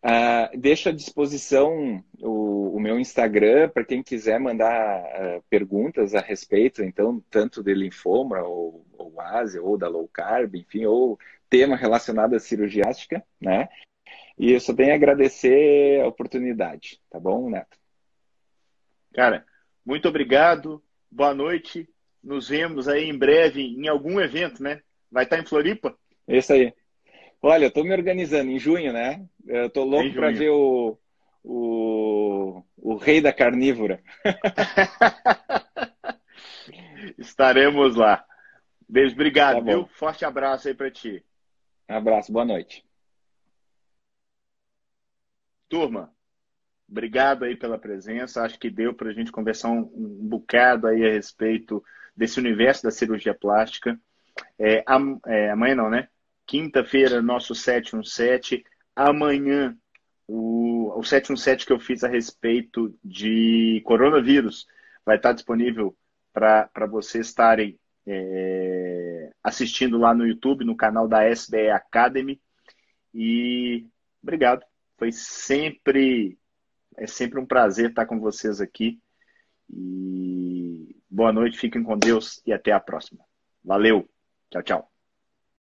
Uh, 0.00 0.56
deixo 0.56 0.88
à 0.88 0.92
disposição 0.92 2.00
o, 2.20 2.76
o 2.76 2.80
meu 2.80 3.00
Instagram 3.00 3.70
para 3.70 3.84
quem 3.84 4.04
quiser 4.04 4.38
mandar 4.38 5.02
uh, 5.02 5.42
perguntas 5.50 6.14
a 6.14 6.20
respeito, 6.20 6.80
então, 6.80 7.20
tanto 7.28 7.60
de 7.60 7.74
linfoma, 7.74 8.40
ou, 8.42 8.86
ou 8.96 9.12
ou 9.60 9.76
da 9.76 9.88
low 9.88 10.06
carb, 10.06 10.54
enfim, 10.54 10.84
ou 10.84 11.18
tema 11.50 11.74
relacionado 11.74 12.36
à 12.36 12.38
cirurgiástica, 12.38 13.24
né? 13.40 13.68
E 14.38 14.52
eu 14.52 14.60
só 14.60 14.72
tenho 14.72 14.92
a 14.92 14.94
agradecer 14.94 16.00
a 16.00 16.06
oportunidade, 16.06 17.00
tá 17.10 17.18
bom, 17.18 17.50
Neto? 17.50 17.76
Cara, 19.12 19.44
muito 19.84 20.08
obrigado 20.08 20.83
boa 21.14 21.32
noite. 21.32 21.88
Nos 22.22 22.48
vemos 22.48 22.88
aí 22.88 23.08
em 23.08 23.16
breve 23.16 23.62
em 23.62 23.86
algum 23.86 24.20
evento, 24.20 24.62
né? 24.62 24.82
Vai 25.10 25.24
estar 25.24 25.38
em 25.38 25.46
Floripa? 25.46 25.96
Isso 26.26 26.52
aí. 26.52 26.74
Olha, 27.40 27.66
eu 27.66 27.70
tô 27.70 27.84
me 27.84 27.92
organizando 27.92 28.50
em 28.50 28.58
junho, 28.58 28.92
né? 28.92 29.24
Eu 29.46 29.70
tô 29.70 29.84
louco 29.84 30.12
para 30.14 30.30
ver 30.30 30.50
o, 30.50 30.98
o, 31.42 32.62
o 32.76 32.96
rei 32.96 33.20
da 33.20 33.32
carnívora. 33.32 34.02
Estaremos 37.18 37.94
lá. 37.94 38.24
Beijo, 38.88 39.14
obrigado, 39.14 39.58
tá 39.58 39.72
viu? 39.72 39.86
Forte 39.86 40.24
abraço 40.24 40.68
aí 40.68 40.74
para 40.74 40.90
ti. 40.90 41.24
abraço, 41.86 42.32
boa 42.32 42.44
noite. 42.44 42.84
Turma, 45.68 46.12
obrigado 46.94 47.44
aí 47.44 47.56
pela 47.56 47.76
presença. 47.76 48.42
Acho 48.42 48.58
que 48.58 48.70
deu 48.70 48.94
para 48.94 49.10
a 49.10 49.12
gente 49.12 49.32
conversar 49.32 49.68
um, 49.70 49.80
um 49.80 50.28
bocado 50.28 50.86
aí 50.86 51.04
a 51.04 51.10
respeito 51.10 51.82
desse 52.16 52.38
universo 52.38 52.84
da 52.84 52.90
cirurgia 52.92 53.34
plástica. 53.34 54.00
É, 54.56 54.84
am, 54.86 55.18
é, 55.26 55.50
amanhã 55.50 55.74
não, 55.74 55.90
né? 55.90 56.08
Quinta-feira, 56.46 57.20
nosso 57.20 57.52
717. 57.52 58.64
Amanhã, 58.94 59.76
o, 60.28 60.96
o 60.96 61.02
717 61.02 61.66
que 61.66 61.72
eu 61.72 61.80
fiz 61.80 62.04
a 62.04 62.08
respeito 62.08 62.96
de 63.02 63.82
coronavírus 63.84 64.66
vai 65.04 65.16
estar 65.16 65.32
disponível 65.32 65.96
para 66.32 66.86
vocês 66.88 67.26
estarem 67.26 67.78
é, 68.06 69.30
assistindo 69.42 69.98
lá 69.98 70.14
no 70.14 70.26
YouTube, 70.26 70.64
no 70.64 70.76
canal 70.76 71.08
da 71.08 71.28
SBE 71.28 71.70
Academy. 71.70 72.40
E 73.12 73.86
obrigado. 74.22 74.64
Foi 74.96 75.10
sempre 75.10 76.38
é 76.96 77.06
sempre 77.06 77.38
um 77.38 77.46
prazer 77.46 77.90
estar 77.90 78.06
com 78.06 78.20
vocês 78.20 78.60
aqui. 78.60 79.00
E 79.70 80.96
boa 81.10 81.32
noite, 81.32 81.58
fiquem 81.58 81.82
com 81.82 81.98
Deus 81.98 82.42
e 82.46 82.52
até 82.52 82.72
a 82.72 82.80
próxima. 82.80 83.24
Valeu. 83.64 84.08
Tchau, 84.50 84.62
tchau. 84.62 84.93